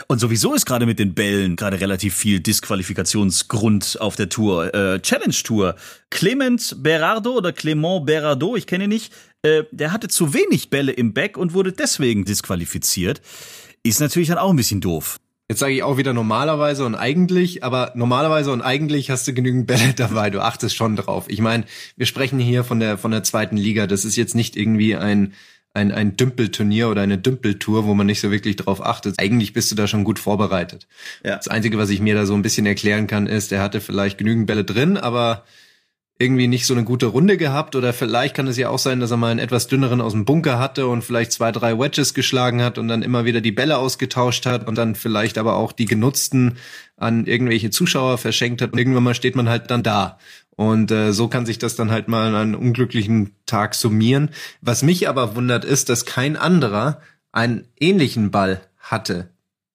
Und 0.08 0.18
sowieso 0.18 0.52
ist 0.52 0.66
gerade 0.66 0.84
mit 0.84 0.98
den 0.98 1.14
Bällen 1.14 1.54
gerade 1.54 1.80
relativ 1.80 2.14
viel 2.14 2.40
Disqualifikationsgrund 2.40 4.00
auf 4.00 4.16
der 4.16 4.28
Tour. 4.28 4.74
Äh, 4.74 5.00
Challenge 5.00 5.34
Tour. 5.44 5.76
Clement 6.10 6.76
Berardo 6.82 7.36
oder 7.36 7.52
Clement 7.52 8.04
Berardo, 8.04 8.56
ich 8.56 8.66
kenne 8.66 8.84
ihn 8.84 8.90
nicht, 8.90 9.12
äh, 9.42 9.62
der 9.70 9.92
hatte 9.92 10.08
zu 10.08 10.34
wenig 10.34 10.70
Bälle 10.70 10.90
im 10.90 11.14
Back 11.14 11.36
und 11.36 11.54
wurde 11.54 11.72
deswegen 11.72 12.24
disqualifiziert. 12.24 13.22
Ist 13.84 14.00
natürlich 14.00 14.28
dann 14.28 14.38
auch 14.38 14.50
ein 14.50 14.56
bisschen 14.56 14.80
doof. 14.80 15.20
Jetzt 15.48 15.60
sage 15.60 15.74
ich 15.74 15.82
auch 15.82 15.98
wieder 15.98 16.14
normalerweise 16.14 16.86
und 16.86 16.94
eigentlich, 16.94 17.62
aber 17.62 17.92
normalerweise 17.94 18.50
und 18.50 18.62
eigentlich 18.62 19.10
hast 19.10 19.28
du 19.28 19.34
genügend 19.34 19.66
Bälle 19.68 19.92
dabei. 19.96 20.30
Du 20.30 20.40
achtest 20.40 20.74
schon 20.74 20.96
drauf. 20.96 21.26
Ich 21.28 21.40
meine, 21.40 21.64
wir 21.96 22.06
sprechen 22.06 22.40
hier 22.40 22.64
von 22.64 22.80
der 22.80 22.98
von 22.98 23.12
der 23.12 23.22
zweiten 23.22 23.56
Liga. 23.56 23.86
Das 23.86 24.04
ist 24.04 24.16
jetzt 24.16 24.34
nicht 24.34 24.56
irgendwie 24.56 24.96
ein 24.96 25.34
ein, 25.74 25.90
ein 25.90 26.16
Dümpelturnier 26.16 26.88
oder 26.88 27.02
eine 27.02 27.18
Dümpeltour, 27.18 27.84
wo 27.84 27.94
man 27.94 28.06
nicht 28.06 28.20
so 28.20 28.30
wirklich 28.30 28.56
drauf 28.56 28.84
achtet. 28.84 29.18
Eigentlich 29.18 29.52
bist 29.52 29.70
du 29.72 29.74
da 29.74 29.88
schon 29.88 30.04
gut 30.04 30.20
vorbereitet. 30.20 30.86
Ja. 31.24 31.36
Das 31.36 31.48
Einzige, 31.48 31.78
was 31.78 31.90
ich 31.90 32.00
mir 32.00 32.14
da 32.14 32.26
so 32.26 32.34
ein 32.34 32.42
bisschen 32.42 32.64
erklären 32.64 33.08
kann, 33.08 33.26
ist, 33.26 33.50
er 33.52 33.60
hatte 33.60 33.80
vielleicht 33.80 34.16
genügend 34.16 34.46
Bälle 34.46 34.64
drin, 34.64 34.96
aber 34.96 35.44
irgendwie 36.16 36.46
nicht 36.46 36.66
so 36.66 36.74
eine 36.74 36.84
gute 36.84 37.06
Runde 37.06 37.36
gehabt 37.36 37.74
oder 37.74 37.92
vielleicht 37.92 38.36
kann 38.36 38.46
es 38.46 38.56
ja 38.56 38.68
auch 38.68 38.78
sein, 38.78 39.00
dass 39.00 39.10
er 39.10 39.16
mal 39.16 39.32
einen 39.32 39.40
etwas 39.40 39.66
dünneren 39.66 40.00
aus 40.00 40.12
dem 40.12 40.24
Bunker 40.24 40.60
hatte 40.60 40.86
und 40.86 41.02
vielleicht 41.02 41.32
zwei, 41.32 41.50
drei 41.50 41.76
Wedges 41.76 42.14
geschlagen 42.14 42.62
hat 42.62 42.78
und 42.78 42.86
dann 42.86 43.02
immer 43.02 43.24
wieder 43.24 43.40
die 43.40 43.50
Bälle 43.50 43.78
ausgetauscht 43.78 44.46
hat 44.46 44.68
und 44.68 44.78
dann 44.78 44.94
vielleicht 44.94 45.38
aber 45.38 45.56
auch 45.56 45.72
die 45.72 45.86
genutzten 45.86 46.56
an 46.96 47.26
irgendwelche 47.26 47.70
Zuschauer 47.70 48.18
verschenkt 48.18 48.62
hat. 48.62 48.72
Und 48.72 48.78
irgendwann 48.78 49.02
mal 49.02 49.14
steht 49.14 49.34
man 49.34 49.48
halt 49.48 49.72
dann 49.72 49.82
da. 49.82 50.18
Und 50.56 50.90
äh, 50.90 51.12
so 51.12 51.28
kann 51.28 51.46
sich 51.46 51.58
das 51.58 51.76
dann 51.76 51.90
halt 51.90 52.08
mal 52.08 52.28
an 52.28 52.34
einem 52.34 52.54
unglücklichen 52.54 53.34
Tag 53.46 53.74
summieren. 53.74 54.30
Was 54.60 54.82
mich 54.82 55.08
aber 55.08 55.34
wundert 55.36 55.64
ist, 55.64 55.88
dass 55.88 56.06
kein 56.06 56.36
anderer 56.36 57.00
einen 57.32 57.66
ähnlichen 57.78 58.30
Ball 58.30 58.60
hatte 58.78 59.30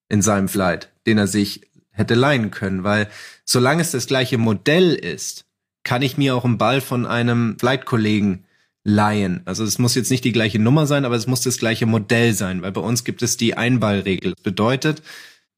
in 0.08 0.22
seinem 0.22 0.48
Flight, 0.48 0.90
den 1.06 1.18
er 1.18 1.26
sich 1.26 1.62
hätte 1.90 2.14
leihen 2.14 2.50
können, 2.50 2.84
weil 2.84 3.08
solange 3.44 3.82
es 3.82 3.90
das 3.90 4.06
gleiche 4.06 4.38
Modell 4.38 4.94
ist, 4.94 5.44
kann 5.84 6.02
ich 6.02 6.16
mir 6.16 6.34
auch 6.34 6.44
einen 6.44 6.58
Ball 6.58 6.80
von 6.80 7.06
einem 7.06 7.58
Flight-Kollegen 7.58 8.44
leihen. 8.84 9.42
Also 9.44 9.64
es 9.64 9.78
muss 9.78 9.94
jetzt 9.94 10.10
nicht 10.10 10.24
die 10.24 10.32
gleiche 10.32 10.58
Nummer 10.58 10.86
sein, 10.86 11.04
aber 11.04 11.16
es 11.16 11.26
muss 11.26 11.42
das 11.42 11.58
gleiche 11.58 11.86
Modell 11.86 12.32
sein, 12.32 12.62
weil 12.62 12.72
bei 12.72 12.80
uns 12.80 13.04
gibt 13.04 13.22
es 13.22 13.36
die 13.36 13.56
Einballregel. 13.56 14.32
Das 14.32 14.42
bedeutet, 14.42 15.02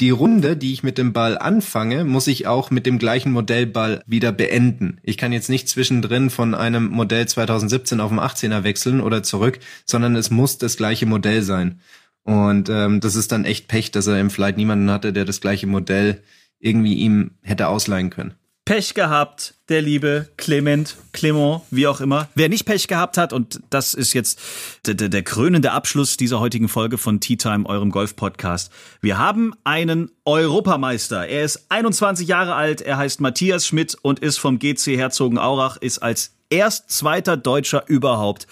die 0.02 0.10
Runde, 0.10 0.56
die 0.56 0.72
ich 0.72 0.82
mit 0.82 0.98
dem 0.98 1.12
Ball 1.12 1.38
anfange, 1.38 2.04
muss 2.04 2.26
ich 2.26 2.48
auch 2.48 2.72
mit 2.72 2.86
dem 2.86 2.98
gleichen 2.98 3.30
Modellball 3.30 4.02
wieder 4.04 4.32
beenden. 4.32 4.98
Ich 5.04 5.16
kann 5.16 5.32
jetzt 5.32 5.48
nicht 5.48 5.68
zwischendrin 5.68 6.28
von 6.28 6.56
einem 6.56 6.88
Modell 6.88 7.28
2017 7.28 8.00
auf 8.00 8.08
dem 8.08 8.18
18er 8.18 8.64
wechseln 8.64 9.00
oder 9.00 9.22
zurück, 9.22 9.60
sondern 9.86 10.16
es 10.16 10.32
muss 10.32 10.58
das 10.58 10.76
gleiche 10.76 11.06
Modell 11.06 11.42
sein. 11.42 11.80
Und 12.24 12.68
ähm, 12.68 12.98
das 12.98 13.14
ist 13.14 13.30
dann 13.30 13.44
echt 13.44 13.68
Pech, 13.68 13.92
dass 13.92 14.08
er 14.08 14.18
im 14.18 14.30
Flight 14.30 14.56
niemanden 14.56 14.90
hatte, 14.90 15.12
der 15.12 15.24
das 15.24 15.40
gleiche 15.40 15.68
Modell 15.68 16.20
irgendwie 16.58 16.94
ihm 16.94 17.36
hätte 17.40 17.68
ausleihen 17.68 18.10
können. 18.10 18.34
Pech 18.64 18.94
gehabt, 18.94 19.54
der 19.68 19.82
liebe 19.82 20.28
Clement, 20.36 20.96
Clement, 21.12 21.62
wie 21.72 21.88
auch 21.88 22.00
immer. 22.00 22.28
Wer 22.36 22.48
nicht 22.48 22.64
Pech 22.64 22.86
gehabt 22.86 23.18
hat, 23.18 23.32
und 23.32 23.60
das 23.70 23.92
ist 23.92 24.12
jetzt 24.12 24.40
der, 24.86 24.94
der, 24.94 25.22
krönende 25.24 25.72
Abschluss 25.72 26.16
dieser 26.16 26.38
heutigen 26.38 26.68
Folge 26.68 26.96
von 26.96 27.18
Tea 27.18 27.36
Time, 27.36 27.66
eurem 27.66 27.90
Golf-Podcast. 27.90 28.70
Wir 29.00 29.18
haben 29.18 29.52
einen 29.64 30.12
Europameister. 30.24 31.26
Er 31.26 31.42
ist 31.42 31.66
21 31.70 32.28
Jahre 32.28 32.54
alt, 32.54 32.80
er 32.82 32.98
heißt 32.98 33.20
Matthias 33.20 33.66
Schmidt 33.66 33.96
und 34.00 34.20
ist 34.20 34.38
vom 34.38 34.60
GC 34.60 34.96
Herzogenaurach, 34.96 35.76
ist 35.78 35.98
als 35.98 36.36
erst 36.48 36.90
zweiter 36.90 37.36
Deutscher 37.36 37.82
überhaupt 37.88 38.46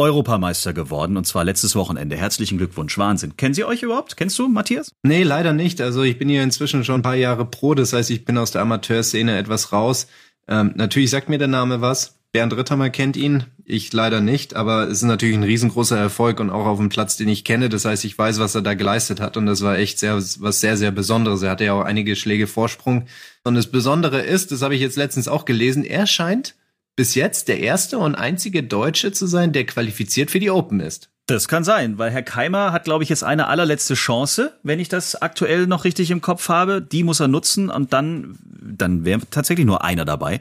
Europameister 0.00 0.72
geworden 0.72 1.18
und 1.18 1.26
zwar 1.26 1.44
letztes 1.44 1.76
Wochenende. 1.76 2.16
Herzlichen 2.16 2.56
Glückwunsch, 2.56 2.96
Wahnsinn. 2.96 3.36
Kennen 3.36 3.52
Sie 3.52 3.64
euch 3.64 3.82
überhaupt? 3.82 4.16
Kennst 4.16 4.38
du 4.38 4.48
Matthias? 4.48 4.92
Nee, 5.02 5.24
leider 5.24 5.52
nicht. 5.52 5.80
Also 5.82 6.02
ich 6.02 6.18
bin 6.18 6.30
hier 6.30 6.42
inzwischen 6.42 6.84
schon 6.84 7.00
ein 7.00 7.02
paar 7.02 7.16
Jahre 7.16 7.44
pro, 7.44 7.74
das 7.74 7.92
heißt, 7.92 8.10
ich 8.10 8.24
bin 8.24 8.38
aus 8.38 8.50
der 8.50 8.62
Amateurszene 8.62 9.36
etwas 9.36 9.72
raus. 9.72 10.06
Ähm, 10.48 10.72
natürlich 10.74 11.10
sagt 11.10 11.28
mir 11.28 11.36
der 11.36 11.48
Name 11.48 11.82
was. 11.82 12.16
Bernd 12.32 12.56
Ritthammer 12.56 12.90
kennt 12.90 13.16
ihn, 13.16 13.44
ich 13.64 13.92
leider 13.92 14.20
nicht, 14.20 14.54
aber 14.54 14.84
es 14.84 14.98
ist 14.98 15.02
natürlich 15.02 15.36
ein 15.36 15.42
riesengroßer 15.42 15.98
Erfolg 15.98 16.40
und 16.40 16.48
auch 16.48 16.64
auf 16.64 16.78
dem 16.78 16.88
Platz, 16.88 17.16
den 17.16 17.28
ich 17.28 17.44
kenne. 17.44 17.68
Das 17.68 17.84
heißt, 17.84 18.04
ich 18.04 18.16
weiß, 18.16 18.38
was 18.38 18.54
er 18.54 18.62
da 18.62 18.74
geleistet 18.74 19.20
hat 19.20 19.36
und 19.36 19.46
das 19.46 19.62
war 19.62 19.76
echt 19.76 19.98
sehr, 19.98 20.14
was 20.14 20.60
sehr, 20.60 20.76
sehr 20.76 20.92
Besonderes. 20.92 21.42
Er 21.42 21.50
hatte 21.50 21.64
ja 21.64 21.74
auch 21.74 21.84
einige 21.84 22.16
Schläge 22.16 22.46
Vorsprung. 22.46 23.06
Und 23.44 23.54
das 23.54 23.66
Besondere 23.66 24.20
ist, 24.20 24.50
das 24.50 24.62
habe 24.62 24.74
ich 24.76 24.80
jetzt 24.80 24.96
letztens 24.96 25.28
auch 25.28 25.44
gelesen, 25.44 25.84
er 25.84 26.06
scheint 26.06 26.54
bis 26.96 27.14
jetzt 27.14 27.48
der 27.48 27.60
erste 27.60 27.98
und 27.98 28.14
einzige 28.14 28.62
Deutsche 28.62 29.12
zu 29.12 29.26
sein, 29.26 29.52
der 29.52 29.64
qualifiziert 29.64 30.30
für 30.30 30.40
die 30.40 30.50
Open 30.50 30.80
ist. 30.80 31.10
Das 31.26 31.46
kann 31.46 31.62
sein, 31.62 31.96
weil 31.96 32.10
Herr 32.10 32.24
Keimer 32.24 32.72
hat, 32.72 32.84
glaube 32.84 33.04
ich, 33.04 33.08
jetzt 33.08 33.22
eine 33.22 33.46
allerletzte 33.46 33.94
Chance, 33.94 34.52
wenn 34.64 34.80
ich 34.80 34.88
das 34.88 35.14
aktuell 35.22 35.68
noch 35.68 35.84
richtig 35.84 36.10
im 36.10 36.20
Kopf 36.20 36.48
habe. 36.48 36.82
Die 36.82 37.04
muss 37.04 37.20
er 37.20 37.28
nutzen 37.28 37.70
und 37.70 37.92
dann, 37.92 38.36
dann 38.60 39.04
wäre 39.04 39.20
tatsächlich 39.30 39.64
nur 39.64 39.84
einer 39.84 40.04
dabei, 40.04 40.40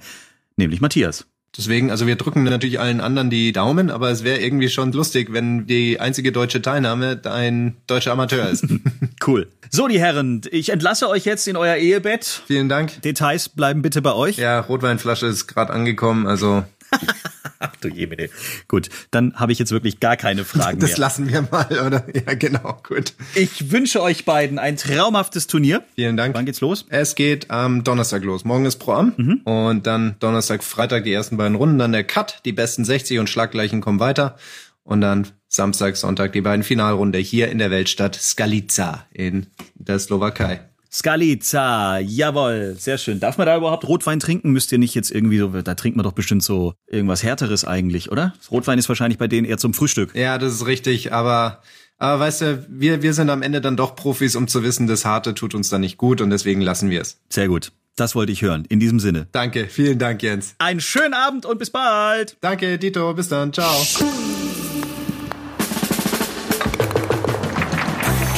nämlich 0.57 0.81
Matthias. 0.81 1.27
Deswegen, 1.57 1.89
also 1.91 2.05
wir 2.07 2.15
drücken 2.15 2.43
natürlich 2.43 2.79
allen 2.79 3.01
anderen 3.01 3.29
die 3.29 3.51
Daumen, 3.51 3.89
aber 3.89 4.12
es 4.12 4.23
wäre 4.23 4.39
irgendwie 4.39 4.69
schon 4.69 4.91
lustig, 4.91 5.33
wenn 5.33 5.65
die 5.65 5.99
einzige 5.99 6.31
deutsche 6.31 6.62
Teilnahme 6.62 7.19
ein 7.25 7.75
deutscher 7.88 8.12
Amateur 8.12 8.47
ist. 8.49 8.65
cool. 9.27 9.47
So, 9.69 9.88
die 9.88 9.99
Herren, 9.99 10.41
ich 10.51 10.69
entlasse 10.69 11.09
euch 11.09 11.25
jetzt 11.25 11.47
in 11.47 11.57
euer 11.57 11.75
Ehebett. 11.75 12.43
Vielen 12.47 12.69
Dank. 12.69 13.01
Details 13.01 13.49
bleiben 13.49 13.81
bitte 13.81 14.01
bei 14.01 14.13
euch. 14.13 14.38
Ja, 14.38 14.59
Rotweinflasche 14.59 15.25
ist 15.25 15.47
gerade 15.47 15.73
angekommen, 15.73 16.27
also 16.27 16.63
Ach 17.59 17.75
du 17.81 17.89
Jemine. 17.89 18.29
Gut, 18.69 18.89
dann 19.11 19.35
habe 19.35 19.51
ich 19.51 19.59
jetzt 19.59 19.71
wirklich 19.71 19.99
gar 19.99 20.15
keine 20.15 20.45
Fragen 20.45 20.79
das 20.79 20.89
mehr. 20.89 20.89
Das 20.89 20.97
lassen 20.97 21.29
wir 21.29 21.47
mal, 21.51 21.67
oder? 21.85 22.05
Ja, 22.13 22.33
genau, 22.33 22.79
gut. 22.87 23.13
Ich 23.35 23.71
wünsche 23.71 24.01
euch 24.01 24.25
beiden 24.25 24.59
ein 24.59 24.77
traumhaftes 24.77 25.47
Turnier. 25.47 25.83
Vielen 25.95 26.17
Dank. 26.17 26.35
Wann 26.35 26.45
geht's 26.45 26.61
los? 26.61 26.85
Es 26.89 27.15
geht 27.15 27.51
am 27.51 27.83
Donnerstag 27.83 28.23
los. 28.23 28.45
Morgen 28.45 28.65
ist 28.65 28.77
Pro 28.77 28.93
Am 28.93 29.13
mhm. 29.15 29.41
und 29.43 29.87
dann 29.87 30.15
Donnerstag, 30.19 30.63
Freitag 30.63 31.03
die 31.03 31.13
ersten 31.13 31.37
beiden 31.37 31.55
Runden, 31.55 31.79
dann 31.79 31.91
der 31.91 32.03
Cut, 32.03 32.41
die 32.45 32.53
besten 32.53 32.85
60 32.85 33.19
und 33.19 33.29
Schlaggleichen 33.29 33.81
kommen 33.81 33.99
weiter 33.99 34.37
und 34.83 35.01
dann 35.01 35.27
Samstag, 35.47 35.97
Sonntag 35.97 36.31
die 36.33 36.41
beiden 36.41 36.63
Finalrunde 36.63 37.19
hier 37.19 37.49
in 37.49 37.57
der 37.57 37.71
Weltstadt 37.71 38.15
Skalica 38.15 39.05
in 39.11 39.47
der 39.75 39.99
Slowakei. 39.99 40.61
Skalica, 40.91 41.99
jawohl, 41.99 42.75
sehr 42.80 42.97
schön. 42.97 43.19
Darf 43.19 43.38
man 43.38 43.45
da 43.45 43.56
überhaupt 43.56 43.88
Rotwein 43.88 44.19
trinken? 44.19 44.52
Müsst 44.52 44.71
ihr 44.71 44.80
nicht 44.80 44.95
jetzt 44.95 45.12
irgendwie 45.12 45.38
so, 45.38 45.49
da 45.62 45.75
trinkt 45.75 45.95
man 45.95 46.04
doch 46.04 46.13
bestimmt 46.13 46.41
so 46.41 46.73
irgendwas 46.88 47.21
Härteres 47.21 47.63
eigentlich, 47.63 48.12
oder? 48.12 48.34
Rotwein 48.49 48.80
ist 48.80 48.89
wahrscheinlich 48.89 49.19
bei 49.19 49.28
denen 49.28 49.45
eher 49.45 49.60
zum 49.60 49.75
Frühstück. 49.75 50.15
Ja, 50.15 50.39
das 50.39 50.54
ist 50.54 50.65
richtig, 50.65 51.13
aber, 51.13 51.62
aber 51.99 52.19
weißt 52.21 52.41
du, 52.41 52.65
wir, 52.69 53.04
wir 53.04 53.13
sind 53.13 53.30
am 53.30 53.43
Ende 53.43 53.62
dann 53.62 53.78
doch 53.78 53.95
Profis, 53.95 54.36
um 54.36 54.47
zu 54.47 54.63
wissen, 54.63 54.88
das 54.88 55.06
Harte 55.06 55.36
tut 55.36 55.54
uns 55.54 55.69
dann 55.69 55.82
nicht 55.82 55.97
gut 55.97 56.21
und 56.21 56.32
deswegen 56.32 56.62
lassen 56.62 56.89
wir 56.89 57.02
es. 57.02 57.19
Sehr 57.30 57.47
gut. 57.47 57.71
Das 57.95 58.15
wollte 58.15 58.32
ich 58.32 58.41
hören. 58.41 58.65
In 58.69 58.80
diesem 58.80 58.99
Sinne. 58.99 59.28
Danke, 59.32 59.67
vielen 59.67 59.99
Dank, 59.99 60.23
Jens. 60.23 60.56
Einen 60.58 60.80
schönen 60.80 61.13
Abend 61.13 61.45
und 61.45 61.60
bis 61.60 61.69
bald. 61.69 62.38
Danke, 62.41 62.80
Dito, 62.80 63.13
bis 63.13 63.28
dann, 63.28 63.54
ciao. 63.54 63.75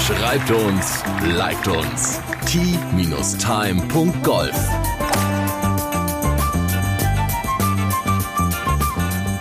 Schreibt 0.06 0.52
uns, 0.52 1.04
liked 1.38 1.68
uns. 1.68 2.20
t-time.golf 2.45 3.41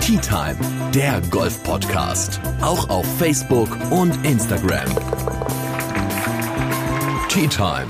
Tea 0.00 0.18
Time, 0.18 0.56
der 0.92 1.20
Golf-Podcast. 1.30 2.40
Auch 2.62 2.88
auf 2.88 3.06
Facebook 3.18 3.68
und 3.90 4.24
Instagram. 4.26 4.88
Tea 7.28 7.46
Time 7.46 7.86